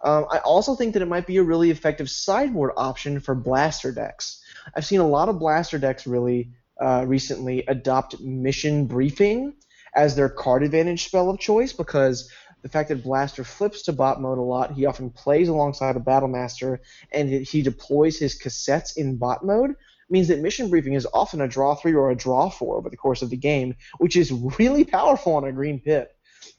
Um, 0.00 0.26
I 0.30 0.38
also 0.38 0.76
think 0.76 0.92
that 0.92 1.02
it 1.02 1.08
might 1.08 1.26
be 1.26 1.38
a 1.38 1.42
really 1.42 1.70
effective 1.70 2.08
sideboard 2.08 2.70
option 2.76 3.18
for 3.18 3.34
blaster 3.34 3.90
decks. 3.90 4.40
I've 4.76 4.86
seen 4.86 5.00
a 5.00 5.08
lot 5.08 5.28
of 5.28 5.40
blaster 5.40 5.78
decks 5.78 6.06
really 6.06 6.52
uh, 6.80 7.04
recently 7.06 7.64
adopt 7.66 8.20
mission 8.20 8.86
briefing 8.86 9.54
as 9.94 10.14
their 10.14 10.28
card 10.28 10.62
advantage 10.62 11.04
spell 11.04 11.30
of 11.30 11.38
choice 11.38 11.72
because 11.72 12.30
the 12.62 12.68
fact 12.68 12.88
that 12.88 13.04
Blaster 13.04 13.44
flips 13.44 13.82
to 13.82 13.92
bot 13.92 14.20
mode 14.20 14.38
a 14.38 14.42
lot, 14.42 14.72
he 14.72 14.86
often 14.86 15.10
plays 15.10 15.48
alongside 15.48 15.96
a 15.96 16.00
Battle 16.00 16.28
Master, 16.28 16.80
and 17.12 17.28
he 17.28 17.62
deploys 17.62 18.18
his 18.18 18.38
cassettes 18.38 18.96
in 18.96 19.16
bot 19.16 19.44
mode, 19.44 19.74
means 20.10 20.28
that 20.28 20.40
mission 20.40 20.68
briefing 20.68 20.94
is 20.94 21.06
often 21.12 21.40
a 21.40 21.48
draw 21.48 21.74
three 21.74 21.94
or 21.94 22.10
a 22.10 22.16
draw 22.16 22.48
four 22.48 22.76
over 22.76 22.90
the 22.90 22.96
course 22.96 23.22
of 23.22 23.30
the 23.30 23.36
game, 23.36 23.74
which 23.98 24.16
is 24.16 24.32
really 24.58 24.84
powerful 24.84 25.34
on 25.34 25.44
a 25.44 25.52
green 25.52 25.80
pip. 25.80 26.12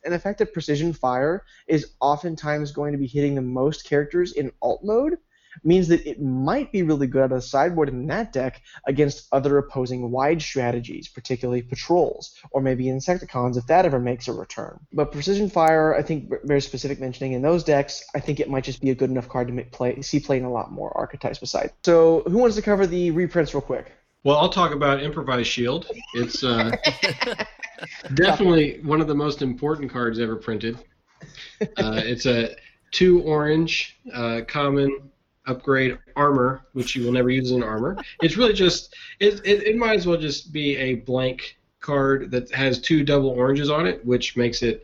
And 0.05 0.13
the 0.13 0.19
fact 0.19 0.39
that 0.39 0.53
Precision 0.53 0.93
Fire 0.93 1.43
is 1.67 1.93
oftentimes 1.99 2.71
going 2.71 2.93
to 2.93 2.97
be 2.97 3.07
hitting 3.07 3.35
the 3.35 3.41
most 3.41 3.85
characters 3.85 4.31
in 4.31 4.51
alt 4.61 4.81
mode 4.83 5.17
means 5.63 5.87
that 5.87 6.05
it 6.05 6.21
might 6.21 6.71
be 6.71 6.83
really 6.83 7.07
good 7.07 7.23
out 7.23 7.31
of 7.31 7.37
the 7.37 7.41
sideboard 7.41 7.89
in 7.89 8.07
that 8.07 8.33
deck 8.33 8.61
against 8.87 9.27
other 9.31 9.57
opposing 9.57 10.11
wide 10.11 10.41
strategies, 10.41 11.07
particularly 11.07 11.61
patrols, 11.61 12.35
or 12.51 12.61
maybe 12.61 12.85
Insecticons 12.85 13.57
if 13.57 13.67
that 13.67 13.85
ever 13.85 13.99
makes 13.99 14.27
a 14.27 14.33
return. 14.33 14.79
But 14.93 15.11
Precision 15.11 15.49
Fire, 15.49 15.95
I 15.95 16.01
think, 16.01 16.31
very 16.43 16.61
specific 16.61 16.99
mentioning 16.99 17.33
in 17.33 17.41
those 17.41 17.63
decks, 17.63 18.03
I 18.15 18.19
think 18.19 18.39
it 18.39 18.49
might 18.49 18.63
just 18.63 18.81
be 18.81 18.89
a 18.89 18.95
good 18.95 19.09
enough 19.09 19.29
card 19.29 19.47
to 19.47 19.53
make 19.53 19.71
play, 19.71 20.01
see 20.01 20.19
play 20.19 20.37
in 20.37 20.45
a 20.45 20.51
lot 20.51 20.71
more 20.71 20.95
archetypes 20.97 21.39
besides. 21.39 21.73
So, 21.83 22.23
who 22.27 22.37
wants 22.37 22.55
to 22.55 22.61
cover 22.61 22.87
the 22.87 23.11
reprints 23.11 23.53
real 23.53 23.61
quick? 23.61 23.91
Well, 24.23 24.37
I'll 24.37 24.49
talk 24.49 24.73
about 24.73 25.01
Improvised 25.01 25.47
Shield. 25.47 25.87
It's 26.13 26.43
uh, 26.43 26.71
definitely 28.13 28.81
one 28.81 28.99
of 28.99 29.07
the 29.07 29.15
most 29.15 29.41
important 29.41 29.89
cards 29.89 30.19
ever 30.19 30.35
printed. 30.35 30.77
Uh, 31.61 32.01
it's 32.03 32.25
a 32.25 32.55
two 32.91 33.21
orange 33.21 33.97
uh, 34.13 34.41
common 34.47 35.09
upgrade 35.49 35.97
armor, 36.15 36.61
which 36.73 36.95
you 36.95 37.03
will 37.03 37.11
never 37.11 37.29
use 37.29 37.51
in 37.51 37.63
armor. 37.63 37.97
It's 38.21 38.37
really 38.37 38.53
just 38.53 38.95
it, 39.19 39.41
it, 39.43 39.63
it 39.63 39.75
might 39.75 39.97
as 39.97 40.07
well 40.07 40.17
just 40.17 40.53
be 40.53 40.77
a 40.77 40.95
blank 40.95 41.57
card 41.79 42.31
that 42.31 42.51
has 42.51 42.79
two 42.79 43.03
double 43.03 43.29
oranges 43.29 43.69
on 43.69 43.87
it, 43.87 44.05
which 44.05 44.37
makes 44.37 44.61
it 44.61 44.83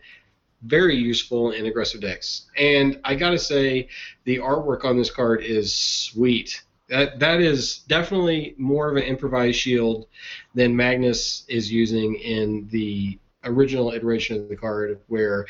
very 0.64 0.96
useful 0.96 1.52
in 1.52 1.66
aggressive 1.68 2.02
decks. 2.02 2.48
And 2.58 3.00
I 3.04 3.16
gotta 3.16 3.38
say, 3.38 3.88
the 4.24 4.38
artwork 4.38 4.84
on 4.84 4.98
this 4.98 5.12
card 5.12 5.44
is 5.44 5.76
sweet. 5.76 6.64
That 6.90 7.20
that 7.20 7.42
is 7.42 7.80
definitely 7.88 8.56
more 8.58 8.90
of 8.90 8.98
an 8.98 9.04
improvised 9.04 9.58
shield 9.58 10.08
than 10.54 10.76
Magnus 10.76 11.46
is 11.48 11.72
using 11.72 12.16
in 12.16 12.68
the 12.72 13.20
original 13.44 13.92
iteration 13.92 14.38
of 14.38 14.50
the 14.50 14.56
card, 14.56 15.00
where 15.08 15.46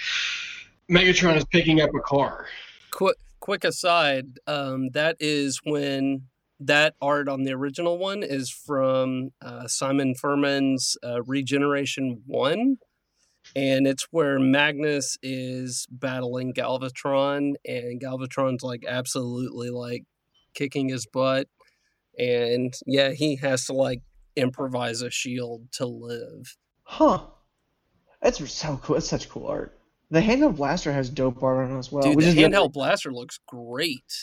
Megatron 0.89 1.37
is 1.37 1.45
picking 1.45 1.81
up 1.81 1.93
a 1.95 1.99
car. 2.01 2.47
quick 2.91 3.17
quick 3.45 3.63
aside 3.63 4.39
um, 4.47 4.89
that 4.93 5.15
is 5.19 5.59
when 5.63 6.23
that 6.59 6.95
art 6.99 7.27
on 7.29 7.43
the 7.43 7.51
original 7.53 7.97
one 7.97 8.23
is 8.23 8.49
from 8.49 9.29
uh, 9.41 9.67
simon 9.67 10.15
furman's 10.15 10.97
uh, 11.03 11.21
regeneration 11.23 12.23
1 12.25 12.77
and 13.55 13.85
it's 13.85 14.07
where 14.09 14.39
magnus 14.39 15.17
is 15.21 15.85
battling 15.91 16.53
galvatron 16.53 17.53
and 17.65 18.01
galvatron's 18.01 18.63
like 18.63 18.83
absolutely 18.87 19.69
like 19.69 20.03
kicking 20.55 20.89
his 20.89 21.05
butt 21.05 21.47
and 22.17 22.73
yeah 22.87 23.11
he 23.11 23.35
has 23.35 23.65
to 23.65 23.73
like 23.73 24.01
improvise 24.35 25.01
a 25.01 25.11
shield 25.11 25.61
to 25.71 25.85
live 25.85 26.57
Huh. 26.85 27.25
That's 28.21 28.51
so 28.51 28.79
cool. 28.81 28.95
That's 28.95 29.09
such 29.09 29.29
cool 29.29 29.47
art. 29.47 29.77
The 30.15 30.21
handheld 30.21 30.55
blaster 30.55 30.93
has 30.93 31.09
dope 31.09 31.43
art 31.43 31.65
on 31.69 31.75
it 31.75 31.77
as 31.77 31.91
well. 31.91 32.01
dude 32.03 32.15
which 32.15 32.23
the 32.23 32.31
is 32.31 32.37
handheld 32.37 32.71
blaster 32.71 33.11
looks 33.11 33.37
great 33.47 34.13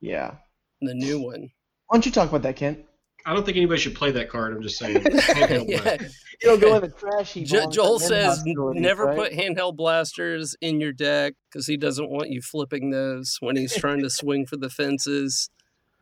Yeah. 0.00 0.32
the 0.80 0.92
new 0.92 1.20
one 1.20 1.50
Why 1.86 1.96
don't 1.96 2.04
you 2.04 2.10
talk 2.10 2.28
about 2.28 2.42
that, 2.42 2.56
Kent? 2.56 2.84
I 3.24 3.32
don't 3.32 3.44
think 3.44 3.56
anybody 3.56 3.78
should 3.80 3.94
play 3.94 4.10
that 4.10 4.28
card. 4.28 4.52
I'm 4.56 4.60
just 4.62 4.76
saying. 4.78 4.96
Handheld 5.04 5.68
yeah 5.68 5.82
blast. 5.82 6.16
It'll 6.42 6.56
go 6.56 6.74
in 6.74 6.80
the 6.82 6.88
trash 6.88 7.34
heap. 7.34 7.46
Jo- 7.46 7.70
Joel 7.70 8.00
says 8.00 8.42
never 8.44 9.04
right? 9.04 9.16
put 9.16 9.32
handheld 9.32 9.76
blasters 9.76 10.56
in 10.60 10.80
your 10.80 10.92
deck 10.92 11.34
because 11.48 11.66
he 11.68 11.76
doesn't 11.76 12.10
want 12.10 12.30
you 12.30 12.42
flipping 12.42 12.90
those 12.90 13.36
when 13.38 13.54
he's 13.56 13.76
trying 13.78 14.00
to 14.02 14.10
swing 14.10 14.46
for 14.46 14.56
the 14.56 14.68
fences. 14.70 15.48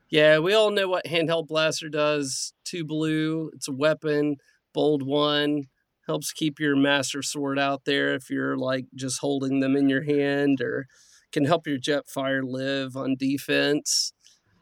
Yeah, 0.09 0.39
we 0.39 0.55
all 0.55 0.71
know 0.71 0.89
what 0.89 1.05
handheld 1.05 1.49
blaster 1.49 1.91
does. 1.91 2.55
Two 2.65 2.85
blue, 2.85 3.51
it's 3.53 3.69
a 3.69 3.73
weapon, 3.73 4.37
bold 4.73 5.03
one, 5.03 5.65
helps 6.09 6.33
keep 6.33 6.59
your 6.59 6.77
master 6.77 7.23
sword 7.23 7.59
out 7.59 7.85
there 7.85 8.15
if 8.15 8.31
you're 8.31 8.57
like 8.57 8.87
just 8.97 9.21
holding 9.21 9.61
them 9.61 9.77
in 9.77 9.89
your 9.89 10.03
hand, 10.03 10.61
or 10.61 10.87
can 11.33 11.45
help 11.45 11.67
your 11.67 11.79
Jetfire 11.79 12.43
live 12.45 12.97
on 12.97 13.17
defense. 13.17 14.13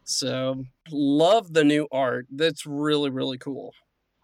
So 0.04 0.64
love 0.90 1.52
the 1.54 1.64
new 1.64 1.88
art. 1.92 2.26
That's 2.30 2.66
really 2.66 3.10
really 3.10 3.38
cool. 3.38 3.72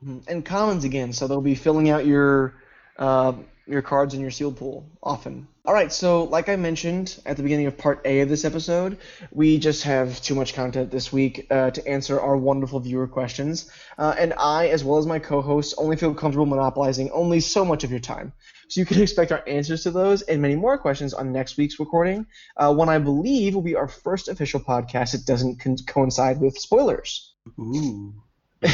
Mhm. 0.04 0.24
And 0.28 0.44
commons 0.44 0.84
again, 0.84 1.12
so 1.12 1.26
they'll 1.26 1.40
be 1.40 1.54
filling 1.54 1.90
out 1.90 2.06
your 2.06 2.54
uh, 2.98 3.32
your 3.66 3.82
cards 3.82 4.14
in 4.14 4.20
your 4.20 4.30
sealed 4.30 4.56
pool 4.56 4.84
often. 5.02 5.48
All 5.64 5.72
right, 5.72 5.92
so 5.92 6.24
like 6.24 6.48
I 6.48 6.56
mentioned 6.56 7.20
at 7.24 7.36
the 7.36 7.44
beginning 7.44 7.68
of 7.68 7.78
part 7.78 8.00
A 8.04 8.22
of 8.22 8.28
this 8.28 8.44
episode, 8.44 8.98
we 9.30 9.58
just 9.58 9.84
have 9.84 10.20
too 10.20 10.34
much 10.34 10.54
content 10.54 10.90
this 10.90 11.12
week 11.12 11.46
uh, 11.52 11.70
to 11.70 11.86
answer 11.86 12.20
our 12.20 12.36
wonderful 12.36 12.80
viewer 12.80 13.06
questions, 13.06 13.70
uh, 13.96 14.12
and 14.18 14.34
I, 14.36 14.68
as 14.68 14.82
well 14.82 14.98
as 14.98 15.06
my 15.06 15.20
co-hosts, 15.20 15.74
only 15.78 15.96
feel 15.96 16.14
comfortable 16.14 16.46
monopolizing 16.46 17.12
only 17.12 17.38
so 17.38 17.64
much 17.64 17.84
of 17.84 17.92
your 17.92 18.00
time. 18.00 18.32
So 18.66 18.80
you 18.80 18.86
can 18.86 19.00
expect 19.02 19.30
our 19.30 19.44
answers 19.46 19.84
to 19.84 19.92
those 19.92 20.22
and 20.22 20.42
many 20.42 20.56
more 20.56 20.78
questions 20.78 21.14
on 21.14 21.30
next 21.30 21.56
week's 21.56 21.78
recording, 21.78 22.26
uh, 22.56 22.74
when 22.74 22.88
I 22.88 22.98
believe 22.98 23.54
will 23.54 23.62
be 23.62 23.76
our 23.76 23.86
first 23.86 24.26
official 24.26 24.58
podcast 24.58 25.12
that 25.12 25.26
doesn't 25.26 25.60
con- 25.60 25.76
coincide 25.86 26.40
with 26.40 26.58
spoilers. 26.58 27.34
Ooh. 27.60 28.14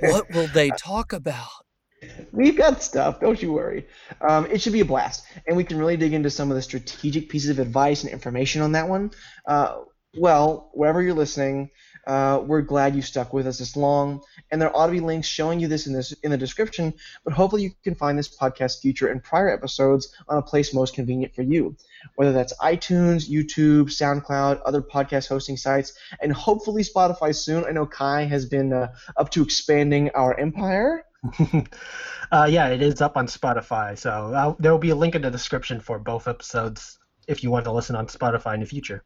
What 0.00 0.30
will 0.30 0.46
they 0.48 0.70
talk 0.70 1.12
about? 1.12 1.63
We've 2.32 2.56
got 2.56 2.82
stuff, 2.82 3.20
don't 3.20 3.40
you 3.40 3.52
worry. 3.52 3.86
Um, 4.20 4.46
it 4.46 4.60
should 4.60 4.72
be 4.72 4.80
a 4.80 4.84
blast, 4.84 5.24
and 5.46 5.56
we 5.56 5.64
can 5.64 5.78
really 5.78 5.96
dig 5.96 6.12
into 6.12 6.30
some 6.30 6.50
of 6.50 6.56
the 6.56 6.62
strategic 6.62 7.28
pieces 7.28 7.50
of 7.50 7.58
advice 7.58 8.02
and 8.02 8.12
information 8.12 8.62
on 8.62 8.72
that 8.72 8.88
one. 8.88 9.10
Uh, 9.46 9.78
well, 10.16 10.70
wherever 10.74 11.02
you're 11.02 11.14
listening, 11.14 11.70
Uh, 12.06 12.44
we're 12.46 12.60
glad 12.60 12.94
you 12.94 13.00
stuck 13.00 13.32
with 13.32 13.46
us 13.46 13.58
this 13.58 13.76
long, 13.76 14.20
and 14.50 14.60
there 14.60 14.76
ought 14.76 14.88
to 14.88 14.92
be 14.92 15.00
links 15.00 15.26
showing 15.26 15.58
you 15.58 15.68
this 15.68 15.86
in 15.86 15.94
this 15.94 16.12
in 16.22 16.30
the 16.30 16.36
description. 16.36 16.92
But 17.24 17.32
hopefully, 17.32 17.62
you 17.62 17.70
can 17.82 17.94
find 17.94 18.18
this 18.18 18.28
podcast 18.28 18.82
future 18.82 19.08
and 19.08 19.22
prior 19.22 19.48
episodes 19.48 20.14
on 20.28 20.36
a 20.36 20.42
place 20.42 20.74
most 20.74 20.94
convenient 20.94 21.34
for 21.34 21.40
you, 21.40 21.76
whether 22.16 22.32
that's 22.32 22.52
iTunes, 22.58 23.26
YouTube, 23.30 23.88
SoundCloud, 23.88 24.60
other 24.66 24.82
podcast 24.82 25.28
hosting 25.30 25.56
sites, 25.56 25.94
and 26.20 26.30
hopefully 26.30 26.82
Spotify 26.84 27.34
soon. 27.34 27.64
I 27.64 27.70
know 27.72 27.86
Kai 27.86 28.24
has 28.26 28.44
been 28.44 28.74
uh, 28.74 28.88
up 29.16 29.30
to 29.30 29.42
expanding 29.42 30.10
our 30.10 30.38
empire. 30.38 31.06
uh, 32.32 32.48
yeah, 32.50 32.68
it 32.68 32.82
is 32.82 33.00
up 33.00 33.16
on 33.16 33.26
Spotify, 33.26 33.96
so 33.96 34.10
uh, 34.10 34.54
there 34.58 34.72
will 34.72 34.78
be 34.78 34.90
a 34.90 34.96
link 34.96 35.14
in 35.14 35.22
the 35.22 35.30
description 35.30 35.80
for 35.80 35.98
both 35.98 36.28
episodes 36.28 36.98
if 37.26 37.42
you 37.42 37.50
want 37.50 37.64
to 37.64 37.72
listen 37.72 37.96
on 37.96 38.06
Spotify 38.06 38.54
in 38.54 38.60
the 38.60 38.66
future. 38.66 39.02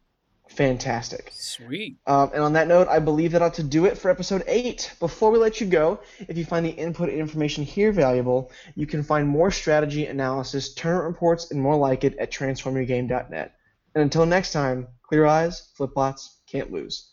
Fantastic. 0.48 1.30
Sweet. 1.32 1.98
Um, 2.06 2.30
and 2.32 2.42
on 2.42 2.54
that 2.54 2.68
note, 2.68 2.88
I 2.88 2.98
believe 2.98 3.32
that 3.32 3.42
ought 3.42 3.54
to 3.54 3.62
do 3.62 3.84
it 3.84 3.98
for 3.98 4.10
episode 4.10 4.42
8. 4.46 4.94
Before 4.98 5.30
we 5.30 5.38
let 5.38 5.60
you 5.60 5.66
go, 5.66 6.00
if 6.20 6.38
you 6.38 6.44
find 6.44 6.64
the 6.64 6.70
input 6.70 7.10
information 7.10 7.64
here 7.64 7.92
valuable, 7.92 8.50
you 8.74 8.86
can 8.86 9.02
find 9.02 9.28
more 9.28 9.50
strategy, 9.50 10.06
analysis, 10.06 10.72
tournament 10.74 11.12
reports, 11.12 11.50
and 11.50 11.60
more 11.60 11.76
like 11.76 12.02
it 12.02 12.16
at 12.16 12.32
transformyourgame.net. 12.32 13.54
And 13.94 14.02
until 14.02 14.24
next 14.26 14.52
time, 14.52 14.88
clear 15.02 15.26
eyes, 15.26 15.68
flip 15.74 15.92
plots, 15.92 16.38
can't 16.50 16.72
lose. 16.72 17.10